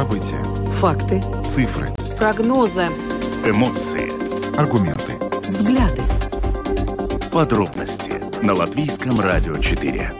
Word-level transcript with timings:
События. 0.00 0.42
Факты. 0.80 1.22
Цифры. 1.44 1.88
Прогнозы. 2.16 2.86
Эмоции. 3.44 4.08
Аргументы. 4.58 5.12
Взгляды. 5.46 6.00
Подробности 7.30 8.14
на 8.42 8.54
Латвийском 8.54 9.20
радио 9.20 9.58
4. 9.58 10.10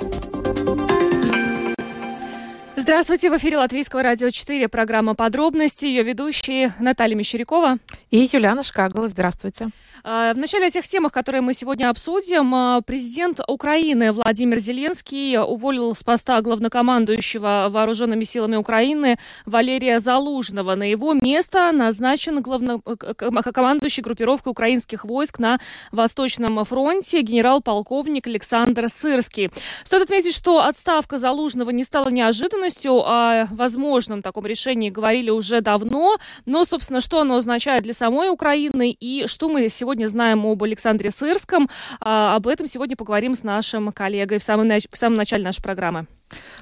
Здравствуйте, 2.76 3.30
в 3.30 3.37
эфире 3.38 3.56
Латвийского 3.56 4.03
радио 4.03 4.28
4, 4.28 4.69
программа 4.69 5.14
«Подробности», 5.14 5.87
ее 5.87 6.03
ведущие 6.03 6.74
Наталья 6.78 7.15
Мещерякова 7.15 7.78
и 8.11 8.29
Юлиана 8.33 8.63
Шкагла. 8.63 9.08
Здравствуйте. 9.08 9.71
А, 10.03 10.33
в 10.33 10.37
начале 10.37 10.69
этих 10.69 10.87
темах, 10.87 11.13
которые 11.13 11.42
мы 11.42 11.54
сегодня 11.54 11.90
обсудим, 11.90 12.54
а, 12.54 12.81
президент 12.81 13.40
Украины 13.47 14.13
Владимир 14.13 14.59
Зеленский 14.59 15.38
уволил 15.38 15.95
с 15.95 16.02
поста 16.02 16.41
главнокомандующего 16.41 17.68
вооруженными 17.70 18.24
силами 18.24 18.56
Украины 18.56 19.18
Валерия 19.46 19.98
Залужного. 19.98 20.74
На 20.74 20.91
его 20.91 21.15
место 21.15 21.70
назначен 21.73 22.41
главнокомандующий 22.41 24.02
группировкой 24.02 24.51
украинских 24.52 25.04
войск 25.04 25.38
на 25.38 25.60
Восточном 25.92 26.65
фронте 26.65 27.20
генерал-полковник 27.20 28.27
Александр 28.27 28.88
Сырский. 28.88 29.51
Стоит 29.84 30.02
отметить, 30.02 30.34
что 30.34 30.65
отставка 30.65 31.18
Залужного 31.18 31.70
не 31.70 31.84
стала 31.84 32.09
неожиданностью. 32.09 32.92
О 33.04 33.46
возможном 33.51 34.23
таком 34.23 34.46
решении 34.46 34.90
говорили 34.90 35.30
уже 35.30 35.60
давно. 35.60 36.16
Но, 36.46 36.65
собственно, 36.65 37.01
что 37.01 37.20
оно 37.20 37.37
означает 37.37 37.82
для 37.82 37.92
самой 38.00 38.30
Украины 38.30 38.96
и 38.98 39.27
что 39.27 39.50
мы 39.50 39.68
сегодня 39.68 40.06
знаем 40.06 40.46
об 40.46 40.62
Александре 40.62 41.10
Сырском. 41.10 41.68
А, 42.00 42.34
об 42.34 42.46
этом 42.46 42.66
сегодня 42.66 42.96
поговорим 42.96 43.34
с 43.34 43.42
нашим 43.42 43.92
коллегой 43.92 44.38
в 44.38 44.42
самом, 44.42 44.70
в 44.70 44.96
самом 44.96 45.16
начале 45.16 45.45
нашей 45.45 45.62
программы. 45.62 46.06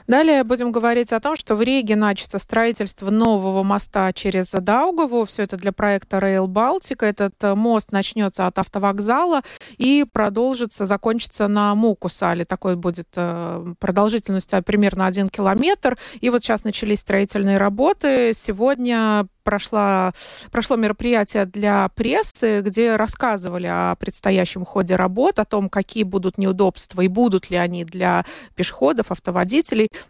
Далее 0.06 0.42
будем 0.44 0.72
говорить 0.72 1.12
о 1.12 1.20
том, 1.20 1.36
что 1.36 1.54
в 1.54 1.62
Риге 1.62 1.96
начато 1.96 2.38
строительство 2.38 3.10
нового 3.10 3.62
моста 3.62 4.12
через 4.12 4.50
Даугаву. 4.50 5.24
Все 5.26 5.42
это 5.42 5.56
для 5.56 5.72
проекта 5.72 6.18
Rail 6.18 6.46
Baltica. 6.46 7.04
Этот 7.04 7.34
э, 7.42 7.54
мост 7.54 7.92
начнется 7.92 8.46
от 8.46 8.58
автовокзала 8.58 9.42
и 9.76 10.06
продолжится, 10.10 10.86
закончится 10.86 11.46
на 11.48 11.74
Мукусале. 11.74 12.44
Такой 12.44 12.76
будет 12.76 13.08
э, 13.16 13.74
продолжительность 13.78 14.52
примерно 14.64 15.06
один 15.06 15.28
километр. 15.28 15.98
И 16.20 16.30
вот 16.30 16.42
сейчас 16.42 16.64
начались 16.64 17.00
строительные 17.00 17.58
работы. 17.58 18.32
Сегодня 18.34 19.26
прошла, 19.48 20.12
прошло 20.50 20.76
мероприятие 20.76 21.46
для 21.46 21.88
прессы, 21.94 22.60
где 22.60 22.96
рассказывали 22.96 23.66
о 23.66 23.96
предстоящем 23.96 24.66
ходе 24.66 24.94
работ, 24.94 25.38
о 25.38 25.46
том, 25.46 25.70
какие 25.70 26.02
будут 26.02 26.36
неудобства 26.36 27.00
и 27.00 27.08
будут 27.08 27.48
ли 27.48 27.56
они 27.56 27.86
для 27.86 28.26
пешеходов, 28.56 29.10
автоводителей. 29.10 29.57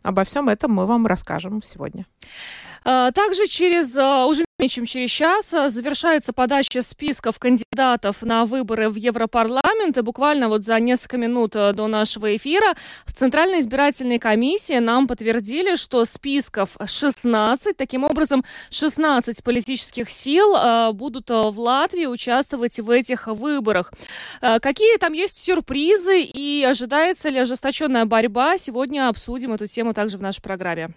Обо 0.03 0.25
всем 0.25 0.49
этом 0.49 0.73
мы 0.73 0.87
вам 0.87 1.07
расскажем 1.07 1.63
сегодня. 1.63 2.07
А, 2.85 3.13
также 3.13 3.47
через 3.47 3.97
а, 3.97 4.27
уже 4.27 4.45
менее 4.59 4.71
чем 4.71 4.87
через 4.87 5.11
час 5.11 5.55
а, 5.55 5.69
завершается 5.69 6.33
подача 6.33 6.83
списков 6.83 7.39
кандидатов 7.39 8.23
на 8.23 8.45
выборы 8.45 8.89
в 8.89 8.97
Европарламент. 8.97 9.99
И 9.99 10.01
буквально 10.01 10.49
вот 10.49 10.65
за 10.65 10.79
несколько 10.81 11.17
минут 11.17 11.53
до 11.53 11.87
нашего 11.87 12.35
эфира 12.35 12.75
в 13.07 13.13
Центральной 13.13 13.61
избирательной 13.61 14.19
комиссии 14.19 14.79
нам 14.79 15.07
подтвердили, 15.07 15.77
что 15.77 16.05
списков 16.05 16.77
16. 16.85 17.77
Таким 17.77 18.05
образом, 18.05 18.45
16 18.71 19.43
политических 19.43 20.11
сил 20.11 20.93
будут 20.93 21.31
в 21.31 21.55
Латвии 21.59 22.07
участвовать 22.07 22.79
в 22.81 22.91
этих 22.91 23.27
выборах. 23.29 23.93
Какие 24.41 24.97
там 24.99 25.13
есть 25.13 25.43
сюрпризы 25.43 26.23
и 26.23 26.65
ожидается 26.65 27.29
ли 27.29 27.39
ожесточенная 27.39 28.05
борьба? 28.05 28.57
Сегодня 28.59 29.09
обсудим 29.09 29.53
эту 29.53 29.67
тему 29.67 29.95
также 29.95 30.19
в 30.19 30.23
нашей 30.23 30.43
программе. 30.43 30.91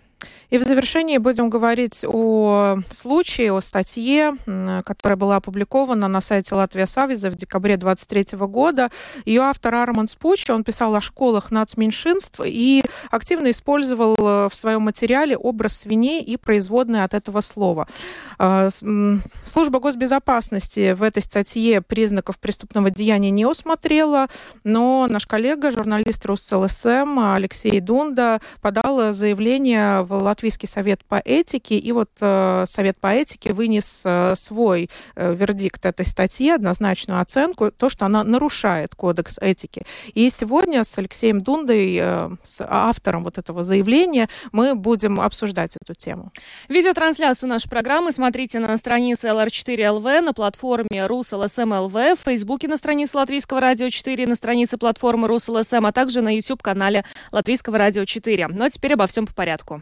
И 0.52 0.58
в 0.58 0.64
завершении 0.64 1.18
будем 1.18 1.50
говорить 1.50 2.04
о 2.06 2.76
случае, 2.90 3.54
о 3.54 3.62
статье, 3.62 4.34
которая 4.84 5.16
была 5.16 5.38
опубликована 5.38 6.09
на 6.09 6.20
сайте 6.20 6.56
Латвия 6.56 6.88
Савиза 6.88 7.32
в 7.32 7.36
декабре 7.36 7.78
23 7.78 8.38
года. 8.40 8.90
Ее 9.24 9.44
автор 9.44 9.76
Арман 9.76 10.10
Спучи, 10.10 10.52
он 10.52 10.66
писал 10.66 10.94
о 10.94 11.00
школах 11.00 11.52
нацменьшинств 11.52 12.42
и 12.44 12.84
активно 13.10 13.52
использовал 13.52 14.16
э, 14.18 14.50
в 14.50 14.56
своем 14.56 14.81
материале 14.81 15.38
образ 15.38 15.78
свиней 15.78 16.22
и 16.22 16.36
производные 16.36 17.06
от 17.06 17.14
этого 17.14 17.40
слова. 17.40 17.88
Э, 18.38 18.70
служба 19.46 19.80
госбезопасности 19.80 20.92
в 20.92 21.02
этой 21.02 21.24
статье 21.24 21.81
признаков 21.81 22.40
преступного 22.40 22.90
деяния 22.92 23.31
не 23.31 23.46
усмотрела, 23.46 24.28
но 24.66 25.08
наш 25.08 25.28
коллега, 25.28 25.72
журналист 25.72 26.26
РусЛСМ 26.26 27.20
Алексей 27.20 27.80
Дунда 27.80 28.42
подал 28.62 29.14
заявление 29.14 30.02
в 30.02 30.11
Латвийский 30.16 30.68
совет 30.68 31.04
по 31.06 31.22
этике, 31.24 31.78
и 31.78 31.92
вот 31.92 32.10
э, 32.20 32.66
совет 32.68 33.00
по 33.00 33.08
этике 33.08 33.54
вынес 33.54 34.02
э, 34.06 34.34
свой 34.36 34.90
э, 35.16 35.34
вердикт 35.34 35.86
этой 35.86 36.06
статьи, 36.06 36.50
однозначную 36.50 37.22
оценку, 37.22 37.72
то, 37.72 37.90
что 37.90 38.06
она 38.06 38.24
нарушает 38.24 38.96
кодекс 38.96 39.38
этики. 39.40 39.84
И 40.14 40.30
сегодня 40.30 40.84
с 40.84 40.98
Алексеем 40.98 41.42
Дундой, 41.42 41.96
с 42.44 42.66
автором 42.68 43.24
вот 43.24 43.38
этого 43.38 43.64
заявления, 43.64 44.30
мы 44.52 44.76
будем 44.76 45.20
обсуждать 45.20 45.76
эту 45.82 45.94
тему. 45.94 46.32
Видеотрансляцию 46.70 47.50
нашей 47.50 47.70
программы 47.70 48.12
смотрите 48.12 48.60
на 48.60 48.76
странице 48.78 49.30
LR4LV, 49.30 50.22
на 50.22 50.34
платформе 50.34 51.06
RusLSM.LV, 51.08 52.16
в 52.16 52.20
Фейсбуке 52.26 52.68
на 52.68 52.78
странице 52.78 53.18
Латвийского 53.18 53.60
радио 53.60 53.90
4, 53.90 54.28
на 54.28 54.36
странице 54.36 54.78
платформы 54.78 55.28
RusLSM, 55.28 55.88
а 55.88 55.92
также 55.92 56.22
на 56.22 56.36
YouTube-канале 56.36 57.06
Латвийского 57.32 57.78
радио 57.78 58.06
4. 58.06 58.48
Ну 58.48 58.66
а 58.66 58.70
теперь 58.70 58.94
обо 58.94 59.06
всем 59.08 59.26
по 59.26 59.34
порядку. 59.34 59.82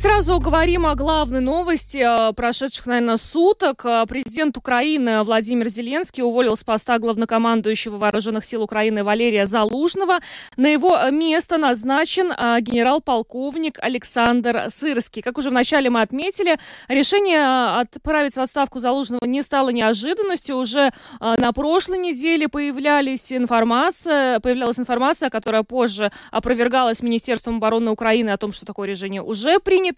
Сразу 0.00 0.40
говорим 0.40 0.86
о 0.86 0.94
главной 0.94 1.40
новости 1.40 1.98
э, 1.98 2.32
прошедших, 2.32 2.86
наверное, 2.86 3.18
суток. 3.18 3.84
Э, 3.84 4.06
президент 4.08 4.56
Украины 4.56 5.22
Владимир 5.24 5.68
Зеленский 5.68 6.22
уволил 6.22 6.56
с 6.56 6.64
поста 6.64 6.98
главнокомандующего 6.98 7.98
Вооруженных 7.98 8.46
сил 8.46 8.62
Украины 8.62 9.04
Валерия 9.04 9.46
Залужного. 9.46 10.20
На 10.56 10.68
его 10.68 10.98
место 11.10 11.58
назначен 11.58 12.32
э, 12.32 12.60
генерал-полковник 12.62 13.78
Александр 13.78 14.70
Сырский. 14.70 15.20
Как 15.20 15.36
уже 15.36 15.50
вначале 15.50 15.90
мы 15.90 16.00
отметили, 16.00 16.58
решение 16.88 17.80
отправить 17.80 18.36
в 18.36 18.40
отставку 18.40 18.78
Залужного 18.78 19.26
не 19.26 19.42
стало 19.42 19.68
неожиданностью. 19.68 20.56
Уже 20.56 20.92
на 21.20 21.52
прошлой 21.52 21.98
неделе 21.98 22.48
появлялись 22.48 23.32
информация, 23.34 24.40
появлялась 24.40 24.78
информация, 24.78 25.28
которая 25.28 25.62
позже 25.62 26.10
опровергалась 26.30 27.02
Министерством 27.02 27.56
обороны 27.56 27.90
Украины 27.90 28.30
о 28.30 28.38
том, 28.38 28.52
что 28.52 28.64
такое 28.64 28.88
решение 28.88 29.22
уже 29.22 29.60
принято. 29.60 29.89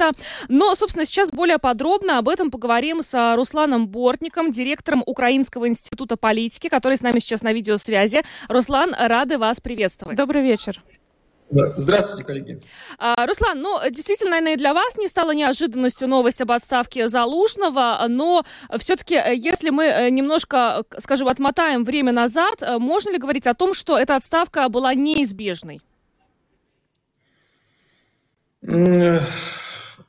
Но, 0.49 0.75
собственно, 0.75 1.05
сейчас 1.05 1.31
более 1.31 1.59
подробно 1.59 2.19
об 2.19 2.29
этом 2.29 2.51
поговорим 2.51 3.03
с 3.03 3.35
Русланом 3.37 3.89
Бортником, 3.89 4.51
директором 4.51 5.03
Украинского 5.07 5.69
института 5.69 6.17
политики, 6.17 6.69
который 6.69 6.97
с 6.97 7.03
нами 7.03 7.19
сейчас 7.19 7.43
на 7.43 7.53
видеосвязи. 7.53 8.23
Руслан, 8.49 8.95
рады 8.99 9.39
вас 9.39 9.61
приветствовать. 9.61 10.17
Добрый 10.17 10.43
вечер. 10.43 10.81
Здравствуйте, 11.77 12.25
коллеги. 12.25 12.61
А, 12.99 13.27
Руслан, 13.27 13.61
ну, 13.61 13.79
действительно, 13.91 14.31
наверное, 14.31 14.55
и 14.55 14.57
для 14.57 14.73
вас 14.73 14.97
не 14.97 15.07
стала 15.07 15.33
неожиданностью 15.33 16.09
новость 16.09 16.41
об 16.41 16.51
отставке 16.51 17.09
Залужного, 17.09 18.03
но 18.09 18.45
все-таки, 18.79 19.17
э, 19.17 19.35
если 19.37 19.69
мы 19.69 19.85
э, 19.85 20.11
немножко, 20.11 20.85
скажем, 20.99 21.29
отмотаем 21.29 21.85
время 21.85 22.13
назад, 22.13 22.63
э, 22.63 22.79
можно 22.79 23.11
ли 23.11 23.19
говорить 23.19 23.47
о 23.47 23.55
том, 23.55 23.75
что 23.75 23.99
эта 23.99 24.17
отставка 24.17 24.69
была 24.71 24.95
неизбежной? 24.95 25.83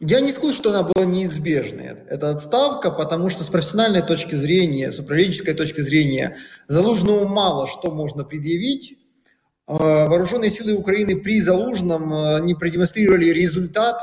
Я 0.05 0.19
не 0.19 0.33
скажу, 0.33 0.53
что 0.53 0.71
она 0.71 0.83
была 0.83 1.05
неизбежной. 1.05 1.95
Это 2.09 2.31
отставка, 2.31 2.91
потому 2.91 3.29
что 3.29 3.45
с 3.45 3.47
профессиональной 3.47 4.01
точки 4.01 4.35
зрения, 4.35 4.91
с 4.91 4.99
управленческой 4.99 5.53
точки 5.53 5.79
зрения, 5.79 6.35
Залужному 6.67 7.25
мало 7.25 7.67
что 7.69 7.89
можно 7.89 8.25
предъявить. 8.25 8.97
А, 9.65 10.09
вооруженные 10.09 10.49
силы 10.49 10.73
Украины 10.73 11.21
при 11.21 11.39
Залужном 11.39 12.13
а, 12.13 12.39
не 12.41 12.53
продемонстрировали 12.53 13.29
результат, 13.29 13.95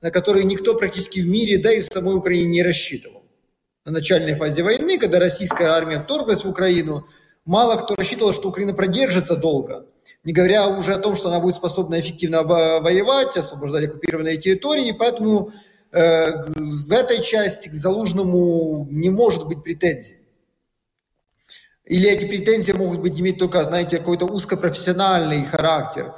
на 0.00 0.10
который 0.10 0.42
никто 0.42 0.74
практически 0.74 1.20
в 1.20 1.28
мире, 1.28 1.58
да 1.58 1.72
и 1.72 1.82
в 1.82 1.84
самой 1.84 2.16
Украине 2.16 2.50
не 2.50 2.62
рассчитывал. 2.64 3.22
На 3.84 3.92
начальной 3.92 4.34
фазе 4.34 4.64
войны, 4.64 4.98
когда 4.98 5.20
российская 5.20 5.68
армия 5.68 6.00
вторглась 6.00 6.42
в 6.42 6.48
Украину, 6.48 7.06
мало 7.44 7.76
кто 7.76 7.94
рассчитывал, 7.94 8.32
что 8.32 8.48
Украина 8.48 8.74
продержится 8.74 9.36
долго 9.36 9.86
не 10.24 10.32
говоря 10.32 10.68
уже 10.68 10.94
о 10.94 10.98
том, 10.98 11.16
что 11.16 11.28
она 11.28 11.40
будет 11.40 11.54
способна 11.54 12.00
эффективно 12.00 12.42
воевать, 12.42 13.36
освобождать 13.36 13.84
оккупированные 13.84 14.38
территории, 14.38 14.88
и 14.88 14.92
поэтому 14.92 15.52
э, 15.92 16.42
в 16.56 16.92
этой 16.92 17.22
части 17.22 17.68
к 17.68 17.74
Залужному 17.74 18.88
не 18.90 19.10
может 19.10 19.46
быть 19.46 19.62
претензий. 19.62 20.18
Или 21.84 22.10
эти 22.10 22.24
претензии 22.24 22.72
могут 22.72 23.00
быть 23.00 23.20
иметь 23.20 23.38
только, 23.38 23.62
знаете, 23.62 23.98
какой-то 23.98 24.24
узкопрофессиональный 24.24 25.44
характер. 25.44 26.14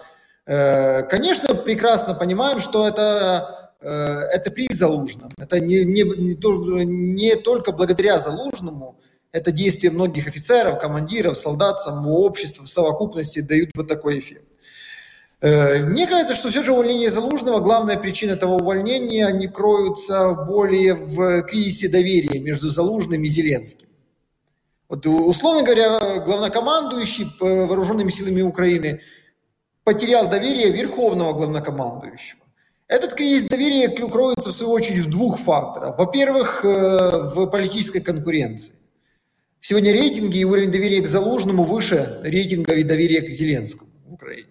Э, 0.47 1.02
конечно, 1.02 1.55
прекрасно 1.56 2.14
понимаем, 2.14 2.61
что 2.61 2.87
это, 2.87 3.73
э, 3.81 3.91
это 3.91 4.52
при 4.52 4.73
Залужном. 4.73 5.32
Это 5.37 5.59
не, 5.59 5.85
не, 5.85 6.02
не, 6.02 6.85
не 6.85 7.35
только 7.35 7.73
благодаря 7.73 8.20
Залужному, 8.20 9.00
это 9.37 9.53
действия 9.53 9.91
многих 9.91 10.27
офицеров, 10.29 10.81
командиров, 10.81 11.37
солдат, 11.37 11.83
самого 11.83 12.21
общества 12.21 12.65
в 12.65 12.69
совокупности 12.69 13.41
дают 13.41 13.71
вот 13.75 13.87
такой 13.87 14.21
эффект. 14.21 14.47
Э, 15.43 15.85
мне 15.85 16.06
кажется, 16.06 16.35
что 16.35 16.49
все 16.49 16.62
же 16.62 16.73
увольнение 16.73 17.11
Залужного, 17.11 17.61
главная 17.61 17.99
причина 17.99 18.33
этого 18.33 18.55
увольнения, 18.55 19.27
они 19.27 19.47
кроются 19.47 20.33
более 20.33 20.94
в 20.94 21.43
кризисе 21.43 21.88
доверия 21.88 22.41
между 22.41 22.71
Залужным 22.71 23.23
и 23.25 23.29
Зеленским. 23.29 23.88
Вот, 24.88 25.06
условно 25.06 25.62
говоря, 25.65 26.21
главнокомандующий 26.21 27.27
вооруженными 27.38 28.11
силами 28.11 28.41
Украины 28.41 29.03
потерял 29.85 30.31
доверие 30.31 30.71
верховного 30.71 31.35
главнокомандующего. 31.35 32.41
Этот 32.88 33.12
кризис 33.12 33.49
доверия 33.49 33.88
кроется, 33.88 34.50
в 34.50 34.55
свою 34.55 34.73
очередь, 34.73 35.05
в 35.05 35.11
двух 35.11 35.41
факторах. 35.41 35.99
Во-первых, 35.99 36.65
э, 36.65 36.69
в 37.35 37.47
политической 37.49 38.00
конкуренции. 38.00 38.73
Сегодня 39.69 39.91
рейтинги 39.93 40.39
и 40.39 40.45
уровень 40.45 40.71
доверия 40.71 41.01
к 41.01 41.09
Залужному 41.09 41.65
выше 41.65 42.21
рейтинга 42.23 42.75
и 42.75 42.85
доверия 42.85 43.21
к 43.23 43.31
Зеленскому 43.31 43.91
в 44.07 44.13
Украине. 44.13 44.47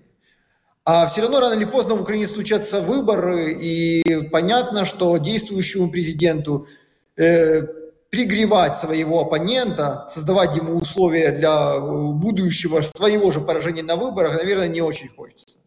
А 0.84 1.08
все 1.08 1.22
равно 1.22 1.40
рано 1.40 1.54
или 1.54 1.64
поздно 1.64 1.96
в 1.96 2.02
Украине 2.02 2.28
случатся 2.28 2.82
выборы, 2.82 3.54
и 3.54 4.28
понятно, 4.30 4.84
что 4.84 5.16
действующему 5.18 5.90
президенту 5.90 6.68
э, 7.16 7.62
пригревать 8.10 8.76
своего 8.76 9.22
оппонента, 9.22 10.06
создавать 10.14 10.58
ему 10.58 10.74
условия 10.76 11.32
для 11.32 11.80
будущего 11.80 12.82
своего 12.82 13.32
же 13.32 13.40
поражения 13.40 13.84
на 13.84 13.96
выборах, 13.96 14.36
наверное, 14.36 14.68
не 14.68 14.82
очень 14.82 15.08
хочется. 15.08 15.60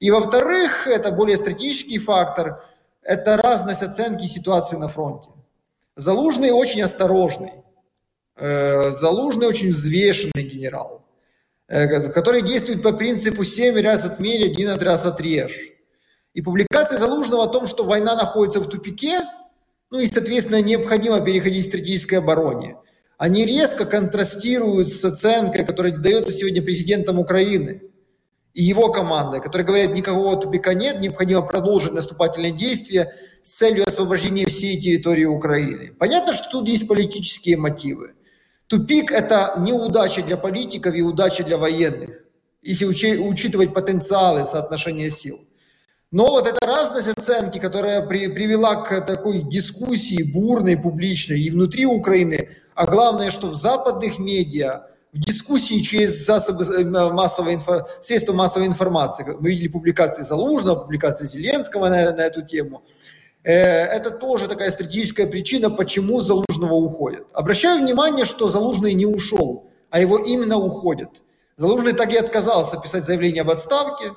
И 0.00 0.10
во-вторых, 0.10 0.86
это 0.86 1.12
более 1.12 1.38
стратегический 1.38 1.98
фактор, 1.98 2.62
это 3.00 3.38
разность 3.38 3.82
оценки 3.82 4.26
ситуации 4.26 4.76
на 4.76 4.88
фронте. 4.88 5.30
Залужный 5.96 6.50
очень 6.50 6.82
осторожный, 6.82 7.48
э, 7.48 7.61
Залужный 8.36 9.46
очень 9.46 9.70
взвешенный 9.70 10.42
генерал, 10.42 11.04
э, 11.68 12.10
который 12.10 12.42
действует 12.42 12.82
по 12.82 12.92
принципу 12.92 13.44
«семь 13.44 13.80
раз 13.80 14.04
отмерь, 14.04 14.46
один 14.46 14.70
раз 14.70 15.04
отрежь». 15.04 15.70
И 16.34 16.40
публикация 16.40 16.98
Залужного 16.98 17.44
о 17.44 17.48
том, 17.48 17.66
что 17.66 17.84
война 17.84 18.16
находится 18.16 18.60
в 18.60 18.68
тупике, 18.68 19.20
ну 19.90 19.98
и, 19.98 20.06
соответственно, 20.06 20.62
необходимо 20.62 21.20
переходить 21.20 21.66
к 21.66 21.68
стратегической 21.68 22.18
обороне, 22.18 22.76
они 23.18 23.44
резко 23.44 23.84
контрастируют 23.84 24.88
с 24.88 25.04
оценкой, 25.04 25.64
которая 25.66 25.96
дается 25.96 26.32
сегодня 26.32 26.62
президентом 26.62 27.18
Украины– 27.18 27.82
и 28.54 28.62
его 28.62 28.90
командой, 28.90 29.40
которые 29.40 29.66
говорят, 29.66 29.92
никакого 29.92 30.36
тупика 30.36 30.74
нет, 30.74 31.00
необходимо 31.00 31.42
продолжить 31.42 31.92
наступательные 31.92 32.52
действия 32.52 33.12
с 33.42 33.50
целью 33.56 33.86
освобождения 33.86 34.46
всей 34.46 34.78
территории 34.80 35.24
Украины. 35.24 35.94
Понятно, 35.98 36.34
что 36.34 36.50
тут 36.50 36.68
есть 36.68 36.86
политические 36.86 37.56
мотивы. 37.56 38.14
Тупик– 38.72 39.10
это 39.12 39.56
неудача 39.58 40.22
для 40.22 40.38
политиков 40.38 40.94
и 40.94 41.02
удача 41.02 41.44
для 41.44 41.58
военных, 41.58 42.22
если 42.62 43.18
учитывать 43.18 43.74
потенциалы 43.74 44.46
соотношения 44.46 45.10
сил. 45.10 45.46
Но 46.10 46.30
вот 46.30 46.46
эта 46.46 46.66
разность 46.66 47.08
оценки, 47.08 47.58
которая 47.58 48.00
при, 48.06 48.28
привела 48.28 48.76
к 48.76 49.02
такой 49.02 49.42
дискуссии 49.42 50.22
бурной, 50.22 50.78
публичной 50.78 51.38
и 51.38 51.50
внутри 51.50 51.84
Украины, 51.84 52.48
а 52.74 52.86
главное, 52.86 53.30
что 53.30 53.48
в 53.48 53.54
западных 53.54 54.18
медиа– 54.18 54.86
в 55.12 55.18
дискуссии 55.18 55.80
через 55.80 56.24
засобы 56.24 56.64
э, 56.64 56.84
массовой 56.84 57.54
инфо... 57.54 57.86
средства 58.00 58.32
массовой 58.32 58.66
информации. 58.66 59.26
Мы 59.38 59.50
видели 59.50 59.68
публикации 59.68 60.22
Залужного, 60.22 60.80
публикации 60.80 61.26
Зеленского 61.26 61.88
на, 61.88 62.12
на 62.12 62.22
эту 62.22 62.40
тему. 62.40 62.82
Э, 63.44 63.52
это 63.52 64.10
тоже 64.10 64.48
такая 64.48 64.70
стратегическая 64.70 65.26
причина, 65.26 65.70
почему 65.70 66.20
Залужного 66.20 66.74
уходит. 66.74 67.26
Обращаю 67.32 67.80
внимание, 67.80 68.24
что 68.24 68.48
Залужный 68.48 68.94
не 68.94 69.06
ушел, 69.06 69.70
а 69.90 70.00
его 70.00 70.18
именно 70.18 70.56
уходят. 70.56 71.22
Залужный 71.56 71.92
так 71.92 72.12
и 72.12 72.16
отказался 72.16 72.78
писать 72.78 73.04
заявление 73.04 73.42
об 73.42 73.50
отставке, 73.50 74.12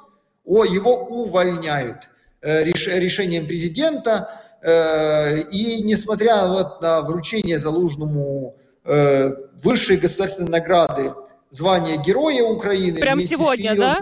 о, 0.45 0.63
его 0.63 0.95
увольняют 0.95 2.09
э, 2.41 2.63
решением 2.63 3.47
президента. 3.47 4.41
И 5.51 5.83
несмотря 5.83 6.47
вот 6.47 6.81
на 6.81 7.01
вручение 7.01 7.59
Залужному 7.59 8.55
Э, 8.87 9.31
высшие 9.63 9.97
государственные 9.97 10.51
награды, 10.51 11.15
звание 11.49 11.97
Героя 11.97 12.43
Украины. 12.43 12.99
Прям 12.99 13.19
сегодня, 13.19 13.75
да? 13.75 14.01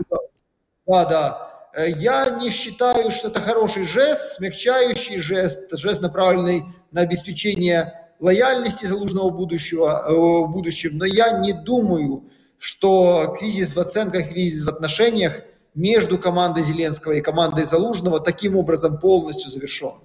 Да, 0.86 1.06
да. 1.06 1.53
Э, 1.74 1.90
я 1.90 2.30
не 2.30 2.50
считаю, 2.50 3.12
что 3.12 3.30
это 3.30 3.42
хороший 3.42 3.86
жест, 3.86 4.36
смягчающий 4.36 5.20
жест, 5.20 5.60
жест, 5.72 6.02
направленный 6.02 6.64
на 6.92 7.02
обеспечение 7.02 7.94
лояльности 8.20 8.86
залужного 8.86 9.32
будущего, 9.32 10.06
э, 10.08 10.14
в 10.14 10.52
будущем. 10.52 10.98
Но 10.98 11.06
я 11.06 11.40
не 11.40 11.54
думаю, 11.54 12.30
что 12.60 13.36
кризис 13.38 13.76
в 13.76 13.80
оценках, 13.80 14.30
кризис 14.30 14.66
в 14.66 14.70
отношениях 14.70 15.42
между 15.76 16.18
командой 16.18 16.64
Зеленского 16.64 17.14
и 17.14 17.22
командой 17.22 17.66
Залужного 17.66 18.20
таким 18.20 18.56
образом 18.56 19.00
полностью 19.00 19.52
завершен. 19.52 19.96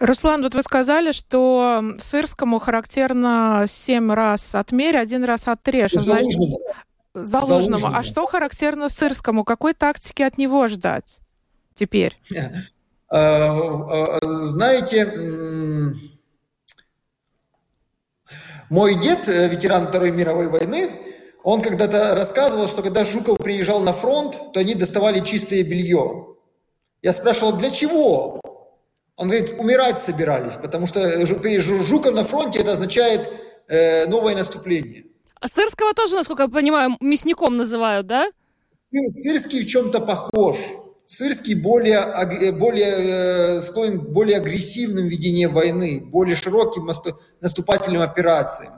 Руслан, 0.00 0.42
вот 0.42 0.54
вы 0.54 0.62
сказали, 0.62 1.12
что 1.12 1.84
Сырскому 2.00 2.58
характерно 2.58 3.66
семь 3.68 4.10
раз 4.12 4.54
отмерь, 4.54 4.96
один 4.96 5.22
раз 5.22 5.46
отрежь. 5.46 5.92
Залужному. 5.92 6.58
Залужному. 7.14 7.78
Залужному. 7.78 7.96
А 7.96 8.02
что 8.02 8.26
характерно 8.26 8.88
Сырскому? 8.88 9.44
Какой 9.44 9.74
тактики 9.74 10.22
от 10.22 10.38
него 10.38 10.66
ждать 10.68 11.18
теперь? 11.74 12.18
А, 13.08 14.18
а, 14.18 14.18
знаете, 14.46 15.94
мой 18.70 18.94
дед, 18.94 19.28
э, 19.28 19.48
ветеран 19.48 19.88
Второй 19.88 20.10
мировой 20.12 20.48
войны, 20.48 20.90
он 21.44 21.60
когда-то 21.60 22.14
рассказывал, 22.14 22.68
что 22.68 22.82
когда 22.82 23.04
Жуков 23.04 23.38
приезжал 23.38 23.80
на 23.80 23.92
фронт, 23.92 24.52
то 24.54 24.60
они 24.60 24.74
доставали 24.74 25.20
чистое 25.20 25.62
белье. 25.62 26.36
Я 27.02 27.12
спрашивал, 27.12 27.52
для 27.52 27.70
чего? 27.70 28.40
Он 29.16 29.28
говорит, 29.28 29.58
умирать 29.58 29.98
собирались, 29.98 30.54
потому 30.54 30.86
что 30.86 31.26
Жуков 31.26 32.14
на 32.14 32.24
фронте 32.24 32.60
это 32.60 32.72
означает 32.72 33.30
э, 33.68 34.06
новое 34.06 34.34
наступление. 34.34 35.04
А 35.42 35.48
Сырского 35.48 35.92
тоже, 35.92 36.14
насколько 36.14 36.44
я 36.44 36.48
понимаю, 36.48 36.96
мясником 37.00 37.56
называют, 37.56 38.06
да? 38.06 38.30
Сырский 38.92 39.62
в 39.62 39.66
чем-то 39.66 39.98
похож. 39.98 40.56
Сырский 41.04 41.54
более, 41.54 41.98
э, 41.98 42.52
более 42.52 43.56
э, 43.56 43.60
склонен 43.60 43.98
к 43.98 44.08
более 44.10 44.36
агрессивным 44.36 45.08
ведениям 45.08 45.52
войны, 45.52 46.00
более 46.00 46.36
широким 46.36 46.88
наступательным 47.40 48.02
операциям. 48.02 48.74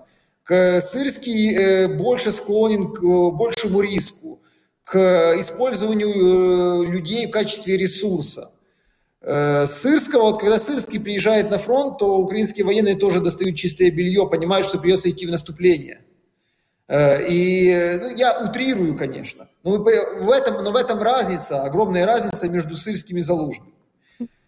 Сырский 0.49 1.55
э, 1.55 1.89
больше 1.89 2.33
склонен 2.33 2.95
к 2.95 3.03
большему 3.37 3.83
риску, 3.83 4.41
к 4.85 4.97
использованию 5.39 6.91
людей 6.91 7.27
в 7.27 7.31
качестве 7.31 7.77
ресурса. 7.77 8.53
Сырского, 9.21 10.23
вот 10.31 10.41
когда 10.41 10.59
Сырский 10.59 11.01
приезжает 11.01 11.51
на 11.51 11.59
фронт, 11.59 11.99
то 11.99 12.17
украинские 12.17 12.65
военные 12.65 12.97
тоже 12.97 13.21
достают 13.21 13.57
чистое 13.57 13.91
белье, 13.91 14.27
понимают, 14.31 14.67
что 14.67 14.79
придется 14.79 15.11
идти 15.11 15.27
в 15.27 15.31
наступление. 15.31 16.01
Э, 16.89 17.27
и 17.27 17.99
ну, 18.01 18.15
я 18.17 18.41
утрирую, 18.41 18.97
конечно, 18.97 19.49
но 19.63 19.79
в 19.79 20.31
этом, 20.31 20.63
но 20.63 20.73
в 20.73 20.77
этом 20.77 21.01
разница, 21.03 21.63
огромная 21.63 22.07
разница 22.07 22.49
между 22.49 22.77
Сырским 22.77 23.17
и 23.17 23.21
Залужным. 23.23 23.73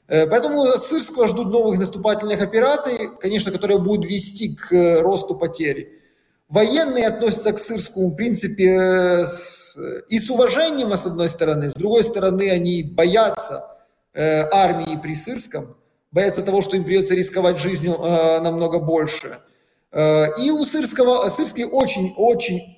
Э, 0.08 0.26
поэтому 0.26 0.62
от 0.62 0.82
Сырского 0.82 1.28
ждут 1.28 1.48
новых 1.48 1.78
наступательных 1.78 2.42
операций, 2.42 3.10
конечно, 3.20 3.50
которые 3.50 3.78
будут 3.78 4.10
вести 4.10 4.54
к 4.54 5.00
росту 5.00 5.34
потерь. 5.34 6.02
Военные 6.48 7.08
относятся 7.08 7.52
к 7.52 7.58
Сырскому, 7.58 8.10
в 8.10 8.16
принципе, 8.16 9.24
с, 9.26 9.76
и 10.08 10.20
с 10.20 10.30
уважением, 10.30 10.92
с 10.92 11.06
одной 11.06 11.28
стороны, 11.28 11.70
с 11.70 11.74
другой 11.74 12.04
стороны, 12.04 12.50
они 12.50 12.82
боятся– 12.82 13.70
Э, 14.18 14.48
армии 14.50 14.96
при 14.96 15.14
Сырском, 15.14 15.76
боятся 16.10 16.40
того, 16.40 16.62
что 16.62 16.74
им 16.74 16.84
придется 16.84 17.14
рисковать 17.14 17.58
жизнью 17.58 17.96
э, 18.02 18.40
намного 18.40 18.78
больше. 18.78 19.40
Э, 19.92 20.26
и 20.40 20.50
у 20.50 20.64
Сырского, 20.64 21.28
Сырский 21.28 21.64
очень-очень 21.64 22.76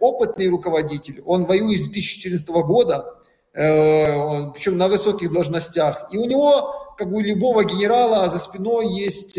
опытный 0.00 0.48
руководитель. 0.48 1.22
Он 1.24 1.44
воюет 1.44 1.80
с 1.80 1.84
2014 1.84 2.48
года, 2.48 3.12
причем 3.52 4.76
на 4.76 4.88
высоких 4.88 5.32
должностях. 5.32 6.08
И 6.12 6.18
у 6.18 6.26
него, 6.26 6.94
как 6.98 7.08
у 7.08 7.20
любого 7.20 7.64
генерала, 7.64 8.28
за 8.28 8.38
спиной 8.38 8.92
есть, 8.92 9.38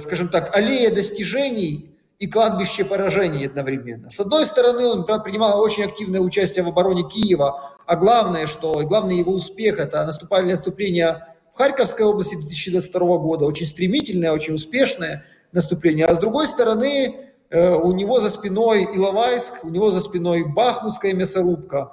скажем 0.00 0.28
так, 0.28 0.56
аллея 0.56 0.90
достижений 0.94 1.94
и 2.18 2.26
кладбище 2.26 2.84
поражений 2.84 3.46
одновременно. 3.46 4.08
С 4.08 4.18
одной 4.20 4.46
стороны, 4.46 4.86
он 4.86 5.04
принимал 5.04 5.60
очень 5.60 5.84
активное 5.84 6.20
участие 6.20 6.64
в 6.64 6.68
обороне 6.68 7.06
Киева, 7.06 7.74
а 7.86 7.96
главное, 7.96 8.46
что 8.46 8.80
главный 8.86 9.18
его 9.18 9.32
успех– 9.32 9.78
это 9.78 10.04
наступательное 10.06 10.56
наступление 10.56 11.26
в 11.52 11.58
Харьковской 11.58 12.06
области 12.06 12.34
2022 12.34 13.18
года, 13.18 13.44
очень 13.44 13.66
стремительное, 13.66 14.32
очень 14.32 14.54
успешное 14.54 15.26
наступление. 15.54 16.06
А 16.06 16.14
с 16.14 16.18
другой 16.18 16.46
стороны, 16.48 17.16
э, 17.48 17.74
у 17.74 17.92
него 17.92 18.20
за 18.20 18.30
спиной 18.30 18.84
Иловайск, 18.94 19.64
у 19.64 19.70
него 19.70 19.90
за 19.90 20.00
спиной 20.00 20.44
Бахмутская 20.44 21.14
мясорубка. 21.14 21.92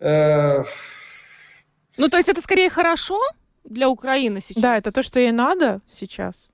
Э, 0.00 0.64
ну, 1.96 2.08
то 2.08 2.18
есть 2.18 2.28
это 2.28 2.42
скорее 2.42 2.68
хорошо 2.68 3.20
для 3.64 3.88
Украины 3.88 4.40
сейчас? 4.40 4.62
Да, 4.62 4.76
это 4.76 4.92
то, 4.92 5.02
что 5.02 5.18
ей 5.18 5.32
надо 5.32 5.80
сейчас. 5.88 6.50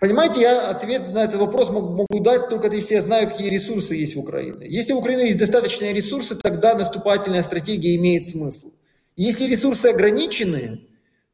Понимаете, 0.00 0.42
я 0.42 0.70
ответ 0.70 1.08
на 1.08 1.24
этот 1.24 1.40
вопрос 1.40 1.70
могу 1.70 2.06
дать 2.20 2.50
только 2.50 2.68
если 2.68 2.94
я 2.94 3.00
знаю, 3.00 3.30
какие 3.30 3.48
ресурсы 3.48 3.94
есть 3.94 4.14
в 4.14 4.18
Украине. 4.18 4.66
Если 4.68 4.92
в 4.92 4.98
Украине 4.98 5.26
есть 5.28 5.38
достаточные 5.38 5.94
ресурсы, 5.94 6.36
тогда 6.36 6.74
наступательная 6.74 7.42
стратегия 7.42 7.96
имеет 7.96 8.26
смысл. 8.28 8.72
Если 9.16 9.46
ресурсы 9.46 9.86
ограничены, 9.86 10.86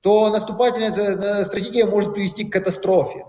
то 0.07 0.31
наступательная 0.31 1.45
стратегия 1.45 1.85
может 1.85 2.15
привести 2.15 2.45
к 2.45 2.53
катастрофе. 2.53 3.25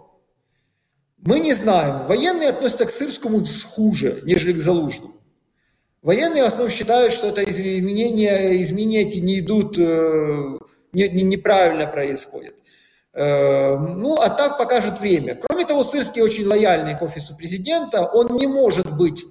Мы 1.18 1.40
не 1.40 1.56
знаем. 1.56 2.06
Военные 2.06 2.50
относятся 2.50 2.86
к 2.86 2.92
Сырскому 2.92 3.44
хуже, 3.72 4.22
нежели 4.26 4.54
к 4.54 4.60
Залужному. 4.60 5.16
Военные 6.04 6.44
в 6.44 6.46
основном 6.46 6.70
считают, 6.70 7.14
что 7.14 7.30
это 7.30 7.44
изменения, 7.46 8.62
изменения 8.62 9.02
эти 9.10 9.18
не 9.18 9.40
идут, 9.40 9.76
э, 9.80 10.60
не, 10.94 11.10
не, 11.10 11.24
неправильно 11.24 11.88
происходят. 11.88 12.54
Э, 13.14 13.76
ну, 13.76 14.22
а 14.22 14.30
так 14.30 14.60
покажет 14.60 15.00
время. 15.00 15.34
Кроме 15.34 15.66
того, 15.66 15.84
Сырский 15.84 16.22
очень 16.22 16.46
лояльный 16.46 16.96
к 16.96 17.02
офису 17.02 17.36
президента. 17.36 18.06
Он 18.06 18.38
не 18.38 18.46
может 18.46 18.96
быть 18.96 19.26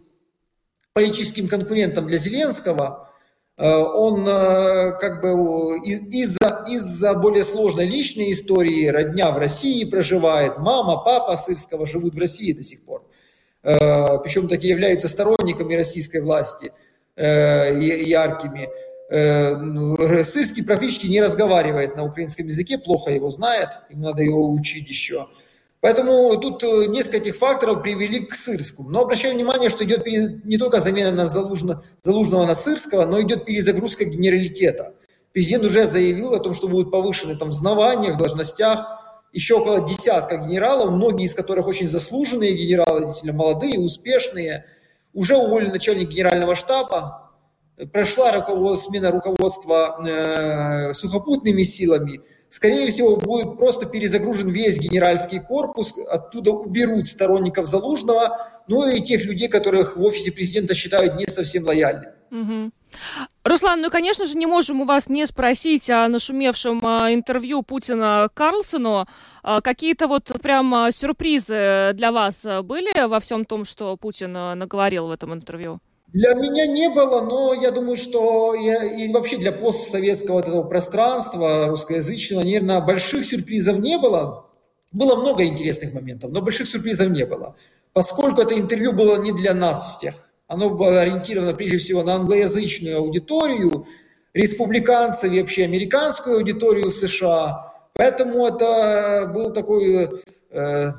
политическим 0.95 1.47
конкурентом 1.47 2.09
для 2.09 2.19
Зеленского. 2.19 3.06
Э, 3.59 3.77
он 3.77 4.25
как 4.25 5.21
бы 5.21 5.79
из-за 5.87 6.65
из 6.69 7.17
более 7.17 7.45
сложной 7.45 7.87
личной 7.87 8.33
истории, 8.33 8.89
родня 8.89 9.31
в 9.31 9.39
России 9.39 9.85
проживает, 9.85 10.59
мама, 10.59 11.03
папа 11.05 11.37
Сырского 11.37 11.87
живут 11.87 12.15
в 12.15 12.19
России 12.19 12.53
до 12.53 12.65
сих 12.65 12.85
пор. 12.85 13.03
Э, 13.67 14.19
причем 14.23 14.49
такие 14.49 14.71
являются 14.71 15.09
сторонниками 15.09 15.75
российской 15.75 16.21
власти 16.21 16.73
э, 17.17 17.77
яркими. 17.77 18.69
Э, 19.11 19.57
ну, 19.57 19.97
Сырский 20.23 20.65
практически 20.65 21.09
не 21.09 21.21
разговаривает 21.21 21.97
на 21.97 22.05
украинском 22.05 22.47
языке, 22.47 22.79
плохо 22.79 23.11
его 23.11 23.29
знает, 23.31 23.69
ему 23.91 24.05
надо 24.05 24.23
его 24.23 24.53
учить 24.53 24.89
еще. 24.89 25.27
Поэтому 25.81 26.37
тут 26.37 26.63
несколько 26.89 27.19
этих 27.19 27.37
факторов 27.37 27.83
привели 27.83 28.21
к 28.21 28.35
Сырскому. 28.35 28.89
Но 28.89 29.03
обращаю 29.03 29.35
внимание, 29.35 29.71
что 29.71 29.85
идет 29.85 30.07
не 30.07 30.59
только 30.59 30.81
замена 30.81 31.13
на 31.13 31.27
Залужного, 31.27 31.85
Залужного 32.03 32.47
на 32.47 32.55
Сырского, 32.55 33.05
но 33.05 33.21
идет 33.21 33.45
перезагрузка 33.45 34.05
генералитета. 34.05 34.95
Президент 35.33 35.65
уже 35.65 35.87
заявил 35.87 36.33
о 36.33 36.41
том, 36.41 36.55
что 36.55 36.67
будут 36.67 36.91
повышены 36.91 37.37
там 37.37 37.51
в 37.51 38.17
должностях, 38.17 39.03
еще 39.33 39.57
около 39.57 39.87
десятка 39.87 40.39
генералов, 40.39 40.93
многие 40.93 41.27
из 41.27 41.35
которых 41.35 41.67
очень 41.67 41.89
заслуженные 41.89 42.55
генералы, 42.55 43.03
действительно 43.03 43.35
молодые, 43.35 43.79
успешные. 43.79 44.65
Уже 45.13 45.37
уволен 45.37 45.73
начальник 45.73 46.09
генерального 46.09 46.57
штаба, 46.57 47.33
прошла 47.93 48.33
руководство, 48.33 48.91
смена 48.91 49.13
руководства 49.13 49.99
э, 50.09 50.95
сухопутными 50.95 51.65
силами. 51.65 52.23
Скорее 52.51 52.91
всего, 52.91 53.17
будет 53.17 53.59
просто 53.59 53.87
перезагружен 53.87 54.49
весь 54.51 54.79
генеральский 54.79 55.41
корпус, 55.41 55.95
оттуда 56.09 56.53
уберут 56.53 57.09
сторонников 57.09 57.67
Залужного, 57.67 58.39
ну 58.69 58.89
и 58.89 59.01
тех 59.01 59.25
людей, 59.25 59.49
которых 59.49 59.97
в 59.97 60.03
офисе 60.03 60.33
президента 60.33 60.75
считают 60.75 61.17
не 61.17 61.27
совсем 61.27 61.65
лояльными. 61.65 62.13
Руслан, 63.45 63.81
ну, 63.81 63.91
конечно 63.91 64.27
же, 64.27 64.37
не 64.37 64.47
можем 64.47 64.81
у 64.81 64.85
вас 64.85 65.09
не 65.09 65.27
спросить 65.27 65.89
о 65.91 66.09
нашумевшем 66.09 66.81
а, 66.85 67.13
интервью 67.13 67.63
Путина 67.63 68.29
Карлсону. 68.35 69.07
А, 69.43 69.61
какие-то 69.61 70.09
вот 70.09 70.33
прям 70.43 70.75
а, 70.75 70.91
сюрпризы 70.91 71.93
для 71.95 72.11
вас 72.11 72.45
были 72.65 73.07
во 73.07 73.21
всем 73.21 73.45
том, 73.45 73.65
что 73.65 73.97
Путин 73.97 74.33
наговорил 74.33 75.07
в 75.07 75.11
этом 75.11 75.33
интервью? 75.35 75.81
Для 76.17 76.35
меня 76.35 76.67
не 76.67 76.89
было, 76.89 77.21
но 77.21 77.53
я 77.53 77.71
думаю, 77.71 77.97
что 77.97 78.55
я, 78.55 78.83
и 78.85 79.13
вообще 79.13 79.37
для 79.37 79.53
постсоветского 79.53 80.37
вот 80.37 80.49
этого 80.49 80.63
пространства 80.63 81.67
русскоязычного, 81.67 82.41
наверное, 82.41 82.81
больших 82.81 83.27
сюрпризов 83.27 83.79
не 83.79 83.99
было. 83.99 84.47
Было 84.93 85.17
много 85.17 85.45
интересных 85.45 85.93
моментов, 85.93 86.31
но 86.33 86.41
больших 86.41 86.69
сюрпризов 86.69 87.11
не 87.11 87.27
было, 87.27 87.55
поскольку 87.93 88.41
это 88.41 88.59
интервью 88.59 88.93
было 88.93 89.21
не 89.21 89.33
для 89.33 89.53
нас 89.53 89.97
всех 89.99 90.27
оно 90.49 90.71
было 90.71 91.01
ориентировано 91.01 91.55
прежде 91.55 91.79
всего 91.79 92.03
на 92.03 92.15
англоязычную 92.15 92.99
аудиторию, 92.99 93.87
республиканцев 94.33 95.33
и 95.33 95.41
вообще 95.41 95.65
американскую 95.65 96.37
аудиторию 96.37 96.91
в 96.91 96.95
США. 96.95 97.73
Поэтому 97.95 98.47
это 98.47 99.31
был 99.35 99.53
такой 99.53 100.23
э, 100.51 100.91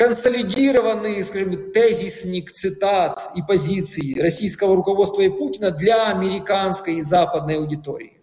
консолидированный, 0.00 1.22
скажем, 1.22 1.72
тезисник 1.72 2.52
цитат 2.52 3.32
и 3.36 3.42
позиций 3.42 4.16
российского 4.18 4.74
руководства 4.74 5.20
и 5.20 5.28
Путина 5.28 5.70
для 5.70 6.08
американской 6.08 6.94
и 6.94 7.02
западной 7.02 7.58
аудитории 7.58 8.16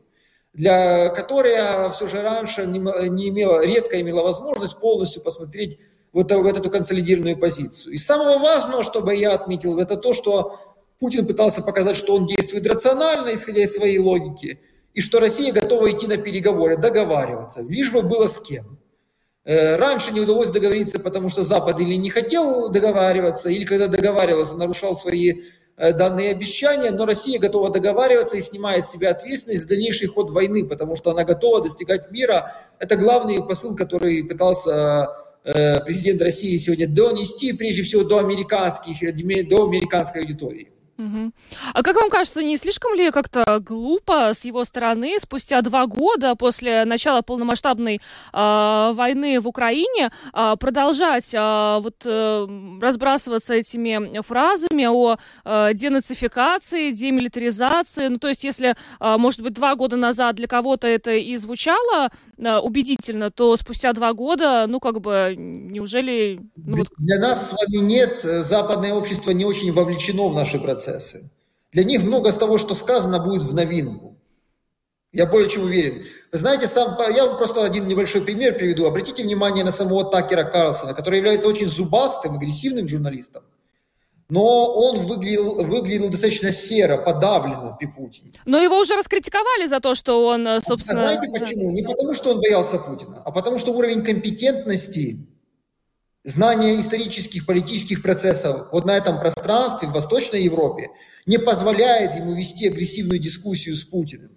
для 0.54 1.10
которой 1.10 1.92
все 1.92 2.08
же 2.08 2.24
раньше 2.24 2.66
не, 2.66 2.80
имела, 2.80 3.64
редко 3.64 4.02
имела 4.02 4.24
возможность 4.24 4.80
полностью 4.80 5.22
посмотреть 5.22 5.78
вот, 6.14 6.32
в 6.32 6.46
эту 6.48 6.72
консолидированную 6.72 7.38
позицию. 7.38 7.94
И 7.94 7.98
самого 8.00 8.40
важного, 8.40 8.84
чтобы 8.84 9.14
я 9.14 9.34
отметил, 9.34 9.78
это 9.78 9.98
то, 9.98 10.16
что 10.16 10.60
Путин 10.98 11.28
пытался 11.28 11.62
показать, 11.62 11.96
что 11.96 12.16
он 12.16 12.26
действует 12.26 12.66
рационально, 12.66 13.36
исходя 13.36 13.62
из 13.62 13.76
своей 13.76 14.00
логики, 14.00 14.60
и 14.96 15.02
что 15.02 15.20
Россия 15.20 15.54
готова 15.54 15.92
идти 15.92 16.08
на 16.08 16.18
переговоры, 16.18 16.76
договариваться, 16.76 17.62
лишь 17.62 17.92
бы 17.92 18.02
было 18.02 18.28
с 18.28 18.40
кем. 18.40 18.80
Э, 19.48 19.78
раньше 19.78 20.12
не 20.12 20.20
удалось 20.20 20.50
договориться, 20.50 21.00
потому 21.00 21.32
что 21.32 21.44
Запад 21.44 21.80
или 21.80 21.96
не 21.96 22.12
хотел 22.12 22.70
договариваться, 22.70 23.50
или 23.50 23.64
когда 23.64 23.88
договаривался, 23.88 24.56
нарушал 24.56 24.96
свои 24.96 25.42
э, 25.78 25.94
данные 25.94 26.30
обещания, 26.30 26.92
но 26.92 27.08
Россия 27.08 27.40
готова 27.40 27.72
договариваться 27.72 28.38
и 28.38 28.42
снимает 28.42 28.86
с 28.86 28.92
себя 28.92 29.10
ответственность 29.10 29.64
за 29.64 29.70
дальнейший 29.70 30.08
ход 30.08 30.30
войны, 30.30 30.66
потому 30.66 30.96
что 30.96 31.10
она 31.10 31.24
готова 31.24 31.64
достигать 31.64 32.12
мира. 32.12 32.54
Это 32.78 32.96
главный 32.96 33.42
посыл, 33.42 33.76
который 33.76 34.24
пытался 34.24 35.08
Э, 35.50 35.80
президент 35.80 36.22
России 36.22 36.58
сегодня 36.58 36.90
донести, 36.90 37.54
прежде 37.54 37.82
всего, 37.84 38.04
до 38.04 38.20
американских, 38.20 39.00
до 39.48 39.64
американской 39.64 40.22
аудитории. 40.22 40.74
Угу. 40.98 41.32
А 41.74 41.84
как 41.84 41.96
вам 41.96 42.10
кажется, 42.10 42.42
не 42.44 42.58
слишком 42.58 42.96
ли 42.96 43.12
как-то 43.12 43.60
глупо 43.60 44.34
с 44.34 44.46
его 44.46 44.64
стороны 44.64 45.18
спустя 45.20 45.62
два 45.62 45.86
года 45.86 46.36
после 46.36 46.86
начала 46.86 47.22
полномасштабной 47.22 48.02
э, 48.34 48.92
войны 48.94 49.40
в 49.40 49.48
Украине 49.48 50.12
э, 50.34 50.56
продолжать 50.60 51.34
э, 51.36 51.80
вот 51.82 51.98
э, 52.04 52.48
разбрасываться 52.82 53.54
этими 53.54 54.22
фразами 54.22 54.86
о 54.86 55.18
э, 55.46 55.74
денацификации, 55.76 56.92
демилитаризации? 56.92 58.08
Ну, 58.08 58.18
то 58.18 58.30
есть, 58.30 58.44
если, 58.44 58.76
э, 59.00 59.18
может 59.18 59.42
быть, 59.42 59.54
два 59.54 59.76
года 59.76 59.98
назад 59.98 60.36
для 60.36 60.48
кого-то 60.48 60.88
это 60.88 61.12
и 61.12 61.38
звучало 61.38 62.10
э, 62.38 62.58
убедительно, 62.58 63.30
то 63.30 63.56
спустя 63.56 63.94
два 63.94 64.14
года, 64.14 64.66
ну, 64.68 64.80
как 64.80 65.00
бы, 65.02 65.36
неужели... 65.38 66.40
Ну, 66.56 66.78
вот... 66.78 66.88
Для 66.98 67.20
нас 67.20 67.50
с 67.50 67.54
вами 67.54 67.84
нет, 67.84 68.26
э, 68.26 68.42
западное 68.42 68.94
общество 68.96 69.30
не 69.30 69.46
очень 69.46 69.72
вовлечено 69.72 70.28
в 70.28 70.34
наши 70.34 70.58
процессы 70.58 70.87
процессы. 70.88 71.30
Для 71.72 71.84
них 71.84 72.04
много 72.04 72.30
из 72.30 72.36
того, 72.36 72.58
что 72.58 72.76
сказано, 72.76 73.20
будет 73.20 73.44
в 73.44 73.54
новинку. 73.54 74.18
Я 75.14 75.26
более 75.26 75.50
чем 75.50 75.64
уверен. 75.64 76.04
Вы 76.32 76.38
знаете, 76.38 76.68
сам, 76.68 76.98
я 77.16 77.26
вам 77.26 77.38
просто 77.38 77.64
один 77.66 77.88
небольшой 77.88 78.22
пример 78.22 78.56
приведу. 78.56 78.86
Обратите 78.86 79.24
внимание 79.24 79.64
на 79.64 79.72
самого 79.72 80.04
Такера 80.04 80.44
Карлсона, 80.44 80.94
который 80.94 81.18
является 81.18 81.48
очень 81.48 81.68
зубастым, 81.68 82.36
агрессивным 82.36 82.88
журналистом. 82.88 83.44
Но 84.30 84.44
он 84.74 85.06
выглядел, 85.06 85.66
выглядел 85.66 86.10
достаточно 86.10 86.52
серо, 86.52 86.98
подавленно 86.98 87.78
при 87.80 87.86
Путине. 87.88 88.34
Но 88.46 88.60
его 88.60 88.78
уже 88.78 88.96
раскритиковали 88.96 89.68
за 89.68 89.80
то, 89.80 89.96
что 89.96 90.26
он, 90.26 90.46
э, 90.46 90.60
собственно... 90.60 91.02
А 91.02 91.06
знаете 91.06 91.32
почему? 91.32 91.72
Не 91.72 91.84
потому, 91.84 92.14
что 92.14 92.32
он 92.32 92.42
боялся 92.42 92.78
Путина, 92.78 93.22
а 93.24 93.32
потому, 93.32 93.58
что 93.58 93.72
уровень 93.72 94.04
компетентности 94.04 95.26
знание 96.28 96.80
исторических, 96.80 97.46
политических 97.46 98.02
процессов 98.02 98.68
вот 98.72 98.86
на 98.86 98.98
этом 98.98 99.20
пространстве 99.20 99.88
в 99.88 99.94
Восточной 99.94 100.44
Европе 100.44 100.90
не 101.26 101.38
позволяет 101.38 102.16
ему 102.16 102.34
вести 102.34 102.68
агрессивную 102.68 103.20
дискуссию 103.20 103.76
с 103.76 103.84
Путиным. 103.84 104.32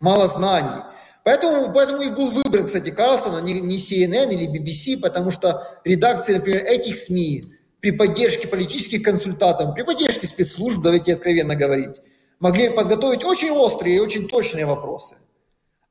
Мало 0.00 0.26
знаний. 0.28 0.82
Поэтому, 1.24 1.72
поэтому 1.72 2.02
и 2.02 2.10
был 2.10 2.30
выбран, 2.30 2.66
кстати, 2.66 2.90
Карлсона, 2.90 3.40
не, 3.40 3.60
не 3.60 3.76
CNN 3.76 4.32
или 4.32 4.48
BBC, 4.48 5.00
потому 5.00 5.30
что 5.30 5.80
редакции, 5.84 6.34
например, 6.34 6.64
этих 6.64 6.96
СМИ 6.96 7.52
при 7.80 7.92
поддержке 7.92 8.48
политических 8.48 9.02
консультантов, 9.02 9.74
при 9.74 9.82
поддержке 9.82 10.26
спецслужб, 10.26 10.82
давайте 10.82 11.14
откровенно 11.14 11.54
говорить, 11.54 11.96
могли 12.40 12.70
подготовить 12.70 13.24
очень 13.24 13.50
острые 13.50 13.96
и 13.96 14.00
очень 14.00 14.28
точные 14.28 14.66
вопросы. 14.66 15.16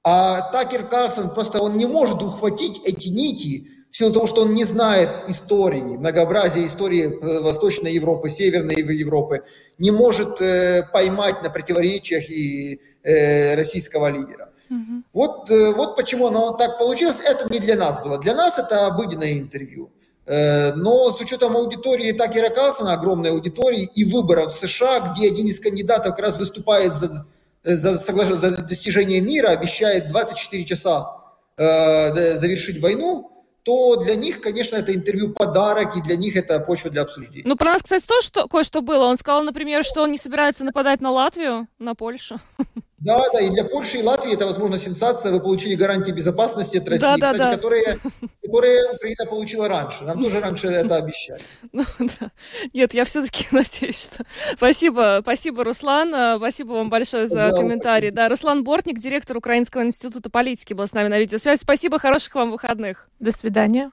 А 0.03 0.51
Такер 0.51 0.85
Карлсон 0.85 1.29
просто 1.33 1.61
он 1.61 1.77
не 1.77 1.85
может 1.85 2.21
ухватить 2.21 2.81
эти 2.83 3.07
нити, 3.07 3.69
в 3.95 3.97
силу 3.97 4.11
того, 4.11 4.27
что 4.27 4.41
он 4.41 4.53
не 4.53 4.65
знает 4.65 5.09
истории, 5.29 5.95
многообразия 5.95 6.65
истории 6.65 7.05
э, 7.05 7.39
Восточной 7.39 7.93
Европы, 7.93 8.29
Северной 8.29 8.75
Европы, 8.75 9.43
не 9.77 9.91
может 9.91 10.41
э, 10.41 10.83
поймать 10.91 11.41
на 11.43 11.49
противоречиях 11.49 12.29
и 12.29 12.81
э, 13.03 13.55
российского 13.55 14.07
лидера. 14.07 14.49
Угу. 14.69 15.03
Вот, 15.13 15.49
э, 15.49 15.71
вот 15.71 15.95
почему 15.95 16.27
оно 16.27 16.51
так 16.57 16.77
получилось. 16.77 17.21
Это 17.23 17.49
не 17.49 17.59
для 17.59 17.77
нас 17.77 18.03
было. 18.03 18.17
Для 18.17 18.35
нас 18.35 18.59
это 18.59 18.85
обыденное 18.87 19.37
интервью. 19.37 19.89
Э, 20.25 20.73
но 20.73 21.09
с 21.09 21.21
учетом 21.21 21.55
аудитории 21.55 22.11
Такера 22.11 22.49
Карлсона, 22.49 22.91
огромной 22.91 23.29
аудитории, 23.29 23.89
и 23.95 24.03
выборов 24.03 24.51
в 24.53 24.59
США, 24.59 25.13
где 25.13 25.27
один 25.27 25.47
из 25.47 25.61
кандидатов 25.61 26.17
как 26.17 26.19
раз 26.19 26.37
выступает 26.37 26.93
за, 26.95 27.25
за, 27.63 27.95
за 27.95 28.57
достижение 28.61 29.21
мира, 29.21 29.51
обещает 29.51 30.09
24 30.09 30.65
часа 30.65 31.15
э, 31.55 32.13
завершить 32.35 32.81
войну, 32.81 33.31
то 33.65 33.95
для 33.95 34.15
них, 34.15 34.41
конечно, 34.41 34.75
это 34.75 34.93
интервью 34.93 35.33
подарок, 35.33 35.97
и 35.97 36.01
для 36.01 36.15
них 36.15 36.35
это 36.35 36.59
почва 36.59 36.91
для 36.91 37.01
обсуждения. 37.01 37.47
Ну, 37.47 37.55
про 37.55 37.73
нас, 37.73 37.81
кстати, 37.81 38.05
тоже 38.05 38.27
что, 38.27 38.47
кое-что 38.47 38.81
было. 38.81 39.05
Он 39.05 39.17
сказал, 39.17 39.43
например, 39.43 39.83
что 39.83 40.03
он 40.03 40.11
не 40.11 40.19
собирается 40.19 40.63
нападать 40.63 41.01
на 41.01 41.09
Латвию, 41.09 41.67
на 41.79 41.95
Польшу. 41.95 42.39
Да, 43.05 43.21
да, 43.31 43.39
и 43.39 43.51
для 43.51 43.63
Польши 43.63 43.99
и 43.99 44.03
Латвии 44.03 44.33
это, 44.33 44.47
возможно, 44.47 44.79
сенсация. 44.79 45.31
Вы 45.31 45.39
получили 45.39 45.75
гарантии 45.75 46.11
безопасности 46.11 46.77
от 46.77 46.87
России, 46.87 47.01
да, 47.01 47.17
да, 47.17 47.31
кстати, 47.33 47.37
да. 47.37 47.55
Которые, 47.55 47.99
которые 48.43 48.93
Украина 48.93 49.25
получила 49.29 49.69
раньше. 49.69 50.03
Нам 50.03 50.23
тоже 50.23 50.39
раньше 50.39 50.67
это 50.69 50.95
обещали. 51.03 51.39
Ну, 51.71 51.83
да. 51.99 52.31
Нет, 52.73 52.95
я 52.95 53.05
все-таки 53.05 53.45
надеюсь, 53.51 54.01
что... 54.01 54.25
Спасибо, 54.55 55.19
спасибо, 55.21 55.63
Руслан. 55.63 56.13
э, 56.15 56.37
Спасибо 56.37 56.71
вам 56.73 56.89
большое 56.89 57.27
за 57.27 57.35
Пожалуйста. 57.35 57.61
комментарий. 57.61 58.09
Да, 58.09 58.27
Руслан 58.27 58.63
Бортник, 58.63 58.97
директор 58.97 59.37
Украинского 59.37 59.83
института 59.83 60.31
политики, 60.31 60.73
был 60.73 60.87
с 60.87 60.93
нами 60.93 61.07
на 61.07 61.19
видеосвязи. 61.19 61.59
Спасибо, 61.59 61.99
хороших 61.99 62.33
вам 62.33 62.49
выходных. 62.49 63.07
До 63.19 63.31
свидания. 63.31 63.91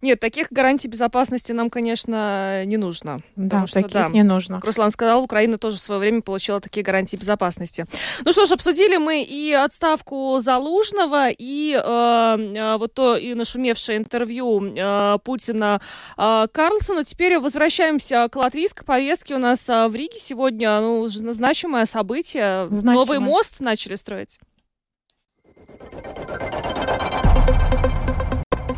Нет, 0.00 0.20
таких 0.20 0.48
гарантий 0.50 0.88
безопасности 0.88 1.52
нам, 1.52 1.70
конечно, 1.70 2.64
не 2.64 2.76
нужно. 2.76 3.20
Да, 3.36 3.66
что, 3.66 3.82
таких 3.82 3.92
да, 3.92 4.08
не 4.08 4.22
нужно. 4.22 4.60
Руслан 4.62 4.90
сказал, 4.90 5.22
Украина 5.22 5.58
тоже 5.58 5.76
в 5.76 5.80
свое 5.80 6.00
время 6.00 6.22
получила 6.22 6.60
такие 6.60 6.82
гарантии 6.82 7.16
безопасности. 7.16 7.86
Ну 8.24 8.32
что 8.32 8.44
ж, 8.44 8.52
обсудили 8.52 8.96
мы 8.96 9.22
и 9.22 9.52
отставку 9.52 10.38
Залужного, 10.40 11.28
и 11.30 11.72
э, 11.72 11.78
э, 11.78 12.76
вот 12.76 12.94
то 12.94 13.16
и 13.16 13.34
нашумевшее 13.34 13.98
интервью 13.98 14.74
э, 14.74 15.18
Путина 15.24 15.80
э, 16.16 16.46
Карлсону. 16.52 17.04
Теперь 17.04 17.38
возвращаемся 17.38 18.28
к 18.30 18.36
латвийской 18.36 18.84
повестке. 18.84 19.34
У 19.34 19.38
нас 19.38 19.68
э, 19.68 19.88
в 19.88 19.94
Риге 19.94 20.18
сегодня 20.18 20.80
ну, 20.80 21.00
уже 21.00 21.32
значимое 21.32 21.84
событие. 21.84 22.68
Значимое. 22.70 22.94
Новый 22.94 23.18
мост 23.18 23.60
начали 23.60 23.96
строить. 23.96 24.38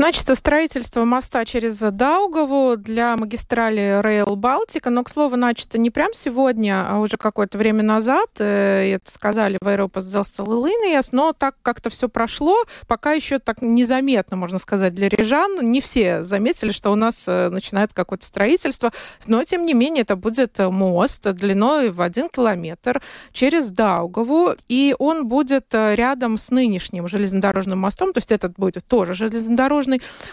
Начато 0.00 0.36
строительство 0.36 1.04
моста 1.04 1.44
через 1.44 1.78
Даугаву 1.80 2.76
для 2.76 3.16
магистрали 3.16 4.00
Rail 4.00 4.36
Балтика, 4.36 4.90
но, 4.90 5.02
к 5.02 5.08
слову, 5.08 5.34
начато 5.34 5.76
не 5.76 5.90
прям 5.90 6.14
сегодня, 6.14 6.86
а 6.88 7.00
уже 7.00 7.16
какое-то 7.16 7.58
время 7.58 7.82
назад. 7.82 8.28
Э, 8.38 8.92
Это 8.94 9.10
сказали 9.10 9.58
в 9.60 9.68
Европа 9.68 9.98
Линияс, 9.98 11.10
но 11.10 11.32
так 11.32 11.56
как-то 11.62 11.90
все 11.90 12.08
прошло, 12.08 12.54
пока 12.86 13.10
еще 13.10 13.40
так 13.40 13.60
незаметно, 13.60 14.36
можно 14.36 14.60
сказать, 14.60 14.94
для 14.94 15.08
рижан. 15.08 15.68
Не 15.68 15.80
все 15.80 16.22
заметили, 16.22 16.70
что 16.70 16.92
у 16.92 16.94
нас 16.94 17.24
э, 17.26 17.48
начинает 17.48 17.92
какое-то 17.92 18.24
строительство, 18.24 18.92
но, 19.26 19.42
тем 19.42 19.66
не 19.66 19.74
менее, 19.74 20.02
это 20.02 20.14
будет 20.14 20.58
мост 20.58 21.28
длиной 21.28 21.90
в 21.90 22.00
один 22.00 22.28
километр 22.28 23.02
через 23.32 23.70
Даугаву, 23.70 24.54
и 24.68 24.94
он 25.00 25.26
будет 25.26 25.74
э, 25.74 25.96
рядом 25.96 26.38
с 26.38 26.50
нынешним 26.52 27.08
железнодорожным 27.08 27.80
мостом, 27.80 28.12
то 28.12 28.18
есть 28.18 28.30
этот 28.30 28.52
будет 28.56 28.86
тоже 28.86 29.14
железнодорожный, 29.14 29.87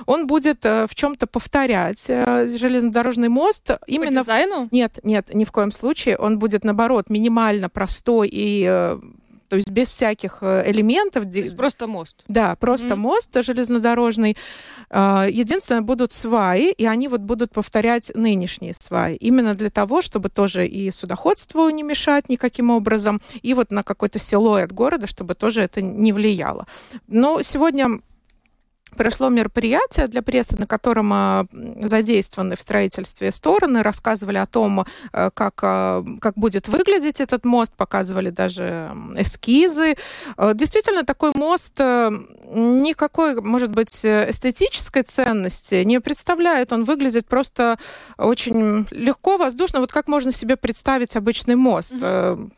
он 0.05 0.27
будет 0.27 0.65
э, 0.65 0.87
в 0.87 0.95
чем-то 0.95 1.27
повторять 1.27 2.05
э, 2.09 2.47
железнодорожный 2.47 3.29
мост 3.29 3.65
По 3.65 3.79
именно 3.87 4.21
дизайну? 4.21 4.67
нет, 4.71 4.99
нет, 5.03 5.33
ни 5.33 5.45
в 5.45 5.51
коем 5.51 5.71
случае. 5.71 6.17
Он 6.17 6.39
будет, 6.39 6.63
наоборот, 6.63 7.09
минимально 7.09 7.69
простой 7.69 8.29
и 8.31 8.65
э, 8.67 8.99
то 9.47 9.57
есть 9.57 9.69
без 9.69 9.89
всяких 9.89 10.41
элементов. 10.41 11.23
То 11.23 11.37
есть 11.37 11.55
просто 11.55 11.85
мост. 11.85 12.23
Да, 12.27 12.55
просто 12.55 12.95
Мгм. 12.95 12.99
мост 13.01 13.29
железнодорожный. 13.43 14.35
Единственное, 14.91 15.81
будут 15.81 16.11
сваи, 16.11 16.71
и 16.71 16.85
они 16.85 17.07
вот 17.07 17.21
будут 17.21 17.51
повторять 17.51 18.11
нынешние 18.15 18.73
сваи. 18.73 19.15
Именно 19.15 19.53
для 19.53 19.69
того, 19.69 20.01
чтобы 20.01 20.29
тоже 20.29 20.67
и 20.67 20.89
судоходству 20.89 21.69
не 21.69 21.83
мешать 21.83 22.27
никаким 22.27 22.71
образом, 22.71 23.21
и 23.43 23.53
вот 23.53 23.71
на 23.71 23.83
какой-то 23.83 24.17
силуэт 24.17 24.71
города, 24.71 25.05
чтобы 25.05 25.35
тоже 25.35 25.61
это 25.61 25.79
не 25.81 26.11
влияло. 26.11 26.65
Но 27.07 27.41
сегодня 27.43 27.99
прошло 28.95 29.29
мероприятие 29.29 30.07
для 30.07 30.21
прессы, 30.21 30.57
на 30.57 30.65
котором 30.65 31.11
а, 31.13 31.45
задействованы 31.81 32.55
в 32.55 32.61
строительстве 32.61 33.31
стороны, 33.31 33.83
рассказывали 33.83 34.37
о 34.37 34.45
том, 34.45 34.85
э, 35.13 35.29
как, 35.33 35.59
а, 35.61 36.03
как 36.19 36.35
будет 36.35 36.67
выглядеть 36.67 37.21
этот 37.21 37.45
мост, 37.45 37.73
показывали 37.75 38.29
даже 38.29 38.91
эскизы. 39.15 39.95
Э, 40.37 40.53
Действительно, 40.55 41.03
такой 41.03 41.33
мост 41.35 41.73
э, 41.79 42.11
никакой, 42.51 43.41
может 43.41 43.71
быть, 43.71 44.05
эстетической 44.05 45.03
ценности 45.03 45.83
не 45.83 45.99
представляет. 45.99 46.71
Он 46.71 46.83
выглядит 46.83 47.27
просто 47.27 47.77
очень 48.17 48.87
легко, 48.91 49.37
воздушно. 49.37 49.79
Вот 49.79 49.91
как 49.91 50.07
можно 50.07 50.31
себе 50.31 50.55
представить 50.55 51.15
обычный 51.15 51.55
мост? 51.55 51.93
Мгм. 51.93 52.51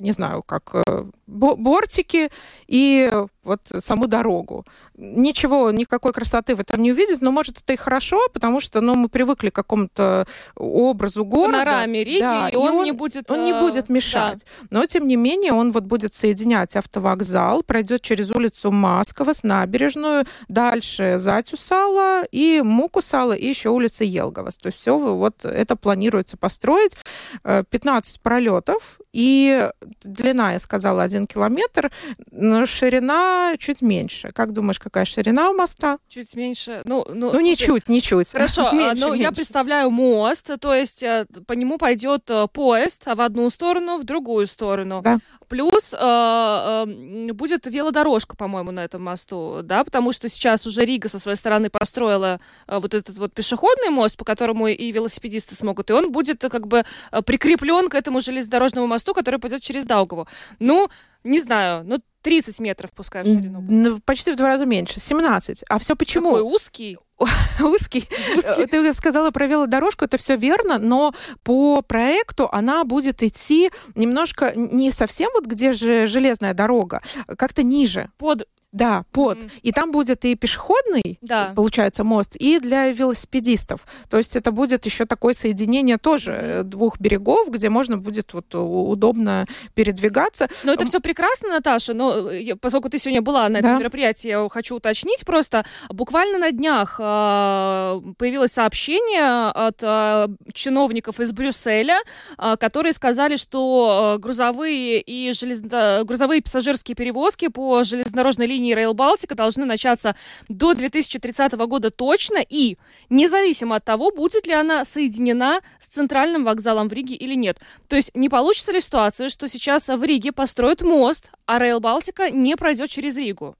Э, 0.00 0.04
Не 0.04 0.12
знаю, 0.12 0.42
как 0.42 0.74
э, 0.74 1.04
бо- 1.26 1.56
бортики 1.56 2.30
и 2.66 3.12
вот 3.42 3.60
саму 3.78 4.06
дорогу. 4.06 4.64
Ничего, 4.96 5.70
никакой 5.70 6.12
красоты 6.12 6.54
в 6.54 6.60
этом 6.60 6.82
не 6.82 6.92
увидеть, 6.92 7.22
но 7.22 7.30
может 7.30 7.58
это 7.58 7.72
и 7.72 7.76
хорошо, 7.76 8.20
потому 8.32 8.60
что 8.60 8.80
ну, 8.80 8.94
мы 8.94 9.08
привыкли 9.08 9.50
к 9.50 9.54
какому-то 9.54 10.26
образу 10.56 11.24
города. 11.24 11.58
Панораме 11.58 12.04
Риги, 12.04 12.20
Да, 12.20 12.48
и 12.48 12.56
он, 12.56 12.84
не 12.84 12.92
будет... 12.92 13.30
Он 13.30 13.44
не 13.44 13.52
э, 13.52 13.60
будет 13.60 13.88
мешать. 13.88 14.44
Но, 14.70 14.84
тем 14.86 15.08
не 15.08 15.16
менее, 15.16 15.52
он 15.52 15.72
вот 15.72 15.84
будет 15.84 16.14
соединять 16.14 16.76
автовокзал, 16.76 17.62
пройдет 17.62 18.02
через 18.02 18.30
улицу 18.30 18.70
Маскова 18.70 19.32
с 19.32 19.42
набережную, 19.42 20.26
дальше 20.48 21.16
Затюсала 21.18 22.24
и 22.30 22.60
Мукусала, 22.62 23.32
и 23.32 23.46
еще 23.46 23.70
улица 23.70 24.04
Елговас. 24.04 24.56
То 24.56 24.66
есть 24.68 24.78
все 24.78 24.98
вот 24.98 25.44
это 25.44 25.76
планируется 25.76 26.36
построить. 26.36 26.96
Э, 27.44 27.64
15 27.68 28.20
пролетов, 28.20 29.00
и 29.12 29.68
длина, 30.02 30.52
я 30.52 30.58
сказала, 30.58 31.02
один 31.02 31.26
километр, 31.26 31.90
но 32.30 32.66
ширина 32.66 33.54
чуть 33.58 33.82
меньше. 33.82 34.32
Как 34.32 34.52
думаешь, 34.52 34.78
какая 34.78 35.04
ширина 35.04 35.50
у 35.50 35.54
моста? 35.54 35.98
Чуть 36.08 36.34
меньше. 36.36 36.82
Ну, 36.84 37.04
ну, 37.08 37.14
Ну, 37.14 37.30
слушай, 37.30 37.44
ничуть, 37.44 37.88
ничуть. 37.88 38.32
Хорошо, 38.32 38.68
а, 38.70 38.72
Меньше, 38.72 39.00
ну 39.00 39.14
я 39.14 39.24
меньше. 39.24 39.36
представляю 39.36 39.90
мост, 39.90 40.50
то 40.60 40.74
есть 40.74 41.02
э, 41.02 41.26
по 41.46 41.52
нему 41.52 41.78
пойдет 41.78 42.30
э, 42.30 42.46
поезд 42.52 43.02
а 43.06 43.14
в 43.14 43.20
одну 43.20 43.48
сторону, 43.50 43.98
в 43.98 44.04
другую 44.04 44.46
сторону. 44.46 45.00
Да. 45.02 45.18
Плюс 45.48 45.92
э, 45.92 45.98
э, 45.98 47.32
будет 47.32 47.66
велодорожка, 47.66 48.36
по-моему, 48.36 48.70
на 48.70 48.84
этом 48.84 49.02
мосту, 49.02 49.62
да, 49.64 49.82
потому 49.82 50.12
что 50.12 50.28
сейчас 50.28 50.64
уже 50.64 50.84
Рига 50.84 51.08
со 51.08 51.18
своей 51.18 51.36
стороны 51.36 51.70
построила 51.70 52.38
э, 52.68 52.78
вот 52.78 52.94
этот 52.94 53.18
вот 53.18 53.32
пешеходный 53.32 53.90
мост, 53.90 54.16
по 54.16 54.24
которому 54.24 54.68
и 54.68 54.92
велосипедисты 54.92 55.56
смогут, 55.56 55.90
и 55.90 55.92
он 55.92 56.12
будет 56.12 56.44
э, 56.44 56.50
как 56.50 56.68
бы 56.68 56.84
прикреплен 57.26 57.88
к 57.88 57.96
этому 57.96 58.20
железнодорожному 58.20 58.86
мосту, 58.86 59.12
который 59.12 59.40
пойдет 59.40 59.60
через 59.60 59.79
Даугаву. 59.84 60.26
Ну, 60.58 60.88
не 61.24 61.40
знаю, 61.40 61.84
ну 61.84 62.00
30 62.22 62.60
метров 62.60 62.90
пускай 62.92 63.22
в 63.22 63.26
ширину. 63.26 63.64
Ну, 63.66 64.00
Почти 64.00 64.32
в 64.32 64.36
два 64.36 64.48
раза 64.48 64.66
меньше, 64.66 65.00
17. 65.00 65.64
А 65.68 65.78
все 65.78 65.96
почему? 65.96 66.30
Такой 66.30 66.42
узкий. 66.42 66.98
узкий. 67.60 68.08
Узкий. 68.36 68.66
Ты 68.66 68.92
сказала 68.92 69.30
про 69.30 69.46
велодорожку, 69.46 70.04
это 70.04 70.18
все 70.18 70.36
верно, 70.36 70.78
но 70.78 71.14
по 71.42 71.82
проекту 71.82 72.48
она 72.50 72.84
будет 72.84 73.22
идти 73.22 73.70
немножко 73.94 74.52
не 74.54 74.90
совсем 74.90 75.30
вот 75.34 75.46
где 75.46 75.72
же 75.72 76.06
железная 76.06 76.54
дорога, 76.54 77.00
а 77.26 77.36
как-то 77.36 77.62
ниже. 77.62 78.10
Под... 78.18 78.46
Да, 78.72 79.02
под. 79.10 79.38
Мгм. 79.38 79.50
И 79.62 79.72
там 79.72 79.90
будет 79.90 80.24
и 80.24 80.36
пешеходный, 80.36 81.18
Да. 81.22 81.52
получается, 81.56 82.04
мост, 82.04 82.36
и 82.36 82.60
для 82.60 82.88
велосипедистов. 82.92 83.84
То 84.08 84.16
есть 84.16 84.36
это 84.36 84.52
будет 84.52 84.86
еще 84.86 85.06
такое 85.06 85.34
соединение 85.34 85.98
тоже 85.98 86.32
э, 86.32 86.62
двух 86.62 87.00
берегов, 87.00 87.50
где 87.50 87.68
можно 87.68 87.96
будет 87.98 88.32
вот 88.32 88.54
у- 88.54 88.88
удобно 88.90 89.46
передвигаться. 89.74 90.48
Ну, 90.62 90.72
это 90.72 90.84
все 90.84 91.00
прекрасно, 91.00 91.48
Наташа, 91.48 91.94
но 91.94 92.30
э, 92.30 92.54
поскольку 92.54 92.88
ты 92.88 92.98
сегодня 92.98 93.22
была 93.22 93.48
на 93.48 93.56
этом 93.58 93.72
Да. 93.72 93.78
мероприятии, 93.78 94.28
я 94.28 94.48
хочу 94.48 94.76
уточнить 94.76 95.24
просто. 95.26 95.64
Буквально 95.88 96.38
на 96.38 96.52
днях 96.52 96.96
э, 97.00 98.00
появилось 98.18 98.52
сообщение 98.52 99.50
от 99.50 99.82
э, 99.82 100.28
чиновников 100.54 101.18
из 101.18 101.32
Брюсселя, 101.32 101.98
э, 102.38 102.56
которые 102.58 102.92
сказали, 102.92 103.34
что 103.36 104.14
э, 104.16 104.18
грузовые 104.20 105.00
и 105.00 105.32
железно... 105.32 106.02
грузовые 106.04 106.38
и 106.38 106.42
пассажирские 106.42 106.94
перевозки 106.94 107.48
по 107.48 107.82
железнодорожной 107.82 108.46
линии 108.46 108.59
Rail 108.68 108.94
Балтика 108.94 109.34
должны 109.34 109.64
начаться 109.64 110.14
до 110.48 110.74
2030 110.74 111.52
года 111.52 111.90
точно, 111.90 112.38
и 112.46 112.76
независимо 113.08 113.76
от 113.76 113.84
того, 113.84 114.10
будет 114.10 114.46
ли 114.46 114.52
она 114.52 114.84
соединена 114.84 115.60
с 115.80 115.88
центральным 115.88 116.44
вокзалом 116.44 116.88
в 116.88 116.92
Риге 116.92 117.14
или 117.14 117.34
нет. 117.34 117.58
То 117.88 117.96
есть 117.96 118.10
не 118.14 118.28
получится 118.28 118.72
ли 118.72 118.80
ситуация, 118.80 119.28
что 119.28 119.48
сейчас 119.48 119.88
в 119.88 120.02
Риге 120.02 120.32
построят 120.32 120.82
мост, 120.82 121.30
а 121.46 121.58
Rail 121.58 121.80
Балтика 121.80 122.30
не 122.30 122.56
пройдет 122.56 122.90
через 122.90 123.16
Ригу? 123.16 123.56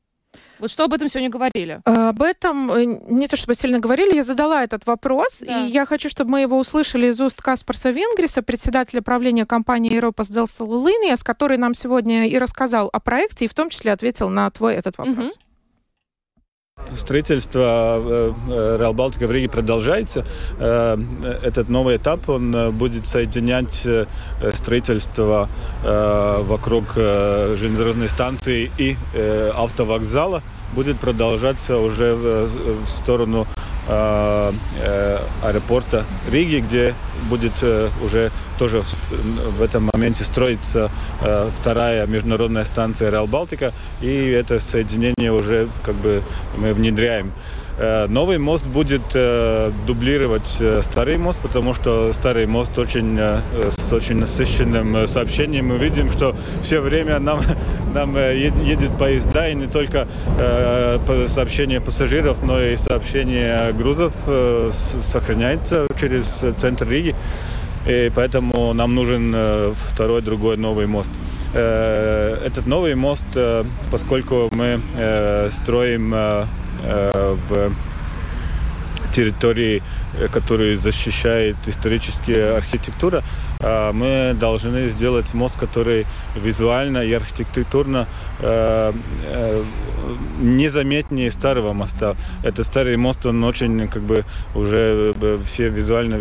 Вот 0.60 0.70
что 0.70 0.84
об 0.84 0.92
этом 0.92 1.08
сегодня 1.08 1.30
говорили? 1.30 1.80
Об 1.84 2.22
этом 2.22 2.70
э, 2.70 2.84
не 3.08 3.28
то 3.28 3.36
чтобы 3.36 3.54
сильно 3.54 3.78
говорили, 3.78 4.14
я 4.14 4.24
задала 4.24 4.62
этот 4.62 4.86
вопрос, 4.86 5.38
Да. 5.40 5.66
и 5.66 5.70
я 5.70 5.86
хочу, 5.86 6.08
чтобы 6.08 6.32
мы 6.32 6.40
его 6.42 6.58
услышали 6.58 7.06
из 7.06 7.20
уст 7.20 7.40
Каспарса 7.40 7.90
Вингриса, 7.90 8.42
председателя 8.42 9.00
правления 9.02 9.46
компании 9.46 9.92
Европа 9.92 10.24
Делса 10.28 10.64
с 11.16 11.24
который 11.24 11.56
нам 11.56 11.74
сегодня 11.74 12.28
и 12.28 12.36
рассказал 12.38 12.90
о 12.92 13.00
проекте, 13.00 13.46
и 13.46 13.48
в 13.48 13.54
том 13.54 13.70
числе 13.70 13.92
ответил 13.92 14.28
на 14.28 14.50
твой 14.50 14.74
этот 14.74 14.98
вопрос. 14.98 15.38
Строительство 16.94 18.34
Реал 18.78 18.92
Балтика 18.94 19.26
в 19.26 19.30
Риге 19.30 19.48
продолжается. 19.48 20.24
Этот 20.58 21.68
новый 21.68 21.96
этап, 21.96 22.28
он 22.28 22.72
будет 22.72 23.06
соединять 23.06 23.86
строительство 24.54 25.48
вокруг 25.82 26.94
железнодорожной 26.94 28.08
станции 28.08 28.70
и 28.78 28.96
автовокзала. 29.54 30.42
Будет 30.74 30.98
продолжаться 30.98 31.78
уже 31.78 32.14
в 32.14 32.86
сторону 32.88 33.46
Э, 33.92 34.52
э, 34.78 35.18
аэропорта 35.42 36.04
Риги, 36.30 36.58
где 36.60 36.94
будет 37.28 37.54
э, 37.62 37.88
уже 38.04 38.30
тоже 38.56 38.82
в 39.58 39.62
этом 39.62 39.90
моменте 39.92 40.22
строится 40.22 40.90
вторая 41.58 42.06
международная 42.06 42.64
станция 42.66 43.10
Реал 43.10 43.26
Балтика, 43.26 43.72
и 44.02 44.06
это 44.06 44.60
соединение 44.60 45.32
уже 45.32 45.68
как 45.82 45.96
бы 45.96 46.22
мы 46.58 46.72
внедряем. 46.74 47.32
Э, 47.82 48.06
новый 48.08 48.36
мост 48.36 48.66
будет 48.66 49.00
э, 49.14 49.70
дублировать 49.86 50.58
э, 50.60 50.82
старый 50.82 51.16
мост, 51.16 51.38
потому 51.40 51.72
что 51.72 52.12
старый 52.12 52.44
мост 52.44 52.78
очень, 52.78 53.18
с 53.70 53.90
очень 53.90 54.16
насыщенным 54.16 55.08
сообщением. 55.08 55.68
Мы 55.68 55.78
видим, 55.78 56.10
что 56.10 56.36
все 56.62 56.80
время 56.80 57.18
нам, 57.18 57.40
нам 57.94 58.16
едет 58.16 58.96
поезда, 58.98 59.48
и 59.48 59.54
не 59.54 59.66
только 59.66 60.06
сообщение 61.26 61.80
пассажиров, 61.80 62.42
но 62.42 62.60
и 62.60 62.76
сообщение 62.76 63.72
грузов 63.72 64.12
сохраняется 64.70 65.86
через 65.98 66.44
центр 66.58 66.88
Риги. 66.88 67.14
И 67.86 68.10
поэтому 68.14 68.72
нам 68.72 68.94
нужен 68.94 69.34
второй, 69.74 70.22
другой 70.22 70.56
новый 70.56 70.86
мост. 70.86 71.10
Этот 71.52 72.66
новый 72.66 72.94
мост, 72.94 73.24
поскольку 73.90 74.48
мы 74.52 74.80
строим 75.50 76.14
Э, 76.82 77.36
в 77.48 77.72
территории, 79.12 79.82
э, 80.18 80.28
которые 80.28 80.78
защищает 80.78 81.56
историческая 81.66 82.56
архитектура, 82.56 83.22
мы 83.60 84.34
должны 84.38 84.88
сделать 84.88 85.34
мост, 85.34 85.58
который 85.58 86.06
визуально 86.36 86.98
и 86.98 87.12
архитектурно 87.12 88.06
э, 88.40 88.92
незаметнее 90.40 91.30
старого 91.30 91.72
моста. 91.72 92.16
Это 92.42 92.64
старый 92.64 92.96
мост, 92.96 93.26
он 93.26 93.44
очень 93.44 93.88
как 93.88 94.02
бы 94.02 94.24
уже 94.54 95.14
все 95.44 95.68
визуально 95.68 96.16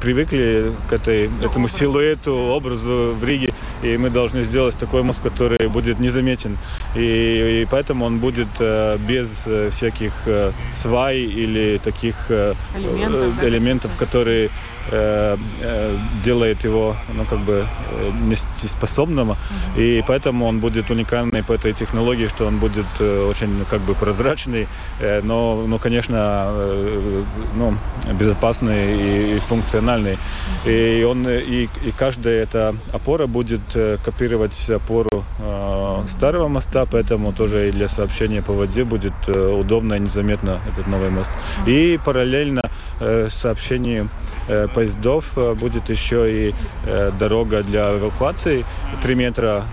привыкли 0.00 0.72
к 0.88 0.92
этой, 0.92 1.28
этому 1.44 1.68
силуэту, 1.68 2.32
образу 2.32 3.14
в 3.18 3.24
Риге. 3.24 3.52
И 3.82 3.96
мы 3.96 4.10
должны 4.10 4.44
сделать 4.44 4.76
такой 4.76 5.02
мост, 5.02 5.22
который 5.22 5.68
будет 5.68 5.98
незаметен. 5.98 6.56
И, 6.94 7.62
и 7.62 7.66
поэтому 7.70 8.04
он 8.04 8.18
будет 8.18 8.48
э, 8.60 8.96
без 9.08 9.44
э, 9.46 9.70
всяких 9.70 10.12
э, 10.26 10.52
свай 10.74 11.18
или 11.18 11.80
таких 11.82 12.14
э, 12.28 12.54
элементов, 12.76 13.44
элементов 13.44 13.90
которые 13.98 14.50
Э, 14.90 15.36
э, 15.60 15.96
делает 16.24 16.64
его, 16.64 16.96
ну, 17.14 17.24
как 17.24 17.38
бы, 17.40 17.64
э, 17.92 18.10
нестеспособным, 18.24 19.30
mm-hmm. 19.30 19.36
и 19.76 20.04
поэтому 20.06 20.46
он 20.46 20.58
будет 20.58 20.90
уникальный 20.90 21.42
по 21.42 21.52
этой 21.52 21.72
технологии, 21.72 22.26
что 22.26 22.46
он 22.46 22.58
будет 22.58 22.86
очень, 23.00 23.64
как 23.70 23.80
бы, 23.80 23.94
прозрачный, 23.94 24.66
но, 25.22 25.64
но 25.66 25.78
конечно, 25.78 26.52
ну, 27.56 27.76
безопасный 28.18 28.96
и, 28.96 29.36
и 29.36 29.38
функциональный. 29.40 30.18
И, 30.66 31.06
он, 31.08 31.28
и, 31.28 31.68
и 31.84 31.92
каждая 31.98 32.42
эта 32.42 32.74
опора 32.92 33.26
будет 33.26 33.62
копировать 34.04 34.70
опору 34.70 35.24
э, 35.38 36.04
старого 36.08 36.48
моста, 36.48 36.86
поэтому 36.90 37.32
тоже 37.32 37.68
и 37.68 37.72
для 37.72 37.88
сообщения 37.88 38.42
по 38.42 38.52
воде 38.52 38.84
будет 38.84 39.28
удобно 39.28 39.94
и 39.94 40.00
незаметно 40.00 40.60
этот 40.68 40.86
новый 40.86 41.10
мост. 41.10 41.30
И 41.66 41.98
параллельно 42.04 42.62
э, 43.00 43.28
сообщению 43.30 44.08
Э, 44.12 44.31
поездов 44.74 45.24
э, 45.36 45.54
будет 45.54 45.88
еще 45.88 46.48
и 46.48 46.54
э, 46.86 47.10
дорога 47.18 47.62
для 47.62 47.96
эвакуации 47.96 48.64
3 49.02 49.14
метра 49.14 49.64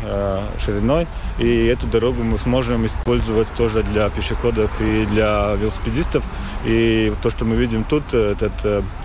шириной. 0.59 1.07
И 1.39 1.65
эту 1.67 1.87
дорогу 1.87 2.23
мы 2.23 2.37
сможем 2.37 2.85
использовать 2.85 3.47
тоже 3.57 3.83
для 3.83 4.09
пешеходов 4.09 4.69
и 4.81 5.05
для 5.05 5.55
велосипедистов. 5.55 6.23
И 6.65 7.13
то, 7.21 7.29
что 7.29 7.45
мы 7.45 7.55
видим 7.55 7.85
тут, 7.85 8.13
этот, 8.13 8.51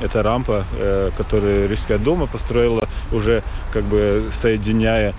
это 0.01 0.23
рампа, 0.23 0.65
которую 1.17 1.69
Рижская 1.69 1.99
дума 1.99 2.27
построила, 2.27 2.89
уже 3.13 3.43
как 3.73 3.85
бы 3.85 4.25
соединяя 4.33 5.15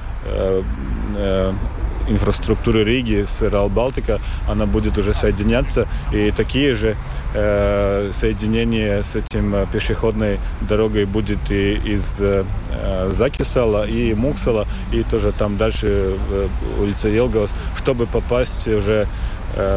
инфраструктуру 2.10 2.84
Риги 2.84 3.26
с 3.28 3.42
Рал 3.42 3.70
Балтика, 3.70 4.20
она 4.48 4.66
будет 4.66 4.98
уже 4.98 5.14
соединяться. 5.14 5.88
И 6.14 6.32
такие 6.36 6.76
же 6.76 6.96
э, 7.34 8.12
соединения 8.14 9.02
с 9.02 9.16
этим 9.16 9.56
э, 9.56 9.66
пешеходной 9.72 10.38
дорогой 10.62 11.06
будет 11.06 11.40
и 11.50 11.74
из 11.74 12.18
э, 12.20 12.44
Закисала, 13.12 13.88
и 13.88 14.14
Муксала, 14.14 14.68
и 14.92 15.04
тоже 15.04 15.32
там 15.32 15.58
дальше 15.58 15.88
э, 15.88 16.48
улица 16.80 17.08
Елгаус, 17.08 17.52
чтобы 17.78 18.06
попасть 18.06 18.68
уже 18.68 19.08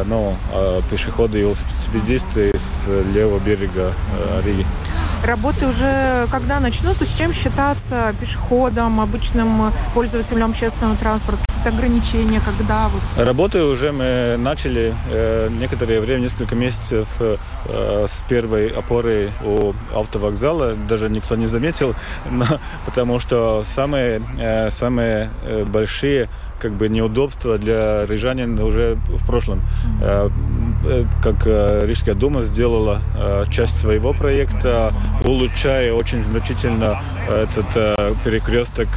ну, 0.05 0.35
э, 0.53 0.81
пешеходы 0.89 1.39
и 1.39 1.41
велосипедисты 1.41 2.51
с 2.57 2.87
левого 3.13 3.39
берега 3.39 3.93
э, 4.17 4.41
Риги. 4.45 4.65
Работы 5.23 5.67
уже 5.67 6.27
когда 6.31 6.59
начнутся? 6.59 7.05
С 7.05 7.13
чем 7.13 7.33
считаться 7.33 8.13
пешеходом, 8.19 9.01
обычным 9.01 9.71
пользователем 9.93 10.51
общественного 10.51 10.95
транспорта? 10.95 11.41
Какие-то 11.47 11.69
ограничения, 11.77 12.39
когда? 12.39 12.87
Вот... 12.87 13.01
Работы 13.25 13.63
уже 13.63 13.91
мы 13.91 14.37
начали 14.37 14.93
э, 15.11 15.49
некоторое 15.51 15.99
время, 15.99 16.21
несколько 16.21 16.55
месяцев 16.55 17.07
э, 17.19 17.35
с 18.07 18.21
первой 18.29 18.69
опоры 18.69 19.31
у 19.43 19.73
автовокзала. 19.93 20.75
Даже 20.87 21.09
никто 21.09 21.35
не 21.35 21.47
заметил, 21.47 21.93
но, 22.31 22.45
потому 22.85 23.19
что 23.19 23.63
самые, 23.65 24.21
э, 24.39 24.71
самые 24.71 25.29
э, 25.43 25.65
большие 25.65 26.29
как 26.59 26.73
бы 26.73 26.89
неудобства 26.89 27.57
для 27.57 28.05
рижанин 28.05 28.59
уже 28.59 28.97
в 29.07 29.25
прошлом. 29.25 29.61
Э, 30.01 30.29
э, 30.85 31.05
как 31.23 31.35
э, 31.45 31.85
Рижская 31.85 32.15
дума 32.15 32.41
сделала 32.43 33.01
часть 33.49 33.79
своего 33.79 34.13
проекта, 34.13 34.93
улучшая 35.25 35.93
очень 35.93 36.23
значительно 36.23 37.01
этот 37.29 37.97
перекресток 38.23 38.87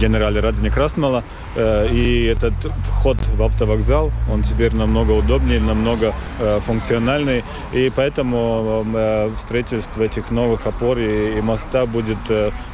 генерале 0.00 0.40
Радзини 0.40 0.68
Красмала. 0.68 1.22
Э, 1.54 1.86
и 1.90 2.24
этот 2.24 2.54
вход 2.84 3.18
в 3.36 3.42
автовокзал, 3.42 4.10
он 4.30 4.42
теперь 4.42 4.74
намного 4.74 5.12
удобнее, 5.12 5.60
намного 5.60 6.14
э, 6.40 6.60
функциональный. 6.60 7.44
И 7.72 7.92
поэтому 7.94 8.84
э, 8.94 9.30
строительство 9.36 10.02
этих 10.02 10.30
новых 10.30 10.66
опор 10.66 10.98
и 10.98 11.40
моста 11.42 11.86
будет 11.86 12.18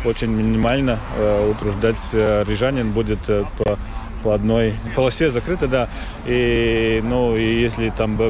очень 0.04 0.30
минимально 0.30 0.98
утруждать 1.50 1.98
рижанин, 2.12 2.92
будет 2.92 3.18
по 3.26 3.78
по 4.28 4.34
одной 4.34 4.74
полосе 4.94 5.30
закрыто, 5.30 5.66
да. 5.68 5.88
И, 6.26 7.02
ну, 7.02 7.34
и 7.34 7.62
если 7.62 7.88
там 7.88 8.20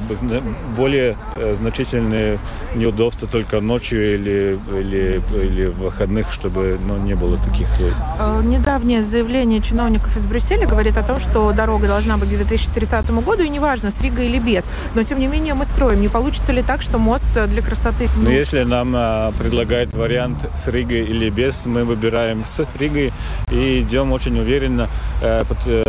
более 0.77 1.17
э, 1.35 1.57
значительные 1.59 2.39
неудобства 2.77 3.27
только 3.27 3.61
ночью 3.61 4.15
или, 4.15 4.57
или, 4.79 5.21
или 5.43 5.67
в 5.67 5.81
выходных, 5.81 6.33
чтобы 6.33 6.79
ну, 6.87 6.97
не 6.99 7.15
было 7.15 7.37
таких... 7.39 7.67
Э, 7.81 7.91
э, 8.21 8.43
недавнее 8.45 9.03
заявление 9.03 9.61
чиновников 9.61 10.17
из 10.17 10.25
Брюсселя 10.25 10.69
говорит 10.69 10.97
о 10.97 11.03
том, 11.03 11.19
что 11.19 11.51
дорога 11.51 11.89
должна 11.89 12.17
быть 12.17 12.29
к 12.29 12.37
2030 12.37 13.11
году, 13.11 13.43
и 13.43 13.49
неважно, 13.49 13.91
с 13.91 14.01
Ригой 14.01 14.27
или 14.27 14.39
без. 14.39 14.67
Но, 14.95 15.03
тем 15.03 15.19
не 15.19 15.27
менее, 15.27 15.55
мы 15.55 15.65
строим. 15.65 16.01
Не 16.01 16.09
получится 16.09 16.53
ли 16.53 16.63
так, 16.63 16.81
что 16.81 16.99
мост 16.99 17.27
для 17.49 17.61
красоты... 17.61 18.09
Ну, 18.17 18.31
если 18.31 18.63
нам 18.63 18.93
предлагают 19.37 19.97
вариант 19.97 20.49
с 20.57 20.69
Ригой 20.69 21.01
или 21.01 21.29
без, 21.29 21.67
мы 21.67 21.85
выбираем 21.85 22.45
с 22.47 22.65
Ригой 22.79 23.13
и 23.51 23.81
идем 23.81 24.13
очень 24.13 24.39
уверенно. 24.39 24.87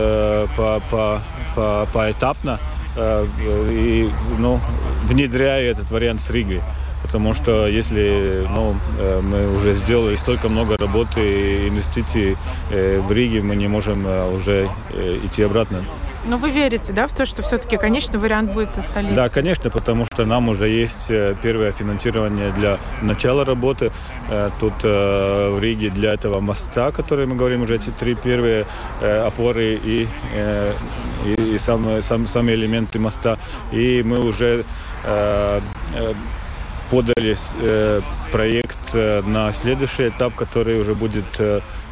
Э, 0.01 0.47
по, 0.55 0.81
по, 0.89 1.21
по, 1.55 1.87
поэтапно 1.91 2.57
э, 2.95 3.25
и 3.69 4.09
ну, 4.37 4.61
внедряя 5.03 5.71
этот 5.71 5.91
вариант 5.91 6.21
с 6.21 6.29
Ригой. 6.29 6.61
Потому 7.09 7.33
что 7.33 7.65
если 7.65 8.45
ну, 8.53 8.75
э, 8.99 9.21
мы 9.21 9.57
уже 9.57 9.73
сделали 9.73 10.15
столько 10.15 10.47
много 10.47 10.77
работы 10.77 11.21
и 11.21 11.67
инвестиций 11.69 12.37
в 12.69 13.11
Риге, 13.11 13.41
мы 13.41 13.55
не 13.55 13.67
можем 13.67 14.05
уже 14.35 14.69
идти 15.23 15.41
обратно. 15.41 15.83
Но 16.25 16.37
вы 16.37 16.51
верите, 16.51 16.91
да, 16.91 17.07
в 17.07 17.11
то, 17.13 17.25
что 17.25 17.41
все-таки 17.41 17.77
конечный 17.77 18.19
вариант 18.19 18.51
будет 18.51 18.71
со 18.71 18.81
столицей? 18.81 19.15
Да, 19.15 19.29
конечно, 19.29 19.69
потому 19.69 20.05
что 20.05 20.25
нам 20.25 20.49
уже 20.49 20.67
есть 20.67 21.09
э, 21.09 21.35
первое 21.41 21.71
финансирование 21.71 22.51
для 22.51 22.77
начала 23.01 23.45
работы. 23.45 23.91
Э, 24.29 24.49
тут 24.59 24.73
э, 24.83 25.49
в 25.49 25.59
Риге 25.59 25.89
для 25.89 26.13
этого 26.13 26.41
моста, 26.41 26.91
который 26.91 27.25
мы 27.25 27.35
говорим, 27.35 27.61
уже 27.61 27.75
эти 27.75 27.89
три 27.89 28.15
первые 28.15 28.65
опоры 29.01 29.79
и, 29.83 30.07
и, 31.25 31.53
и 31.55 31.57
сам, 31.57 32.03
сам, 32.03 32.27
сами 32.27 32.51
элементы 32.51 32.99
моста. 32.99 33.37
И 33.71 34.03
мы 34.03 34.19
уже 34.19 34.65
подали 36.89 37.37
проект 38.31 38.93
на 38.93 39.53
следующий 39.53 40.09
этап, 40.09 40.35
который 40.35 40.79
уже 40.81 40.95
будет 40.95 41.25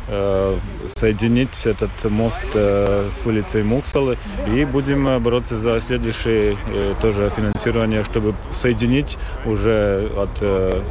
э, 0.08 0.58
соединить 0.96 1.66
этот 1.66 1.92
мост 2.10 2.42
э, 2.54 3.10
с 3.12 3.26
улицей 3.26 3.64
Муксалы. 3.64 4.18
И 4.48 4.66
будем 4.66 5.08
э, 5.08 5.20
бороться 5.20 5.58
за 5.58 5.82
следующее 5.82 6.58
э, 6.74 6.94
тоже 7.02 7.32
финансирование, 7.36 8.04
чтобы 8.04 8.34
соединить 8.54 9.18
уже 9.46 10.10
от 10.16 10.30
э, 10.42 10.82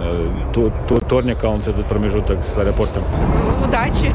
э, 0.00 1.00
Торника 1.08 1.46
он 1.46 1.60
этот 1.60 1.86
промежуток 1.86 2.44
с 2.44 2.56
аэропортом. 2.56 3.02
Удачи! 3.66 4.12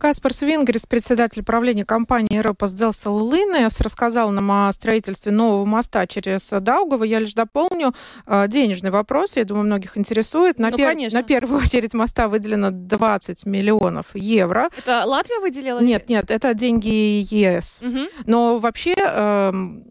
Каспар 0.00 0.32
Свингерс, 0.32 0.86
председатель 0.86 1.42
правления 1.42 1.84
компании 1.84 2.32
«Европас 2.34 2.72
Делса 2.72 3.10
Линес», 3.10 3.82
рассказал 3.82 4.30
нам 4.30 4.50
о 4.50 4.72
строительстве 4.72 5.30
нового 5.30 5.66
моста 5.66 6.06
через 6.06 6.48
Даугаву. 6.48 7.04
Я 7.04 7.18
лишь 7.18 7.34
дополню 7.34 7.92
э, 8.26 8.46
денежный 8.48 8.90
вопрос. 8.90 9.36
Я 9.36 9.44
думаю, 9.44 9.66
многих 9.66 9.98
интересует. 9.98 10.58
На, 10.58 10.70
Ну, 10.70 10.78
пер- 10.78 10.86
конечно. 10.86 11.18
на 11.20 11.22
первую 11.22 11.60
очередь 11.62 11.92
моста 11.92 12.28
выделено 12.28 12.70
20 12.70 13.44
миллионов 13.44 14.06
евро. 14.14 14.70
Это 14.78 15.04
Латвия 15.04 15.38
выделила? 15.40 15.80
Нет, 15.80 16.08
нет, 16.08 16.30
это 16.30 16.54
деньги 16.54 16.88
ЕС. 17.30 17.80
Мгм. 17.82 18.06
Но 18.24 18.58
вообще 18.58 18.94
вс- 18.94 19.84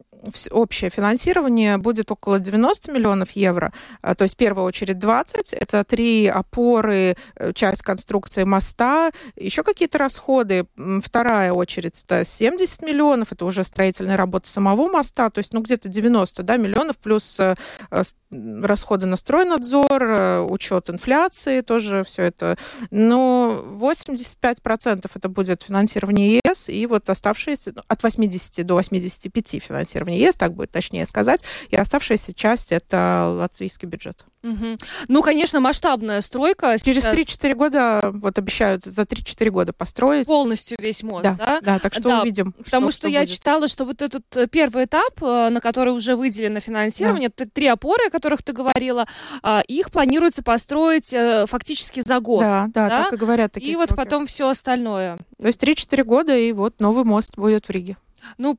общее 0.51 0.89
финансирование 0.89 1.77
будет 1.77 2.11
около 2.11 2.39
90 2.39 2.91
миллионов 2.91 3.31
евро. 3.31 3.71
А, 4.01 4.15
То 4.15 4.23
есть 4.23 4.35
в 4.35 4.37
первую 4.37 4.65
очередь 4.65 4.99
20. 4.99 5.53
Это 5.53 5.83
три 5.83 6.27
опоры, 6.27 7.15
э, 7.35 7.53
часть 7.53 7.81
конструкции 7.81 8.43
моста, 8.43 9.11
еще 9.35 9.63
какие-то 9.63 9.97
расходы. 9.97 10.65
Вторая 11.03 11.53
очередь 11.53 12.03
это 12.03 12.25
70 12.25 12.81
миллионов. 12.81 13.31
Это 13.31 13.45
уже 13.45 13.63
строительная 13.63 14.17
работа 14.17 14.49
самого 14.49 14.89
моста. 14.89 15.29
То 15.29 15.39
есть 15.39 15.53
ну 15.53 15.61
где-то 15.61 15.89
90 15.89 16.43
да, 16.43 16.57
миллионов 16.57 16.97
плюс 16.97 17.39
э, 17.39 17.55
э, 17.91 18.03
расходы 18.31 19.05
на 19.05 19.15
стройнадзор, 19.15 20.49
учет 20.49 20.89
инфляции, 20.89 21.61
тоже 21.61 22.03
все 22.03 22.23
это. 22.23 22.57
Но 22.91 23.63
85% 23.79 25.09
это 25.13 25.29
будет 25.29 25.63
финансирование 25.63 26.39
ЕС, 26.43 26.69
и 26.69 26.85
вот 26.85 27.09
оставшиеся 27.09 27.73
ну, 27.75 27.81
от 27.87 28.03
80 28.03 28.65
до 28.65 28.75
85 28.75 29.63
финансирование 29.63 30.18
ЕС, 30.19 30.35
так 30.35 30.53
будет 30.53 30.71
точнее 30.71 31.05
сказать, 31.05 31.41
и 31.69 31.75
оставшаяся 31.75 32.33
часть 32.33 32.71
это 32.71 33.33
латвийский 33.37 33.87
бюджет. 33.87 34.25
Мгм. 34.41 34.77
Ну, 35.09 35.21
конечно, 35.21 35.59
масштабная 35.59 36.21
стройка. 36.21 36.77
Через 36.81 37.01
сейчас 37.03 37.13
3-4 37.13 37.53
года, 37.55 38.11
вот 38.13 38.37
обещают 38.37 38.85
за 38.85 39.01
3-4 39.01 39.49
года 39.49 39.73
построить. 39.73 40.27
полностью 40.27 40.77
весь 40.79 41.03
мост, 41.03 41.23
да, 41.23 41.33
да? 41.37 41.59
да, 41.61 41.79
так 41.79 41.93
что 41.93 42.03
Да, 42.03 42.21
увидим. 42.21 42.53
Потому 42.53 42.91
что, 42.91 43.07
я 43.09 43.21
будет. 43.21 43.31
читала, 43.31 43.67
что 43.67 43.83
вот 43.83 44.01
этот 44.01 44.23
э, 44.37 44.47
первый 44.47 44.85
этап, 44.85 45.21
э, 45.21 45.49
на 45.49 45.59
который 45.59 45.93
уже 45.93 46.15
выделено 46.15 46.61
финансирование, 46.61 47.29
это 47.35 47.49
три 47.49 47.67
опоры, 47.67 48.05
о 48.07 48.09
которых 48.09 48.41
ты 48.43 48.53
говорила, 48.53 49.07
а, 49.43 49.61
их 49.67 49.91
планируется 49.91 50.41
построить 50.41 51.13
э, 51.13 51.45
фактически 51.47 51.99
за 51.99 52.19
год. 52.21 52.39
Да, 52.41 52.69
да, 52.73 52.87
да? 52.89 53.03
так 53.03 53.13
и 53.13 53.17
говорят 53.17 53.51
такие 53.51 53.73
И 53.73 53.75
вот 53.75 53.89
сроки. 53.89 53.97
потом 53.97 54.25
все 54.25 54.47
остальное. 54.47 55.17
То 55.39 55.47
есть 55.47 55.61
3-4 55.61 56.03
года, 56.03 56.35
и 56.37 56.53
вот 56.53 56.79
новый 56.79 57.03
мост 57.03 57.35
будет 57.35 57.67
в 57.67 57.71
Риге. 57.71 57.97
Ну, 58.37 58.57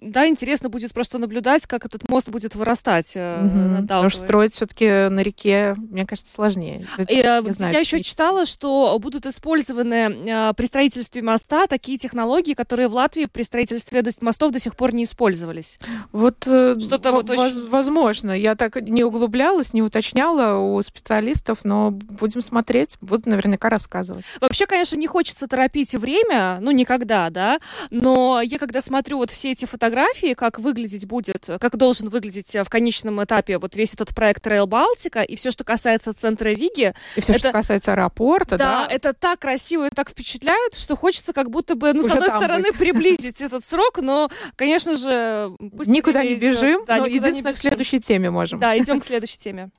да, 0.00 0.26
интересно 0.26 0.68
будет 0.68 0.92
просто 0.92 1.18
наблюдать, 1.18 1.66
как 1.66 1.86
этот 1.86 2.08
мост 2.08 2.28
будет 2.28 2.54
вырастать 2.56 3.12
над 3.14 3.82
Потому 3.82 4.10
что 4.10 4.20
строить 4.20 4.52
все-таки 4.52 5.08
на 5.08 5.20
реке, 5.20 5.74
мне 5.78 6.04
кажется, 6.06 6.32
сложнее. 6.32 6.86
И, 7.08 7.20
э, 7.20 7.40
знаю, 7.52 7.72
я 7.74 7.80
еще 7.80 8.02
читала, 8.02 8.44
что 8.46 8.98
будут 8.98 9.26
использованы 9.26 9.94
э, 10.28 10.52
при 10.56 10.66
строительстве 10.66 11.22
моста 11.22 11.66
такие 11.66 11.98
технологии, 11.98 12.54
которые 12.54 12.88
в 12.88 12.94
Латвии 12.94 13.26
при 13.26 13.42
строительстве 13.42 14.02
мостов 14.20 14.52
до 14.52 14.58
сих 14.58 14.74
пор 14.74 14.92
не 14.92 15.04
использовались. 15.04 15.78
Вот 16.12 16.38
Что-то 16.40 17.12
во- 17.12 17.18
вот 17.18 17.30
очень- 17.30 17.40
воз- 17.40 17.68
возможно. 17.68 18.32
Я 18.32 18.56
так 18.56 18.76
не 18.82 19.04
углублялась, 19.04 19.72
не 19.72 19.82
уточняла 19.82 20.58
у 20.58 20.82
специалистов, 20.82 21.58
но 21.64 21.90
будем 21.92 22.42
смотреть, 22.42 22.96
будут 23.00 23.26
наверняка 23.26 23.68
рассказывать. 23.68 24.24
Вообще, 24.40 24.66
конечно, 24.66 24.96
не 24.96 25.06
хочется 25.06 25.46
торопить 25.46 25.94
время, 25.94 26.58
ну, 26.60 26.70
никогда, 26.72 27.30
да, 27.30 27.60
но 27.90 28.40
я 28.42 28.58
когда 28.58 28.80
смотрю 28.80 29.18
вот 29.18 29.30
все 29.30 29.52
эти 29.52 29.59
фотографии, 29.66 30.34
как 30.34 30.58
выглядеть 30.58 31.06
будет, 31.06 31.48
как 31.60 31.76
должен 31.76 32.08
выглядеть 32.08 32.54
э, 32.56 32.64
в 32.64 32.68
конечном 32.68 33.22
этапе 33.22 33.58
вот 33.58 33.76
весь 33.76 33.94
этот 33.94 34.14
проект 34.14 34.46
Rail 34.46 34.66
Балтика 34.66 35.22
и 35.22 35.36
все, 35.36 35.50
что 35.50 35.64
касается 35.64 36.12
центра 36.12 36.48
Риги, 36.50 36.94
И 37.16 37.20
все, 37.20 37.32
Это- 37.32 37.38
что 37.40 37.52
касается 37.52 37.92
аэропорта, 37.92 38.56
да, 38.58 38.86
да, 38.86 38.92
это 38.94 39.12
так 39.12 39.38
красиво 39.40 39.86
и 39.86 39.90
так 39.90 40.10
впечатляет, 40.10 40.74
что 40.74 40.96
хочется 40.96 41.32
как 41.32 41.50
будто 41.50 41.74
бы, 41.74 41.92
ну, 41.92 42.02
с 42.02 42.06
Уже 42.06 42.14
одной 42.14 42.28
там 42.28 42.38
стороны, 42.38 42.68
быть. 42.68 42.78
приблизить 42.78 43.40
этот 43.42 43.64
срок, 43.64 43.98
но, 44.00 44.30
конечно 44.56 44.94
же, 44.96 45.50
пусть 45.76 45.90
никуда 45.90 46.22
не 46.24 46.34
бежим, 46.34 46.84
Да, 46.86 46.96
но 46.96 47.06
никуда 47.06 47.30
не 47.30 47.38
единственное, 47.38 47.54
к 47.54 47.58
следующей 47.58 48.00
теме 48.00 48.30
можем. 48.30 48.58
Да, 48.60 48.76
идем 48.78 49.00
к 49.00 49.04
следующей 49.04 49.38
теме. 49.38 49.70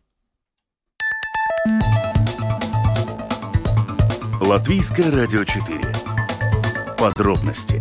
Латвийское 4.42 5.10
радио 5.12 5.44
4. 5.44 5.80
Подробности 6.98 7.80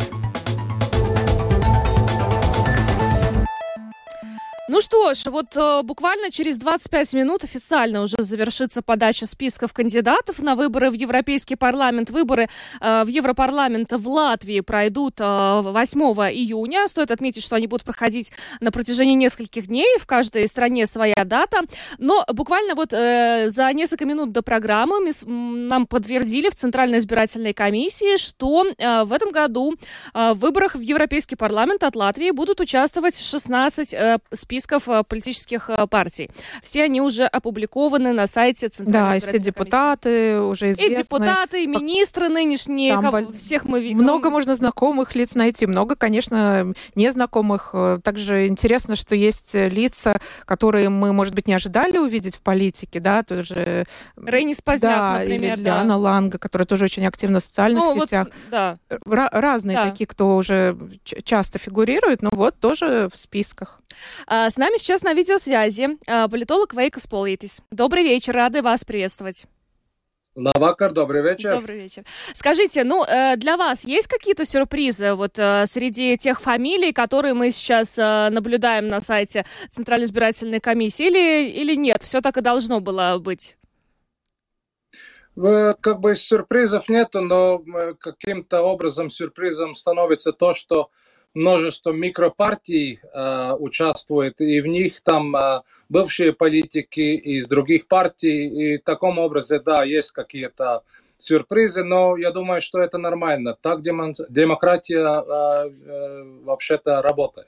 Ну 4.71 4.79
что 4.79 5.13
ж, 5.13 5.25
вот 5.25 5.57
э, 5.57 5.81
буквально 5.83 6.31
через 6.31 6.57
25 6.57 7.13
минут 7.15 7.43
официально 7.43 8.01
уже 8.03 8.15
завершится 8.19 8.81
подача 8.81 9.25
списков 9.25 9.73
кандидатов 9.73 10.41
на 10.41 10.55
выборы 10.55 10.89
в 10.89 10.93
Европейский 10.93 11.57
парламент. 11.57 12.09
Выборы 12.09 12.47
э, 12.79 13.03
в 13.03 13.07
Европарламент 13.07 13.91
в 13.91 14.07
Латвии 14.07 14.61
пройдут 14.61 15.19
э, 15.19 15.61
8 15.61 16.01
июня. 16.31 16.87
Стоит 16.87 17.11
отметить, 17.11 17.43
что 17.43 17.57
они 17.57 17.67
будут 17.67 17.83
проходить 17.83 18.31
на 18.61 18.71
протяжении 18.71 19.15
нескольких 19.15 19.67
дней. 19.67 19.97
В 19.99 20.05
каждой 20.05 20.47
стране 20.47 20.85
своя 20.85 21.25
дата. 21.25 21.63
Но 21.97 22.23
буквально 22.31 22.73
вот 22.73 22.93
э, 22.93 23.49
за 23.49 23.73
несколько 23.73 24.05
минут 24.05 24.31
до 24.31 24.41
программы 24.41 25.01
мы 25.01 25.11
нам 25.27 25.85
подтвердили 25.85 26.47
в 26.47 26.55
Центральной 26.55 26.99
избирательной 26.99 27.53
комиссии, 27.53 28.15
что 28.15 28.65
э, 28.65 29.03
в 29.03 29.11
этом 29.11 29.31
году 29.31 29.75
э, 30.13 30.31
в 30.31 30.39
выборах 30.39 30.75
в 30.75 30.79
Европейский 30.81 31.35
парламент 31.35 31.83
от 31.83 31.97
Латвии 31.97 32.31
будут 32.31 32.61
участвовать 32.61 33.21
16 33.21 33.93
э, 33.93 34.19
списков 34.31 34.60
э, 34.87 35.03
политических 35.07 35.69
э, 35.69 35.87
партий. 35.87 36.29
Все 36.63 36.83
они 36.83 37.01
уже 37.01 37.25
опубликованы 37.25 38.13
на 38.13 38.27
сайте 38.27 38.69
Центральной 38.69 39.11
Да, 39.11 39.17
и 39.17 39.19
все 39.19 39.37
избирательной 39.37 39.41
комиссии. 39.41 39.45
депутаты 39.51 40.39
уже 40.41 40.69
И 40.69 40.71
известны. 40.73 41.03
депутаты, 41.03 41.63
и 41.63 41.67
министры 41.67 42.29
нынешние, 42.29 42.93
Там 42.93 43.01
кого- 43.03 43.21
бол- 43.21 43.33
всех 43.33 43.65
мы 43.65 43.81
видим. 43.81 43.97
Много 43.99 44.29
можно 44.29 44.55
знакомых 44.55 45.15
лиц 45.15 45.35
найти, 45.35 45.65
много, 45.65 45.95
конечно, 45.95 46.73
незнакомых. 46.95 47.71
Э, 47.73 47.99
Также 48.03 48.47
интересно, 48.47 48.95
что 48.95 49.15
есть 49.15 49.53
лица, 49.53 50.19
которые 50.45 50.89
мы, 50.89 51.13
может 51.13 51.33
быть, 51.35 51.47
не 51.47 51.53
ожидали 51.53 51.97
увидеть 51.97 52.35
в 52.35 52.41
политике, 52.41 52.99
да, 52.99 53.23
тоже... 53.23 53.85
Рейни 54.17 54.53
Спазняк, 54.53 54.97
да, 54.97 55.19
например, 55.19 55.53
или 55.57 55.63
да. 55.63 55.75
Диана 55.77 55.97
Ланга, 55.97 56.37
которая 56.37 56.65
тоже 56.65 56.85
очень 56.85 57.05
активна 57.05 57.39
в 57.39 57.43
социальных 57.43 57.83
Ну, 57.83 57.95
вот, 57.95 58.07
сетях. 58.09 58.27
да. 58.49 58.77
Ра- 58.89 59.29
разные 59.31 59.77
Да. 59.77 59.89
такие, 59.89 60.07
кто 60.07 60.35
уже 60.35 60.77
часто 61.23 61.59
фигурирует, 61.59 62.21
но 62.21 62.29
вот 62.31 62.59
тоже 62.59 63.09
в 63.11 63.17
списках. 63.17 63.79
А, 64.27 64.49
С 64.51 64.57
нами 64.57 64.75
сейчас 64.75 65.01
на 65.01 65.13
видеосвязи 65.13 65.97
а, 66.07 66.27
политолог 66.27 66.73
Вейкас 66.73 67.07
Политис. 67.07 67.63
Добрый 67.71 68.03
вечер, 68.03 68.33
рады 68.33 68.61
вас 68.61 68.83
приветствовать. 68.83 69.45
Labvakar, 70.35 70.91
добрый 70.91 71.21
вечер. 71.21 71.51
Добрый 71.51 71.79
вечер. 71.79 72.03
Скажите, 72.33 72.83
ну, 72.83 73.05
э, 73.05 73.37
для 73.37 73.55
вас 73.55 73.85
есть 73.85 74.09
какие-то 74.09 74.43
сюрпризы 74.43 75.13
вот 75.13 75.39
э, 75.39 75.63
среди 75.67 76.17
тех 76.17 76.41
фамилий, 76.41 76.91
которые 76.91 77.33
мы 77.33 77.49
сейчас 77.51 77.97
э, 77.97 78.27
наблюдаем 78.29 78.89
на 78.89 78.99
сайте 78.99 79.45
Центральной 79.69 80.03
избирательной 80.03 80.59
комиссии, 80.59 81.07
или, 81.07 81.49
или 81.49 81.75
нет? 81.75 82.03
Все 82.03 82.19
так 82.19 82.35
и 82.35 82.41
должно 82.41 82.81
было 82.81 83.19
быть? 83.19 83.55
Как 85.33 86.01
бы 86.01 86.13
сюрпризов 86.13 86.89
нету, 86.89 87.21
но 87.21 87.63
э, 87.73 87.93
каким-то 87.97 88.63
образом 88.63 89.09
сюрпризом 89.09 89.75
становится 89.75 90.33
то, 90.33 90.53
что 90.53 90.89
множество 91.33 91.91
микропартий 91.91 92.99
э, 93.01 93.53
участвует, 93.57 94.41
и 94.41 94.61
в 94.61 94.67
них 94.67 95.01
там 95.01 95.35
э, 95.35 95.61
бывшие 95.89 96.33
политики 96.33 97.15
из 97.15 97.47
других 97.47 97.87
партий, 97.87 98.47
и 98.47 98.77
в 98.77 98.83
таком 98.83 99.19
образе, 99.19 99.59
да, 99.59 99.83
есть 99.83 100.11
какие-то 100.11 100.83
сюрпризы, 101.17 101.83
но 101.83 102.17
я 102.17 102.31
думаю, 102.31 102.61
что 102.61 102.79
это 102.79 102.97
нормально. 102.97 103.55
Так 103.61 103.81
демократия 103.81 104.99
э, 104.99 105.69
э, 105.69 106.23
вообще-то 106.43 107.01
работает. 107.01 107.47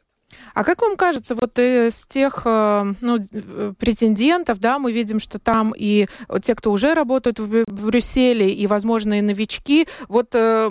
А 0.54 0.64
как 0.64 0.82
вам 0.82 0.96
кажется, 0.96 1.36
вот 1.36 1.60
из 1.60 2.06
тех 2.08 2.42
э, 2.46 2.84
ну, 3.02 3.18
э, 3.18 3.74
претендентов, 3.78 4.60
да, 4.60 4.80
мы 4.80 4.92
видим, 4.92 5.20
что 5.20 5.40
там 5.40 5.74
и 5.76 6.08
те, 6.44 6.56
кто 6.56 6.72
уже 6.72 6.94
работают 6.94 7.40
в, 7.40 7.48
Брю- 7.48 7.66
в 7.68 7.86
Брюсселе, 7.88 8.50
и, 8.52 8.68
возможно, 8.68 9.20
и 9.20 9.22
новички, 9.22 9.88
вот, 10.08 10.34
э, 10.34 10.70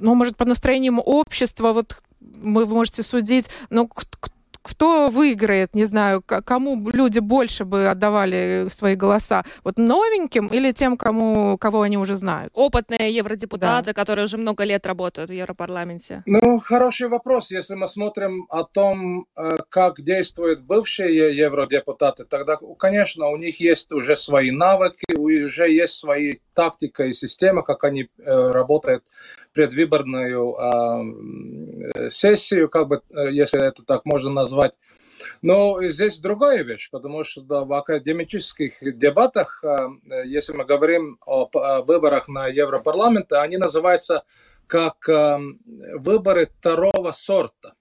ну, 0.00 0.14
может, 0.14 0.36
по 0.36 0.44
настроениям 0.44 1.00
общества, 1.04 1.72
вот 1.72 2.02
вы 2.20 2.66
можете 2.66 3.02
судить, 3.02 3.48
ну, 3.70 3.86
к- 3.86 4.06
к- 4.18 4.30
кто 4.62 5.08
выиграет, 5.08 5.74
не 5.74 5.84
знаю, 5.84 6.22
кому 6.22 6.90
люди 6.90 7.18
больше 7.18 7.64
бы 7.64 7.88
отдавали 7.88 8.68
свои 8.70 8.94
голоса? 8.94 9.44
Вот 9.64 9.78
новеньким 9.78 10.48
или 10.48 10.72
тем, 10.72 10.96
кому, 10.96 11.56
кого 11.58 11.82
они 11.82 11.96
уже 11.96 12.14
знают? 12.14 12.52
Опытные 12.54 13.14
евродепутаты, 13.14 13.86
да. 13.86 13.92
которые 13.94 14.24
уже 14.24 14.36
много 14.36 14.64
лет 14.64 14.86
работают 14.86 15.30
в 15.30 15.32
Европарламенте. 15.32 16.22
Ну, 16.26 16.60
хороший 16.60 17.08
вопрос. 17.08 17.50
Если 17.50 17.74
мы 17.74 17.88
смотрим 17.88 18.46
о 18.50 18.64
том, 18.64 19.26
э, 19.36 19.58
как 19.68 20.02
действуют 20.02 20.60
бывшие 20.60 21.36
евродепутаты, 21.36 22.24
тогда, 22.24 22.58
конечно, 22.78 23.28
у 23.28 23.36
них 23.36 23.60
есть 23.60 23.90
уже 23.92 24.16
свои 24.16 24.50
навыки, 24.50 25.14
уже 25.16 25.70
есть 25.70 25.94
свои 25.94 26.36
тактика 26.54 27.04
и 27.04 27.12
система, 27.12 27.62
как 27.62 27.84
они 27.84 28.02
э, 28.02 28.50
работают 28.50 29.04
предвыборную 29.54 30.54
э, 30.54 32.10
сессию, 32.10 32.68
как 32.68 32.88
бы, 32.88 33.02
если 33.30 33.66
это 33.66 33.82
так 33.84 34.04
можно 34.04 34.30
назвать. 34.30 34.49
Но 35.42 35.82
здесь 35.88 36.18
другая 36.18 36.62
вещь, 36.62 36.88
потому 36.90 37.24
что 37.24 37.42
да, 37.42 37.64
в 37.64 37.72
академических 37.72 38.78
дебатах, 38.80 39.62
если 40.24 40.54
мы 40.54 40.64
говорим 40.64 41.18
о 41.26 41.48
выборах 41.82 42.28
на 42.28 42.46
Европарламент, 42.46 43.32
они 43.32 43.58
называются 43.58 44.24
как 44.66 45.06
выборы 45.06 46.46
второго 46.46 47.12
сорта. 47.12 47.74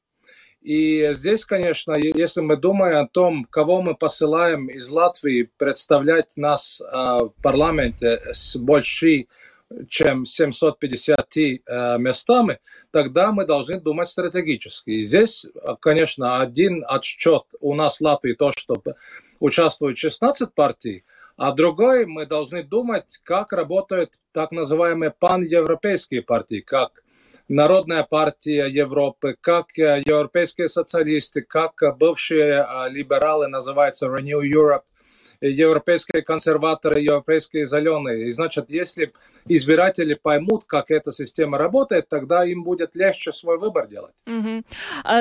И 0.62 1.14
здесь, 1.14 1.46
конечно, 1.46 1.96
если 1.96 2.42
мы 2.42 2.58
думаем 2.58 3.06
о 3.06 3.08
том, 3.08 3.46
кого 3.46 3.82
мы 3.82 3.96
посылаем 3.96 4.68
из 4.68 4.90
Латвии 4.90 5.50
представлять 5.58 6.36
нас 6.36 6.82
в 6.82 7.32
парламенте 7.42 8.20
с 8.34 8.58
большей 8.58 9.30
чем 9.88 10.26
750 10.26 11.38
э, 11.38 11.60
местами, 11.98 12.60
тогда 12.92 13.32
мы 13.32 13.46
должны 13.46 13.80
думать 13.80 14.10
стратегически. 14.10 14.92
И 14.92 15.04
здесь, 15.04 15.46
конечно, 15.80 16.42
один 16.42 16.84
отсчет 16.88 17.44
у 17.60 17.76
нас 17.76 18.00
в 18.00 18.02
Латвии 18.02 18.34
то, 18.34 18.52
что 18.56 18.82
участвуют 19.40 19.98
16 19.98 20.54
партий, 20.54 21.06
а 21.38 21.54
другой 21.54 22.06
мы 22.06 22.26
должны 22.26 22.64
думать, 22.64 23.20
как 23.24 23.54
работают 23.54 24.16
так 24.34 24.52
называемые 24.52 25.12
паневропейские 25.12 26.22
партии, 26.22 26.62
как 26.62 27.04
Народная 27.48 28.04
партия 28.04 28.68
Европы, 28.68 29.36
как 29.42 29.78
э, 29.80 30.04
европейские 30.06 30.70
социалисты, 30.70 31.42
как 31.42 31.82
бывшие 31.98 32.64
э, 32.64 32.90
либералы, 32.90 33.48
называются 33.48 34.06
Renew 34.06 34.42
Europe, 34.44 34.84
европейские 35.42 36.22
консерваторы, 36.22 37.00
европейские 37.00 37.66
зеленые. 37.66 38.28
И 38.28 38.32
значит, 38.32 38.70
если 38.70 39.14
избиратели 39.46 40.14
поймут, 40.14 40.66
как 40.66 40.92
эта 40.92 41.12
система 41.12 41.58
работает, 41.58 42.10
тогда 42.10 42.46
им 42.46 42.64
будет 42.64 42.96
легче 42.96 43.32
свой 43.32 43.58
выбор 43.58 43.88
делать. 43.88 44.14
Угу. 44.28 44.64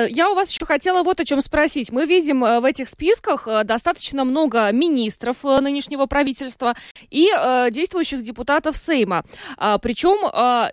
Я 0.09 0.29
у 0.29 0.35
вас 0.35 0.51
еще 0.51 0.65
хотела 0.65 1.03
вот 1.03 1.19
о 1.19 1.25
чем 1.25 1.41
спросить. 1.41 1.91
Мы 1.91 2.05
видим 2.05 2.43
э, 2.43 2.59
в 2.59 2.65
этих 2.65 2.89
списках 2.89 3.47
э, 3.47 3.63
достаточно 3.63 4.25
много 4.25 4.71
министров 4.71 5.37
э, 5.43 5.59
нынешнего 5.61 6.05
правительства 6.05 6.75
и 7.09 7.27
действующих 7.71 8.21
депутатов 8.21 8.77
Сейма. 8.77 9.23
А, 9.57 9.77
Причем 9.77 10.19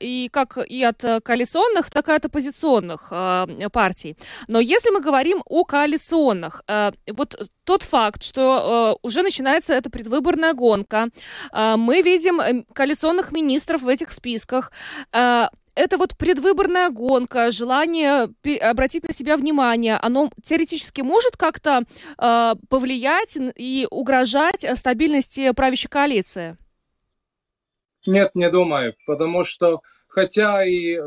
и 0.00 0.28
как 0.30 0.58
и 0.58 0.82
от 0.82 1.02
коалиционных, 1.22 1.90
так 1.90 2.08
и 2.08 2.12
от 2.12 2.24
оппозиционных 2.24 3.08
партий. 3.72 4.16
Но 4.48 4.60
если 4.60 4.90
мы 4.90 5.00
говорим 5.00 5.42
о 5.46 5.64
коалиционных, 5.64 6.62
вот 7.12 7.50
тот 7.64 7.82
факт, 7.82 8.22
что 8.22 8.98
уже 9.02 9.22
начинается 9.22 9.35
эта 9.44 9.90
предвыборная 9.90 10.54
гонка, 10.54 11.08
мы 11.52 12.02
видим 12.02 12.64
коалиционных 12.72 13.32
министров 13.32 13.82
в 13.82 13.88
этих 13.88 14.12
списках. 14.12 14.72
Э, 15.12 15.46
это 15.74 15.98
вот 15.98 16.16
предвыборная 16.16 16.88
гонка, 16.90 17.50
желание 17.50 18.28
обратить 18.62 19.06
на 19.06 19.12
себя 19.12 19.36
внимание, 19.36 19.96
оно 19.96 20.30
теоретически 20.42 21.02
может 21.02 21.36
как-то 21.36 21.82
э, 22.18 22.54
повлиять 22.68 23.36
и 23.56 23.86
угрожать 23.90 24.66
стабильности 24.74 25.52
правящей 25.52 25.90
коалиции? 25.90 26.56
Нет, 28.06 28.30
не 28.34 28.50
думаю, 28.50 28.94
потому 29.06 29.44
что 29.44 29.82
хотя 30.08 30.64
и 30.64 30.98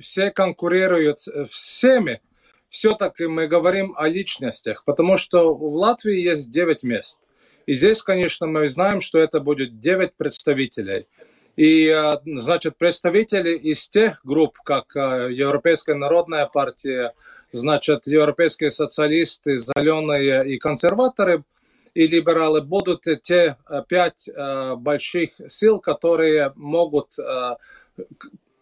все 0.00 0.30
конкурируют 0.30 1.18
всеми, 1.48 2.20
все-таки 2.66 3.26
мы 3.26 3.46
говорим 3.46 3.94
о 3.96 4.08
личностях, 4.08 4.84
потому 4.84 5.16
что 5.16 5.54
в 5.54 5.76
Латвии 5.76 6.18
есть 6.18 6.50
9 6.50 6.82
мест. 6.82 7.20
И 7.68 7.74
здесь, 7.74 8.02
конечно, 8.02 8.46
мы 8.46 8.68
знаем, 8.68 9.00
что 9.00 9.18
это 9.18 9.40
будет 9.40 9.78
9 9.78 10.16
представителей– 10.16 11.06
и, 11.58 11.88
э, 11.88 12.18
значит, 12.24 12.78
представители 12.78 13.58
из 13.58 13.88
тех 13.88 14.20
групп, 14.22 14.58
как 14.62 14.94
э, 14.94 15.32
Европейская 15.32 15.96
народная 15.96 16.46
партия, 16.46 17.14
значит, 17.50 18.06
европейские 18.06 18.70
социалисты, 18.70 19.58
зеленые 19.58 20.54
и 20.54 20.58
консерваторы 20.58 21.42
и 21.94 22.06
либералы 22.06 22.62
будут 22.62 23.06
те 23.24 23.56
э, 23.68 23.82
пять 23.88 24.30
больших 24.76 25.30
сил, 25.48 25.80
которые 25.80 26.52
могут 26.54 27.16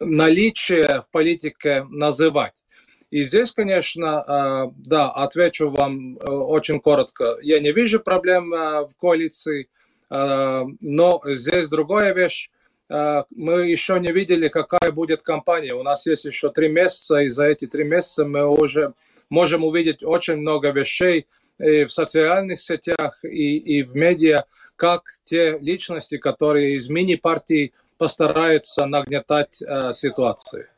наличие 0.01 1.03
в 1.03 1.11
политике 1.11 1.85
называть. 1.91 2.65
И 3.11 3.23
здесь, 3.23 3.53
конечно, 3.53 4.73
да, 4.77 5.11
отвечу 5.11 5.71
вам 5.71 6.19
очень 6.21 6.81
коротко. 6.81 7.37
Я 7.41 7.61
не 7.61 7.73
вижу 7.73 8.01
проблем 8.01 8.51
в 8.51 8.91
коалиции, 9.01 9.69
но 10.11 11.23
здесь 11.25 11.69
другая 11.69 12.15
вещь. 12.15 12.51
Мы 12.89 13.71
еще 13.71 13.99
не 14.01 14.13
видели, 14.13 14.49
какая 14.49 14.91
будет 14.93 15.23
кампания. 15.23 15.75
У 15.75 15.83
нас 15.83 16.07
есть 16.07 16.25
еще 16.25 16.51
три 16.51 16.69
месяца, 16.69 17.21
и 17.21 17.29
за 17.29 17.47
эти 17.47 17.67
три 17.67 17.85
месяца 17.85 18.25
мы 18.25 18.47
уже 18.47 18.93
можем 19.31 19.65
увидеть 19.65 20.03
очень 20.03 20.37
много 20.37 20.71
вещей 20.71 21.27
и 21.59 21.85
в 21.85 21.93
социальных 21.93 22.61
сетях, 22.61 23.19
и, 23.25 23.57
и 23.57 23.83
в 23.83 23.95
медиа, 23.97 24.45
как 24.77 25.05
те 25.25 25.59
личности, 25.59 26.19
которые 26.19 26.75
из 26.75 26.89
мини-партий 26.89 27.73
постараются 27.99 28.85
нагнетать 28.85 29.63
э, 29.63 29.93
ситуацию. 29.95 30.69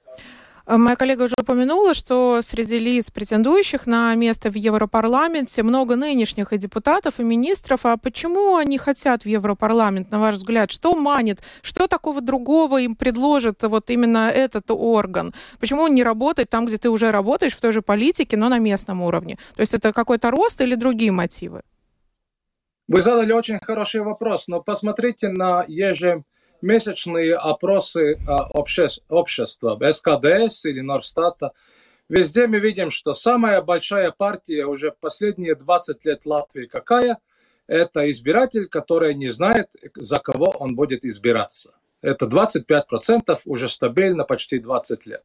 Э, 0.69 0.77
моя 0.77 0.97
коллега 0.97 1.23
уже 1.23 1.35
упомянула, 1.41 1.95
что 1.95 2.43
среди 2.43 2.79
лиц, 2.79 3.11
претендующих 3.11 3.87
на 3.87 4.15
место 4.15 4.51
в 4.51 4.55
Европарламенте, 4.55 5.63
много 5.63 5.97
нынешних 5.97 6.53
и 6.53 6.59
депутатов, 6.59 7.19
и 7.19 7.25
министров. 7.25 7.87
А 7.87 7.97
почему 7.97 8.57
они 8.57 8.77
хотят 8.77 9.23
в 9.23 9.27
Европарламент, 9.27 10.11
на 10.11 10.19
ваш 10.21 10.35
взгляд? 10.35 10.71
Что 10.71 10.95
манит? 10.95 11.39
Что 11.63 11.87
такого 11.87 12.21
другого 12.21 12.83
им 12.83 12.97
предложит 12.97 13.63
вот 13.63 13.89
именно 13.89 14.29
этот 14.29 14.71
орган? 14.71 15.33
Почему 15.59 15.83
он 15.83 15.95
не 15.95 16.03
работает 16.03 16.51
там, 16.51 16.67
где 16.67 16.77
ты 16.77 16.91
уже 16.91 17.11
работаешь, 17.13 17.57
в 17.57 17.61
той 17.61 17.73
же 17.73 17.81
политике, 17.81 18.37
но 18.37 18.51
на 18.51 18.59
местном 18.59 19.01
уровне? 19.01 19.39
То 19.57 19.63
есть 19.63 19.73
это 19.73 19.93
какой-то 19.93 20.31
рост 20.31 20.61
или 20.61 20.75
другие 20.75 21.13
мотивы? 21.13 21.63
Вы 22.89 23.01
задали 23.01 23.33
очень 23.33 23.59
хороший 23.59 24.03
вопрос, 24.03 24.49
но 24.49 24.61
посмотрите 24.61 25.29
на 25.29 25.65
еже 25.67 26.25
месячные 26.61 27.35
опросы 27.35 28.19
а, 28.27 28.49
обще, 28.53 28.89
общества, 29.09 29.79
СКДС 29.91 30.65
или 30.65 30.81
Норстата, 30.81 31.53
везде 32.09 32.47
мы 32.47 32.59
видим, 32.59 32.91
что 32.91 33.15
самая 33.15 33.63
большая 33.63 34.11
партия 34.11 34.67
уже 34.67 34.93
последние 34.93 35.55
20 35.55 36.05
лет 36.05 36.27
Латвии 36.27 36.67
какая? 36.67 37.19
Это 37.67 38.11
избиратель, 38.11 38.67
который 38.67 39.15
не 39.15 39.29
знает, 39.29 39.73
за 39.95 40.19
кого 40.19 40.47
он 40.59 40.75
будет 40.75 41.05
избираться. 41.05 41.75
Это 42.01 42.27
25% 42.27 43.41
уже 43.45 43.69
стабильно 43.69 44.25
почти 44.25 44.59
20 44.59 45.07
лет. 45.07 45.23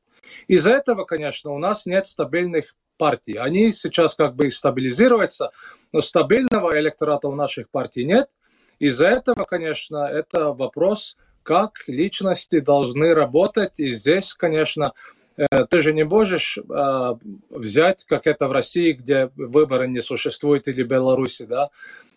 Из-за 0.48 0.74
этого, 0.74 1.06
конечно, 1.06 1.52
у 1.52 1.58
нас 1.58 1.86
нет 1.86 2.08
стабильных 2.08 2.76
партий. 2.98 3.36
Они 3.36 3.72
сейчас 3.72 4.15
как 4.15 4.36
бы 4.36 4.52
стабилизируются, 4.52 5.52
но 5.91 6.02
стабильного 6.02 6.78
электората 6.80 7.28
у 7.28 7.36
наших 7.36 7.69
партий 7.69 8.06
нет– 8.06 8.30
из-за 8.80 9.08
этого, 9.08 9.46
конечно, 9.46 10.06
это 10.06 10.52
вопрос, 10.52 11.15
как 11.43 11.84
личности 11.88 12.60
должны 12.60 13.13
работать. 13.13 13.79
И 13.79 13.91
здесь, 13.91 14.34
конечно, 14.34 14.93
э, 15.38 15.45
ты 15.69 15.82
же 15.82 15.93
не 15.93 16.03
можешь 16.03 16.58
э, 16.58 17.15
взять, 17.49 18.06
как 18.06 18.27
это 18.27 18.47
в 18.47 18.51
России, 18.51 18.93
где 18.93 19.29
выборы 19.36 19.88
не 19.88 20.01
существует, 20.01 20.67
или 20.67 20.84
в 20.84 20.88
Беларуси, 20.88 21.45
да, 21.45 21.69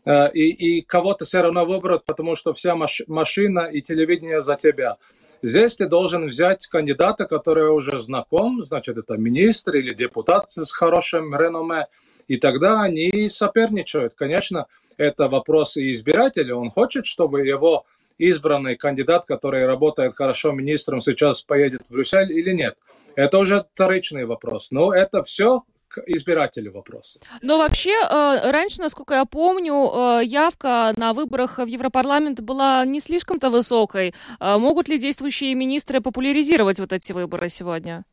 э, 0.05 0.33
и, 0.33 0.79
и 0.79 0.83
кого-то 0.83 1.25
все 1.25 1.43
равно 1.43 1.65
выбрать, 1.65 2.05
потому 2.05 2.35
что 2.35 2.53
вся 2.53 2.75
маш- 2.75 3.03
машина 3.07 3.69
и 3.73 3.83
телевидение 3.83 4.41
за 4.41 4.57
тебя. 4.57 4.97
Здесь 5.43 5.77
ты 5.77 5.87
должен 5.87 6.27
взять 6.27 6.67
кандидата, 6.67 7.27
который 7.27 7.71
уже 7.71 8.01
знаком, 8.01 8.63
значит, 8.63 8.97
это 8.97 9.17
министр 9.17 9.77
или 9.77 9.93
депутат 9.93 10.51
с 10.51 10.73
хорошим 10.73 11.35
реноме, 11.35 11.87
и 12.27 12.37
тогда 12.39 12.83
они 12.83 13.29
соперничают. 13.29 14.15
Конечно, 14.15 14.67
это 14.97 15.29
вопрос 15.29 15.77
и 15.77 15.93
избирателя. 15.93 16.55
Он 16.57 16.71
хочет, 16.71 17.07
чтобы 17.07 17.47
его 17.47 17.85
избранный 18.19 18.77
кандидат, 18.77 19.25
который 19.27 19.67
работает 19.67 20.15
хорошо 20.15 20.53
министром, 20.53 21.01
сейчас 21.01 21.43
поедет 21.43 21.83
в 21.89 21.93
Брюссель 21.93 22.33
или 22.33 22.53
нет. 22.53 22.77
Это 23.15 23.39
уже 23.39 23.65
вторичный 23.75 24.25
вопрос. 24.25 24.69
Но 24.71 24.93
это 24.93 25.23
все 25.23 25.63
избирателю 26.07 26.73
вопрос. 26.73 27.19
Но 27.43 27.59
вообще, 27.59 27.91
э, 27.91 28.51
раньше, 28.51 28.83
насколько 28.83 29.15
я 29.15 29.25
помню, 29.25 29.75
э, 29.75 30.25
явка 30.25 30.93
на 30.97 31.13
выборах 31.13 31.59
в 31.59 31.67
Европарламент 31.67 32.41
была 32.41 32.85
не 32.85 33.01
слишком-то 33.01 33.51
высокой. 33.51 34.15
Э, 34.41 34.59
могут 34.59 34.89
ли 34.89 34.99
действующие 34.99 35.55
министры 35.55 36.01
популяризировать 36.01 36.79
вот 36.79 36.93
эти 36.93 37.13
выборы 37.13 37.49
сегодня? 37.49 38.05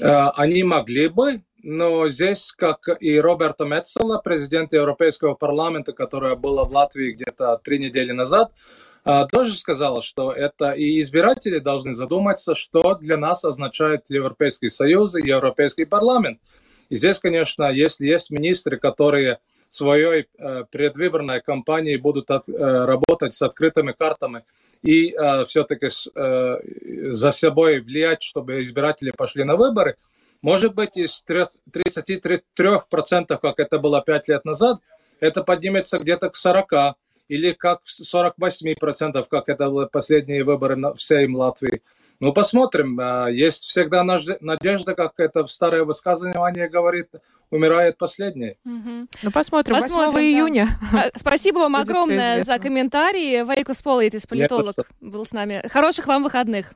Они 0.00 0.62
могли 0.62 1.08
бы, 1.08 1.42
но 1.62 2.08
здесь, 2.08 2.52
как 2.52 2.88
и 3.00 3.18
Роберта 3.18 3.64
Мецела, 3.64 4.20
президент 4.22 4.72
Европейского 4.72 5.34
парламента, 5.34 5.92
которая 5.92 6.36
была 6.36 6.64
в 6.64 6.72
Латвии 6.72 7.12
где-то 7.12 7.60
три 7.62 7.78
недели 7.78 8.12
назад, 8.12 8.52
тоже 9.32 9.54
сказала, 9.54 10.02
что 10.02 10.32
это 10.32 10.72
и 10.72 11.00
избиратели 11.00 11.60
должны 11.60 11.94
задуматься, 11.94 12.54
что 12.54 12.94
для 12.94 13.16
нас 13.16 13.44
означает 13.44 14.04
Европейский 14.08 14.68
Союз 14.68 15.14
и 15.14 15.26
Европейский 15.26 15.86
парламент. 15.86 16.40
И 16.90 16.96
здесь, 16.96 17.18
конечно, 17.18 17.70
если 17.70 18.06
есть 18.06 18.30
министры, 18.30 18.76
которые 18.76 19.38
своей 19.68 20.26
э, 20.38 20.64
предвыборной 20.70 21.40
кампании 21.40 21.96
будут 21.96 22.30
от, 22.30 22.48
э, 22.48 22.52
работать 22.84 23.34
с 23.34 23.42
открытыми 23.42 23.92
картами 23.92 24.44
и 24.82 25.12
э, 25.12 25.44
все-таки 25.44 25.88
за 25.88 27.30
собой 27.30 27.80
влиять, 27.80 28.22
чтобы 28.22 28.62
избиратели 28.62 29.10
пошли 29.10 29.44
на 29.44 29.56
выборы, 29.56 29.96
может 30.42 30.74
быть, 30.74 30.96
из 30.96 31.24
33%, 31.26 33.38
как 33.40 33.58
это 33.58 33.78
было 33.78 34.00
5 34.00 34.28
лет 34.28 34.44
назад, 34.44 34.80
это 35.20 35.42
поднимется 35.42 35.98
где-то 35.98 36.30
к 36.30 36.36
40% 36.36 36.94
или 37.28 37.52
как 37.52 37.82
48%, 37.84 39.26
как 39.30 39.48
это 39.48 39.68
были 39.68 39.86
последние 39.86 40.44
выборы 40.44 40.76
в 40.76 40.94
всей 40.94 41.32
Латвии. 41.32 41.82
Ну, 42.20 42.32
посмотрим. 42.32 42.98
А, 43.00 43.28
есть 43.28 43.64
всегда 43.64 44.02
надежда, 44.02 44.94
как 44.94 45.12
это 45.18 45.44
в 45.44 45.50
старое 45.50 45.84
высказывание 45.84 46.68
говорит, 46.68 47.08
умирает 47.50 47.96
последний. 47.96 48.56
Угу. 48.64 49.08
Ну, 49.22 49.30
посмотрим. 49.30 49.76
посмотрим 49.76 50.12
8 50.12 50.14
да. 50.14 50.22
июня. 50.22 50.68
А, 50.92 51.10
спасибо 51.16 51.58
вам 51.58 51.76
огромное 51.76 52.42
за 52.42 52.58
комментарии. 52.58 53.44
Вейкус 53.44 53.82
Политис, 53.82 54.26
политолог, 54.26 54.76
был 55.00 55.24
с 55.24 55.32
нами. 55.32 55.62
Хороших 55.70 56.06
вам 56.06 56.24
выходных. 56.24 56.72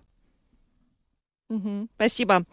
Угу, 1.52 1.88
спасибо. 1.96 2.44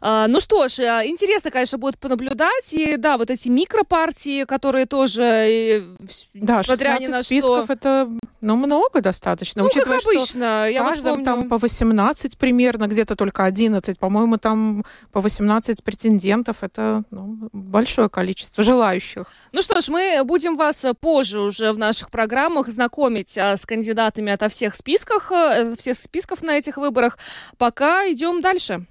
А, 0.00 0.26
ну 0.28 0.40
что 0.40 0.68
ж, 0.68 0.80
а, 0.80 1.06
интересно, 1.06 1.50
конечно, 1.50 1.76
будет 1.76 1.98
понаблюдать. 1.98 2.72
И 2.72 2.96
да, 2.96 3.18
вот 3.18 3.30
эти 3.30 3.50
микропартии, 3.50 4.44
которые 4.44 4.86
тоже, 4.86 5.46
и, 5.48 5.84
да, 6.32 6.60
несмотря 6.60 6.96
ни 6.98 7.06
на 7.06 7.22
списков, 7.22 7.64
что... 7.64 7.72
это 7.72 8.10
ну, 8.40 8.56
много 8.56 9.00
достаточно. 9.00 9.62
Ну, 9.62 9.68
учитывая, 9.68 9.98
как 9.98 10.06
обычно. 10.06 10.24
Что 10.26 10.66
я 10.66 10.82
каждом 10.82 11.04
вот 11.04 11.24
помню... 11.24 11.24
там 11.24 11.48
по 11.48 11.58
18 11.58 12.38
примерно, 12.38 12.86
где-то 12.86 13.14
только 13.14 13.44
11. 13.44 13.98
По-моему, 13.98 14.38
там 14.38 14.84
по 15.12 15.20
18 15.20 15.82
претендентов. 15.82 16.58
Это 16.62 17.02
ну, 17.10 17.48
большое 17.52 18.08
количество 18.08 18.64
желающих. 18.64 19.26
Ну 19.52 19.62
что 19.62 19.80
ж, 19.80 19.88
мы 19.88 20.22
будем 20.24 20.56
вас 20.56 20.86
позже 21.00 21.40
уже 21.40 21.72
в 21.72 21.78
наших 21.78 22.10
программах 22.10 22.68
знакомить 22.68 23.36
с 23.36 23.66
кандидатами 23.66 24.32
ото 24.32 24.48
всех 24.48 24.76
списках, 24.76 25.30
э, 25.32 25.74
всех 25.76 25.96
списков 25.96 26.42
на 26.42 26.56
этих 26.56 26.76
выборах. 26.76 27.18
Пока 27.58 28.08
идем 28.10 28.40
дальше. 28.46 28.86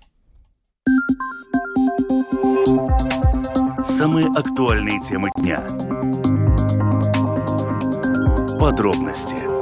Самые 3.87 4.27
актуальные 4.35 4.99
темы 4.99 5.29
дня. 5.37 5.59
Подробности 8.59 9.54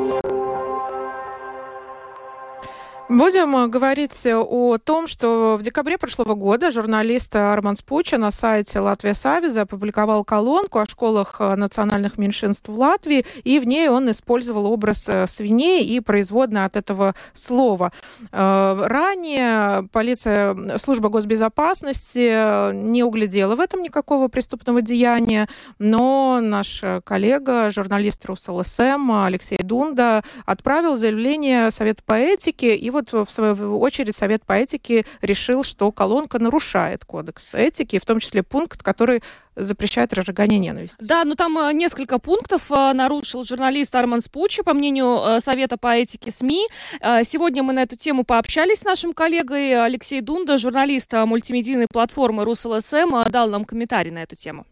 Будем 3.13 3.55
э, 3.55 3.67
говорить 3.67 4.25
о 4.25 4.79
том, 4.79 5.05
что 5.05 5.55
в 5.59 5.61
декабре 5.61 5.99
прошлого 5.99 6.33
года 6.33 6.71
журналист 6.71 7.35
Арман 7.35 7.75
Спуча 7.75 8.17
на 8.17 8.31
сайте 8.31 8.79
Латвия 8.79 9.13
Савиза 9.13 9.61
опубликовал 9.61 10.23
колонку 10.23 10.79
о 10.79 10.87
школах 10.87 11.35
э, 11.37 11.53
национальных 11.53 12.17
меньшинств 12.17 12.69
в 12.69 12.79
Латвии, 12.79 13.23
и 13.43 13.59
в 13.59 13.65
ней 13.65 13.87
он 13.87 14.09
использовал 14.09 14.65
образ 14.65 15.07
э, 15.07 15.27
свиней 15.27 15.85
и 15.85 15.99
производное 15.99 16.65
от 16.65 16.75
этого 16.75 17.13
слова. 17.33 17.91
Ранее 18.31 19.87
полиция, 19.91 20.79
служба 20.79 21.09
госбезопасности 21.09 22.73
не 22.73 23.03
углядела 23.03 23.55
в 23.55 23.59
этом 23.59 23.83
никакого 23.83 24.27
преступного 24.27 24.81
деяния, 24.81 25.47
но 25.77 26.39
наш 26.41 26.81
коллега, 27.03 27.69
журналист 27.69 28.25
РусЛСМ 28.25 29.11
Алексей 29.11 29.59
Дунда 29.61 30.23
отправил 30.45 30.95
заявление 30.95 31.69
Совета 31.69 32.01
по 32.05 32.13
этике, 32.13 32.75
и 32.75 32.89
вот 32.89 33.02
вот, 33.11 33.29
в 33.29 33.31
свою 33.31 33.79
очередь, 33.79 34.15
Совет 34.15 34.45
по 34.45 34.53
этике 34.53 35.05
решил, 35.21 35.63
что 35.63 35.91
колонка 35.91 36.39
нарушает 36.39 37.05
кодекс 37.05 37.53
этики, 37.53 37.99
в 37.99 38.05
том 38.05 38.19
числе 38.19 38.43
пункт, 38.43 38.83
который 38.83 39.21
запрещает 39.55 40.13
разжигание 40.13 40.59
ненависти. 40.59 41.03
Да, 41.03 41.23
но 41.23 41.31
ну 41.31 41.35
там 41.35 41.57
э, 41.57 41.73
несколько 41.73 42.19
пунктов 42.19 42.71
э, 42.71 42.93
нарушил 42.93 43.43
журналист 43.43 43.93
Арман 43.95 44.21
Спучи, 44.21 44.63
по 44.63 44.73
мнению 44.73 45.19
э, 45.23 45.39
Совета 45.39 45.77
по 45.77 45.95
этике 45.95 46.31
СМИ. 46.31 46.67
Сегодня 47.23 47.63
мы 47.63 47.73
на 47.73 47.83
эту 47.83 47.95
тему 47.95 48.23
пообщались 48.23 48.79
с 48.79 48.83
нашим 48.83 49.13
коллегой 49.13 49.83
Алексей 49.83 50.21
Дунда, 50.21 50.57
журналист 50.57 51.13
мультимедийной 51.13 51.87
платформы 51.91 52.45
РусЛСМ, 52.45 53.29
дал 53.29 53.49
нам 53.49 53.65
комментарий 53.65 54.11
на 54.11 54.23
эту 54.23 54.35
тему. 54.35 54.65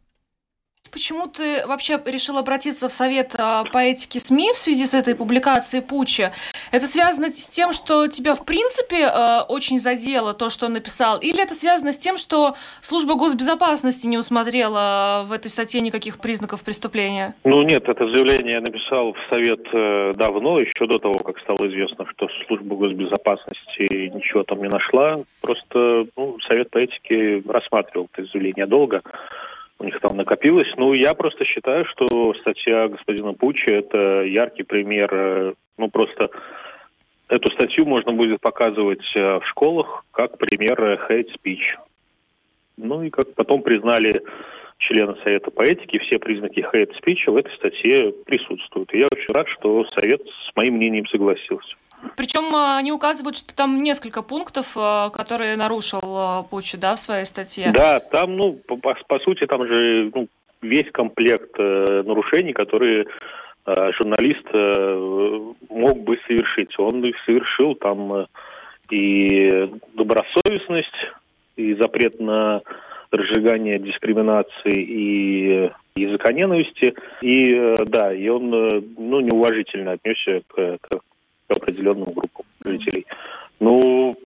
Почему 0.91 1.27
ты 1.27 1.65
вообще 1.65 1.99
решил 2.05 2.37
обратиться 2.37 2.89
в 2.89 2.91
Совет 2.91 3.33
а, 3.39 3.63
по 3.63 3.77
этике 3.77 4.19
СМИ 4.19 4.51
в 4.51 4.57
связи 4.57 4.85
с 4.85 4.93
этой 4.93 5.15
публикацией 5.15 5.81
Пуча? 5.81 6.33
Это 6.71 6.85
связано 6.85 7.29
с 7.29 7.47
тем, 7.47 7.71
что 7.71 8.07
тебя 8.07 8.35
в 8.35 8.43
принципе 8.43 9.05
а, 9.05 9.45
очень 9.47 9.79
задело 9.79 10.33
то, 10.33 10.49
что 10.49 10.65
он 10.65 10.73
написал? 10.73 11.19
Или 11.19 11.41
это 11.41 11.53
связано 11.53 11.93
с 11.93 11.97
тем, 11.97 12.17
что 12.17 12.55
служба 12.81 13.15
госбезопасности 13.15 14.05
не 14.05 14.17
усмотрела 14.17 15.23
в 15.25 15.31
этой 15.31 15.47
статье 15.47 15.79
никаких 15.79 16.19
признаков 16.19 16.61
преступления? 16.61 17.35
Ну 17.45 17.61
нет, 17.63 17.87
это 17.87 18.09
заявление 18.11 18.55
я 18.55 18.61
написал 18.61 19.13
в 19.13 19.33
Совет 19.33 19.61
э, 19.71 20.11
давно, 20.15 20.59
еще 20.59 20.87
до 20.87 20.99
того, 20.99 21.13
как 21.19 21.39
стало 21.39 21.69
известно, 21.69 22.05
что 22.11 22.27
служба 22.47 22.75
госбезопасности 22.75 24.09
ничего 24.13 24.43
там 24.43 24.61
не 24.61 24.67
нашла. 24.67 25.23
Просто 25.39 26.05
ну, 26.17 26.37
Совет 26.49 26.69
по 26.69 26.79
этике 26.79 27.41
рассматривал 27.47 28.09
это 28.11 28.27
заявление 28.29 28.65
долго 28.65 29.01
у 29.81 29.83
них 29.83 29.99
там 29.99 30.15
накопилось. 30.15 30.71
Ну, 30.77 30.93
я 30.93 31.13
просто 31.13 31.43
считаю, 31.43 31.85
что 31.85 32.33
статья 32.35 32.87
господина 32.87 33.33
Пучи– 33.33 33.65
это 33.71 34.21
яркий 34.23 34.63
пример, 34.63 35.09
э, 35.11 35.53
ну, 35.77 35.89
просто 35.89 36.29
эту 37.27 37.51
статью 37.53 37.85
можно 37.85 38.13
будет 38.13 38.41
показывать 38.41 39.03
э, 39.15 39.39
в 39.39 39.45
школах 39.47 40.05
как 40.11 40.37
пример 40.37 40.79
э, 40.83 40.99
hate 41.09 41.29
speech. 41.35 41.77
Ну 42.77 43.01
и 43.01 43.09
как 43.09 43.33
потом 43.33 43.63
признали 43.63 44.21
члены 44.77 45.15
Совета 45.23 45.49
по 45.49 45.63
этике, 45.63 45.99
все 45.99 46.19
признаки 46.19 46.59
hate 46.59 46.91
speech 47.01 47.31
в 47.31 47.35
этой 47.35 47.53
статье 47.55 48.13
присутствуют. 48.25 48.93
И 48.93 48.99
я 48.99 49.07
очень 49.11 49.33
рад, 49.33 49.47
что 49.47 49.85
Совет 49.91 50.21
с 50.21 50.55
моим 50.55 50.75
мнением 50.75 51.07
согласился. 51.07 51.75
Причем 52.15 52.53
а, 52.55 52.77
они 52.77 52.91
указывают, 52.91 53.37
что 53.37 53.55
там 53.55 53.83
несколько 53.83 54.21
пунктов, 54.21 54.73
а, 54.75 55.09
которые 55.09 55.55
нарушил 55.55 56.01
а, 56.03 56.43
Пучи, 56.43 56.77
да, 56.77 56.95
в 56.95 56.99
своей 56.99 57.25
статье. 57.25 57.71
Да, 57.73 57.99
там, 57.99 58.35
ну, 58.35 58.53
по, 58.53 58.77
по 58.77 59.19
сути, 59.19 59.45
там 59.45 59.63
же 59.63 60.11
ну, 60.13 60.27
весь 60.61 60.91
комплект 60.91 61.51
э, 61.57 62.03
нарушений, 62.05 62.53
которые 62.53 63.05
э, 63.65 63.91
журналист 63.97 64.45
э, 64.53 65.39
мог 65.69 65.99
бы 65.99 66.17
совершить. 66.27 66.77
Он 66.79 67.03
их 67.03 67.15
совершил 67.25 67.75
там 67.75 68.27
и 68.89 69.69
добросовестность, 69.93 70.95
и 71.55 71.73
запрет 71.75 72.19
на 72.19 72.61
разжигание 73.11 73.79
дискриминации 73.79 74.73
и 74.73 75.71
языка 75.95 76.31
ненависти. 76.31 76.93
И 77.21 77.75
да, 77.87 78.13
и 78.13 78.27
он 78.29 78.49
ну, 78.49 79.19
неуважительно 79.19 79.93
отнесся 79.93 80.41
к, 80.47 80.77
к 80.81 80.99
определенным 81.53 82.13
группам 82.13 82.45
жителей. 82.63 83.05
Ну, 83.59 84.17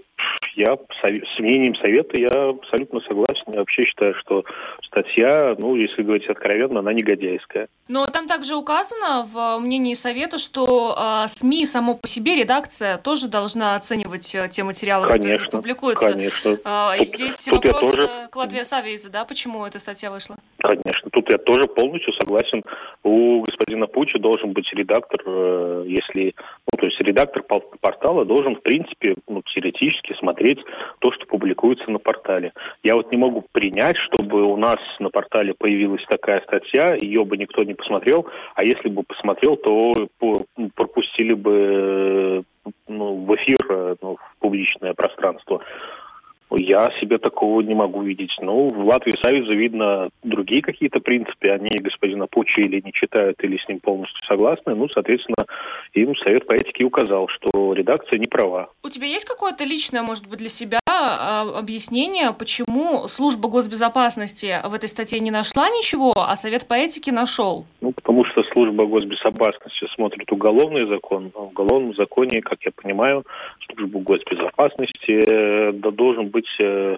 я 0.56 0.78
с 0.78 1.40
мнением 1.40 1.76
совета 1.76 2.18
я 2.18 2.50
абсолютно 2.50 3.02
согласен. 3.02 3.44
Я 3.48 3.60
вообще 3.60 3.86
считаю, 3.86 4.16
что 4.16 4.46
статья, 4.84 5.56
ну, 5.58 5.76
если 5.76 6.02
говорить 6.02 6.28
откровенно, 6.30 6.80
она 6.80 6.94
негодяйская. 6.94 7.68
Но 7.88 8.06
там 8.08 8.28
также 8.28 8.56
указано 8.56 9.28
в 9.32 9.60
мнении 9.60 9.94
совета, 9.94 10.38
что 10.38 10.96
э, 10.98 11.28
СМИ 11.28 11.66
само 11.66 11.96
по 11.96 12.08
себе, 12.08 12.36
редакция, 12.36 12.98
тоже 12.98 13.28
должна 13.28 13.76
оценивать 13.76 14.34
э, 14.34 14.48
те 14.50 14.64
материалы, 14.64 15.08
конечно, 15.08 15.46
которые 15.46 15.52
публикуются. 15.52 16.12
Конечно. 16.14 16.58
Э, 16.64 17.02
и 17.02 17.06
здесь 17.06 17.36
тут 17.46 17.66
вопрос 17.66 17.92
тоже... 17.92 18.10
к 18.32 18.36
Латвии 18.36 18.64
Савейза, 18.64 19.12
да, 19.12 19.26
почему 19.26 19.66
эта 19.66 19.80
статья 19.80 20.10
вышла? 20.10 20.38
Конечно, 20.66 21.12
тут 21.12 21.30
я 21.30 21.38
тоже 21.38 21.68
полностью 21.68 22.12
согласен. 22.14 22.64
У 23.04 23.42
господина 23.42 23.86
Пуча 23.86 24.18
должен 24.18 24.52
быть 24.54 24.72
редактор, 24.74 25.22
э, 25.24 25.84
если, 25.88 26.34
ну, 26.72 26.78
то 26.80 26.88
есть 26.88 27.00
редактор 27.02 27.44
портала 27.44 28.26
должен, 28.26 28.56
в 28.56 28.62
принципе, 28.62 29.16
ну, 29.28 29.44
теоретически 29.44 30.18
смотреть 30.18 30.60
то, 31.00 31.12
что 31.12 31.28
публикуется 31.28 31.92
на 31.92 32.00
портале. 32.00 32.52
Я 32.82 32.96
вот 32.96 33.12
не 33.12 33.18
могу 33.18 33.46
принять, 33.52 33.98
чтобы 33.98 34.42
у 34.42 34.58
нас 34.58 34.80
на 35.00 35.10
портале 35.10 35.54
появилась 35.54 36.04
такая 36.10 36.42
статья, 36.42 36.96
ее 36.96 37.26
бы 37.26 37.38
никто 37.38 37.64
не 37.64 37.76
посмотрел, 37.76 38.26
а 38.56 38.64
если 38.64 38.90
бы 38.90 39.04
посмотрел, 39.04 39.58
то 39.58 39.94
ну, 40.58 40.72
пропустили 40.74 41.34
бы 41.34 42.44
ну, 42.88 43.26
в 43.26 43.36
эфир, 43.36 43.58
э, 43.70 43.96
ну, 44.02 44.16
в 44.16 44.40
публичное 44.40 44.94
пространство. 44.96 45.62
Я 46.58 46.92
себе 47.00 47.18
такого 47.18 47.62
не 47.62 47.76
могу 47.76 48.02
видеть. 48.02 48.36
Ну, 48.42 48.70
в 48.70 48.86
Латвии 48.86 49.14
Союза 49.22 49.54
видно 49.54 50.10
другие 50.24 50.62
какие-то 50.62 51.00
принципы. 51.00 51.50
Они 51.50 51.70
господина 51.80 52.28
Пучи 52.28 52.62
или 52.62 52.82
не 52.84 52.92
читают, 52.94 53.44
или 53.44 53.58
с 53.58 53.68
ним 53.68 53.80
полностью 53.80 54.24
согласны. 54.24 54.76
Ну, 54.76 54.88
соответственно, 54.90 55.46
им 55.94 56.16
Совет 56.18 56.48
по 56.48 56.54
этике 56.54 56.84
указал, 56.84 57.28
что 57.28 57.74
редакция 57.74 58.20
не 58.20 58.28
права. 58.28 58.70
У 58.84 58.90
тебя 58.90 59.08
есть 59.08 59.26
какое-то 59.26 59.64
личное, 59.64 60.02
может 60.02 60.28
быть, 60.28 60.40
для 60.40 60.50
себя 60.50 60.80
а, 60.88 61.42
объяснение, 61.58 62.34
почему 62.34 63.08
служба 63.08 63.50
госбезопасности 63.50 64.62
в 64.64 64.74
этой 64.74 64.88
статье 64.88 65.20
не 65.20 65.32
нашла 65.32 65.70
ничего, 65.70 66.14
а 66.16 66.36
Совет 66.36 66.68
по 66.68 66.74
этике 66.74 67.12
нашел? 67.12 67.66
Ну, 67.82 67.92
потому 67.92 68.26
что 68.26 68.44
служба 68.54 68.86
госбезопасности 68.86 69.88
смотрит 69.96 70.32
уголовный 70.32 70.88
закон. 70.88 71.32
В 71.34 71.48
уголовном 71.48 71.96
законе, 71.96 72.42
как 72.42 72.60
я 72.64 72.72
понимаю, 72.72 73.26
службу 73.68 74.00
госбезопасности 74.00 75.12
э, 75.12 75.72
да, 75.74 75.92
должен 75.92 76.30
быть 76.30 76.45
э, 76.60 76.98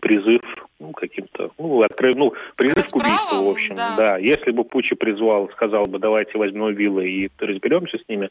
призыв 0.00 0.42
ну, 0.80 0.92
каким-то, 0.92 1.50
ну, 1.58 1.82
открыв, 1.82 2.14
ну, 2.16 2.34
призыв 2.56 2.90
к 2.90 2.96
убийству, 2.96 3.44
в 3.44 3.48
общем. 3.48 3.74
Да. 3.74 3.96
да. 3.96 4.18
Если 4.18 4.50
бы 4.50 4.64
Пучи 4.64 4.94
призвал, 4.94 5.48
сказал 5.50 5.84
бы, 5.84 5.98
давайте 5.98 6.36
возьмем 6.36 6.74
виллы 6.74 7.08
и 7.08 7.30
разберемся 7.38 7.98
с 7.98 8.08
ними, 8.08 8.28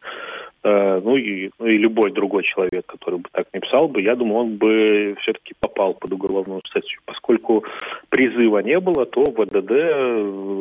э, 0.64 1.01
ну, 1.03 1.18
и, 1.18 1.49
ну, 1.57 1.66
и 1.66 1.78
любой 1.78 2.11
другой 2.11 2.43
человек, 2.43 2.86
который 2.86 3.20
бы 3.20 3.30
так 3.32 3.47
не 3.53 3.59
писал 3.59 3.88
бы, 3.88 4.01
я 4.01 4.16
думаю, 4.16 4.45
он 4.45 4.57
бы 4.57 5.16
все-таки 5.22 5.53
попал 5.59 5.95
под 5.95 6.11
уголовную 6.14 6.61
статью. 6.66 6.99
Поскольку 7.05 7.64
призыва 8.09 8.59
не 8.59 8.80
было, 8.80 9.05
то 9.05 9.24
ВДД 9.24 9.72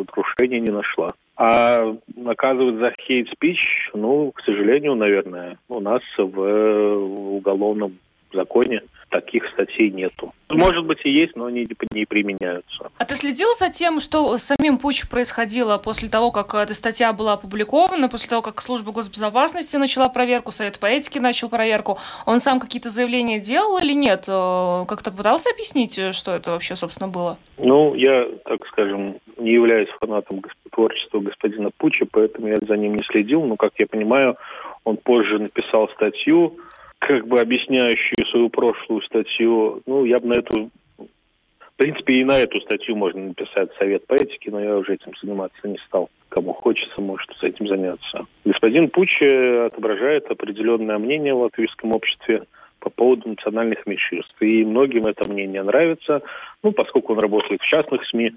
нарушения 0.09 0.61
не 0.61 0.73
нашла. 0.73 1.11
А 1.37 1.95
наказывать 2.17 2.77
за 2.77 2.93
хейт-спич, 2.99 3.91
ну, 3.95 4.33
к 4.33 4.41
сожалению, 4.43 4.95
наверное, 4.95 5.59
у 5.69 5.81
нас 5.81 6.03
в 6.17 7.37
уголовном 7.37 7.99
законе 8.33 8.83
таких 9.13 9.47
статей 9.53 9.91
нету. 9.91 10.33
Может 10.49 10.85
быть 10.87 10.99
и 11.05 11.11
есть, 11.11 11.37
но 11.37 11.45
они 11.45 11.67
типа 11.67 11.85
не 11.93 12.07
применяются. 12.07 12.91
А 12.97 13.05
ты 13.05 13.15
следил 13.15 13.49
за 13.59 13.71
тем, 13.71 14.01
что 14.01 14.37
с 14.37 14.43
самим 14.43 14.79
Пуч 14.79 15.09
происходило 15.09 15.79
после 15.79 16.09
того, 16.09 16.31
как 16.31 16.55
эта 16.55 16.75
статья 16.75 17.13
была 17.13 17.35
опубликована, 17.35 18.09
после 18.09 18.31
того, 18.31 18.43
как 18.43 18.61
служба 18.63 18.91
госбезопасности 18.93 19.77
начала 19.77 20.09
проверку, 20.09 20.51
Совет 20.51 20.79
по 20.79 20.87
этике 20.87 21.21
начал 21.21 21.49
проверку? 21.49 21.99
Он 22.27 22.41
сам 22.41 22.59
какие-то 22.59 22.89
заявления 22.89 23.39
делал 23.39 23.79
или 23.79 23.93
нет? 23.93 24.25
Э, 24.29 24.85
как-то 24.89 25.13
пытался 25.13 25.51
объяснить, 25.51 26.15
что 26.15 26.33
это 26.33 26.53
вообще, 26.53 26.75
собственно, 26.75 27.09
было? 27.09 27.39
Ну, 27.59 27.95
я, 27.95 28.27
так 28.45 28.67
скажем, 28.69 29.17
не 29.37 29.53
являюсь 29.53 29.89
фанатом 30.01 30.43
творчества 30.73 31.21
господина 31.21 31.71
Пуча, 31.77 32.07
поэтому 32.11 32.49
я 32.49 32.57
за 32.67 32.77
ним 32.77 32.95
не 32.95 33.05
следил. 33.05 33.45
Но, 33.45 33.57
как 33.57 33.73
я 33.79 33.87
понимаю, 33.87 34.37
он 34.85 34.97
позже 34.97 35.39
написал 35.39 35.89
статью, 35.91 36.57
как 37.03 37.27
бы 37.27 37.41
объясняющую 37.41 38.27
свою 38.31 38.49
прошлую 38.49 39.03
статью, 39.03 39.83
ну, 39.87 40.05
я 40.05 40.21
бы 40.21 40.29
на 40.29 40.35
эту, 40.35 40.71
в 40.99 41.77
принципе, 41.77 42.15
и 42.15 42.25
на 42.25 42.39
эту 42.39 42.61
статью 42.61 42.95
можно 42.95 43.21
написать 43.21 43.71
совет 43.77 44.07
по 44.07 44.15
этике, 44.15 44.53
но 44.53 44.61
я 44.61 44.77
уже 44.77 44.95
этим 44.95 45.13
заниматься 45.21 45.67
не 45.67 45.79
стал. 45.79 46.11
Кому 46.29 46.53
хочется, 46.53 47.01
может 47.01 47.29
с 47.39 47.43
этим 47.43 47.67
заняться. 47.67 48.27
Господин 48.45 48.89
Пуч 48.89 49.21
отображает 49.21 50.31
определенное 50.31 50.99
мнение 50.99 51.35
в 51.35 51.41
латвийском 51.41 51.93
обществе 51.93 52.45
по 52.79 52.89
поводу 52.89 53.31
национальных 53.31 53.85
меньшинств. 53.85 54.41
И 54.41 54.65
многим 54.65 55.07
это 55.07 55.29
мнение 55.29 55.65
нравится, 55.65 56.23
ну, 56.63 56.71
поскольку 56.71 57.15
он 57.15 57.19
работает 57.19 57.61
в 57.61 57.67
частных 57.67 58.07
СМИ, 58.07 58.33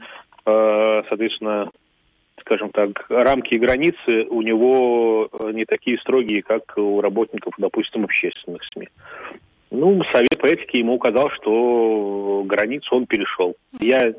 э, 0.45 1.03
соответственно, 1.07 1.69
скажем 2.45 2.69
так, 2.69 3.05
рамки 3.09 3.55
и 3.55 3.59
границы 3.59 4.25
у 4.29 4.41
него 4.43 5.27
э, 5.31 5.51
не 5.51 5.65
такие 5.65 5.97
строгие, 5.97 6.43
как 6.43 6.77
у 6.77 7.01
работников, 7.01 7.55
допустим, 7.57 8.03
общественных 8.03 8.61
СМИ. 8.71 8.87
Ну, 9.71 10.01
Совет 10.13 10.37
по 10.39 10.45
этике 10.45 10.79
ему 10.79 10.93
указал, 10.93 11.31
что 11.31 12.43
границу 12.45 12.95
он 12.95 13.07
перешел. 13.07 13.55
Я, 13.79 14.13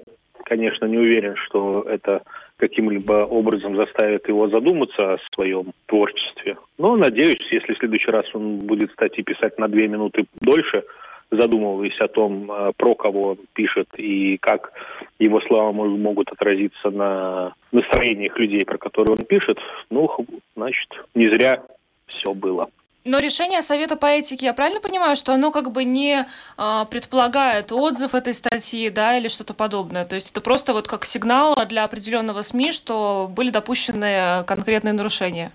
конечно, 0.45 0.87
не 0.87 0.99
уверен, 0.99 1.37
что 1.37 1.83
это 1.89 2.22
каким-либо 2.57 3.24
образом 3.24 3.77
заставит 3.77 4.27
его 4.29 4.49
задуматься 4.49 5.14
о 5.14 5.18
своем 5.33 5.72
творчестве. 5.87 6.57
Но 6.79 6.97
надеюсь, 6.97 7.47
если 7.53 7.74
в 7.74 7.79
следующий 7.79 8.11
раз 8.11 8.27
он 8.35 8.59
будет 8.59 8.91
статьи 8.93 9.22
писать 9.22 9.57
на 9.59 9.68
две 9.68 9.87
минуты 9.87 10.27
дольше, 10.41 10.83
задумываясь 11.31 11.99
о 12.01 12.09
том, 12.09 12.51
э, 12.51 12.72
про 12.77 12.95
кого 12.95 13.37
пишет 13.53 13.89
и 13.97 14.37
как 14.39 14.72
его 15.18 15.41
слова 15.41 15.72
могут 15.72 16.31
отразиться 16.33 16.91
на 16.91 17.55
настроениях 17.72 18.39
людей, 18.39 18.64
про 18.64 18.79
которые 18.79 19.16
он 19.18 19.24
пишет, 19.24 19.59
ну, 19.91 20.09
значит, 20.55 20.89
не 21.14 21.29
зря 21.29 21.62
все 22.07 22.33
было. 22.35 22.68
Но 23.05 23.20
решение 23.20 23.62
Совета 23.62 23.95
по 23.95 24.07
этике, 24.07 24.47
я 24.47 24.53
правильно 24.53 24.81
понимаю, 24.81 25.14
что 25.14 25.33
оно 25.33 25.53
как 25.53 25.70
бы 25.70 25.85
не 25.85 26.27
а, 26.57 26.87
предполагает 26.87 27.70
отзыв 27.70 28.16
этой 28.16 28.35
статьи, 28.35 28.91
да, 28.91 29.16
или 29.16 29.29
что-то 29.29 29.55
подобное? 29.55 30.05
То 30.05 30.16
есть 30.16 30.33
это 30.33 30.41
просто 30.41 30.72
вот 30.72 30.89
как 30.89 31.05
сигнал 31.05 31.57
для 31.68 31.85
определенного 31.85 32.43
СМИ, 32.43 32.72
что 32.72 33.31
были 33.31 33.51
допущены 33.51 34.43
конкретные 34.45 34.93
нарушения? 34.93 35.53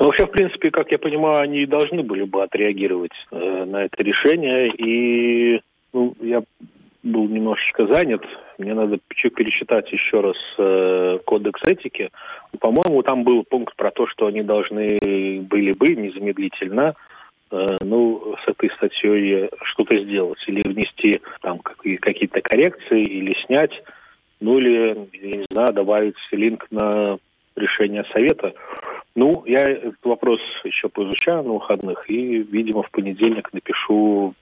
Ну, 0.00 0.06
вообще, 0.06 0.26
в 0.26 0.30
принципе, 0.30 0.70
как 0.70 0.90
я 0.90 0.98
понимаю, 0.98 1.42
они 1.42 1.66
должны 1.66 2.02
были 2.02 2.22
бы 2.22 2.42
отреагировать 2.42 3.12
э, 3.30 3.64
на 3.66 3.84
это 3.84 4.02
решение. 4.02 4.70
И 4.70 5.60
ну, 5.92 6.14
я 6.22 6.42
был 7.02 7.28
немножечко 7.28 7.86
занят. 7.86 8.22
Мне 8.56 8.72
надо 8.72 8.98
пересчитать 9.08 9.92
еще 9.92 10.20
раз 10.22 10.36
э, 10.56 11.18
кодекс 11.26 11.60
этики. 11.64 12.08
По-моему, 12.60 13.02
там 13.02 13.24
был 13.24 13.44
пункт 13.44 13.76
про 13.76 13.90
то, 13.90 14.06
что 14.06 14.26
они 14.26 14.42
должны 14.42 14.98
были 15.42 15.72
бы 15.72 15.94
незамедлительно 15.94 16.94
э, 17.50 17.66
ну, 17.82 18.36
с 18.42 18.48
этой 18.48 18.70
статьей 18.70 19.50
что-то 19.64 19.98
сделать. 20.02 20.42
Или 20.46 20.62
внести 20.62 21.20
там 21.42 21.58
какие-то 21.58 22.40
коррекции, 22.40 23.02
или 23.02 23.36
снять, 23.44 23.72
ну 24.40 24.58
или, 24.58 25.08
я 25.12 25.38
не 25.40 25.46
знаю, 25.50 25.74
добавить 25.74 26.16
линк 26.32 26.66
на 26.70 27.18
решение 27.54 28.04
совета. 28.14 28.54
Ну, 29.14 29.44
я 29.46 29.68
этот 29.68 30.04
вопрос 30.04 30.40
еще 30.64 30.88
поизучаю 30.88 31.42
на 31.42 31.54
выходных 31.54 32.08
и, 32.08 32.38
видимо, 32.38 32.82
в 32.82 32.90
понедельник 32.90 33.52
напишу 33.52 34.34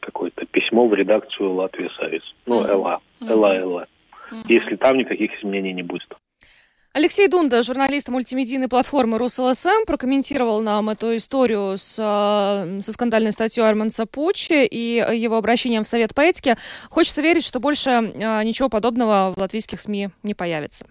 какое-то 0.00 0.44
письмо 0.46 0.88
в 0.88 0.94
редакцию 0.94 1.52
Латвии 1.52 1.88
Союз. 1.96 2.34
Ну, 2.46 2.56
ЛА. 2.56 3.00
ЛА, 3.20 3.64
ЛА. 3.64 3.86
Если 4.46 4.76
там 4.76 4.98
никаких 4.98 5.38
изменений 5.38 5.72
не 5.72 5.82
будет. 5.82 6.08
Алексей 6.94 7.26
Дунда, 7.26 7.62
журналист 7.62 8.10
мультимедийной 8.10 8.68
платформы 8.68 9.16
РусЛСМ, 9.16 9.86
прокомментировал 9.86 10.60
нам 10.60 10.90
эту 10.90 11.16
историю 11.16 11.78
с, 11.78 11.96
э, 11.98 12.80
со 12.82 12.92
скандальной 12.92 13.32
статьей 13.32 13.64
Арманса 13.64 14.04
Пучи 14.04 14.66
и 14.66 14.96
его 14.96 15.36
обращением 15.38 15.84
в 15.84 15.88
Совет 15.88 16.14
по 16.14 16.20
этике. 16.20 16.58
Хочется 16.90 17.22
верить, 17.22 17.44
что 17.44 17.60
больше 17.60 17.90
э, 17.90 18.44
ничего 18.44 18.68
подобного 18.68 19.32
в 19.34 19.40
латвийских 19.40 19.80
СМИ 19.80 20.10
не 20.22 20.34
появится. 20.34 20.84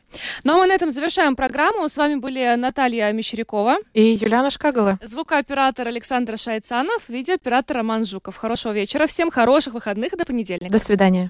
Ну 0.43 0.56
а 0.56 0.58
мы 0.58 0.66
на 0.66 0.74
этом 0.74 0.89
завершаем 0.89 1.36
программу. 1.36 1.88
С 1.88 1.95
вами 1.97 2.16
были 2.16 2.56
Наталья 2.58 3.12
Мещерякова 3.12 3.78
и 3.93 4.02
Юлиана 4.02 4.49
Шкагала. 4.49 4.97
Звукооператор 5.04 5.88
Александр 5.88 6.39
Шайцанов, 6.39 7.10
видеооператор 7.10 7.78
Роман 7.78 8.06
Жуков. 8.06 8.38
Хорошего 8.38 8.72
вечера. 8.72 9.06
Всем 9.06 9.30
хороших 9.30 9.76
выходных 9.76 10.18
до 10.18 10.26
понедельника. 10.26 10.72
До 10.72 10.80
свидания. 10.80 11.30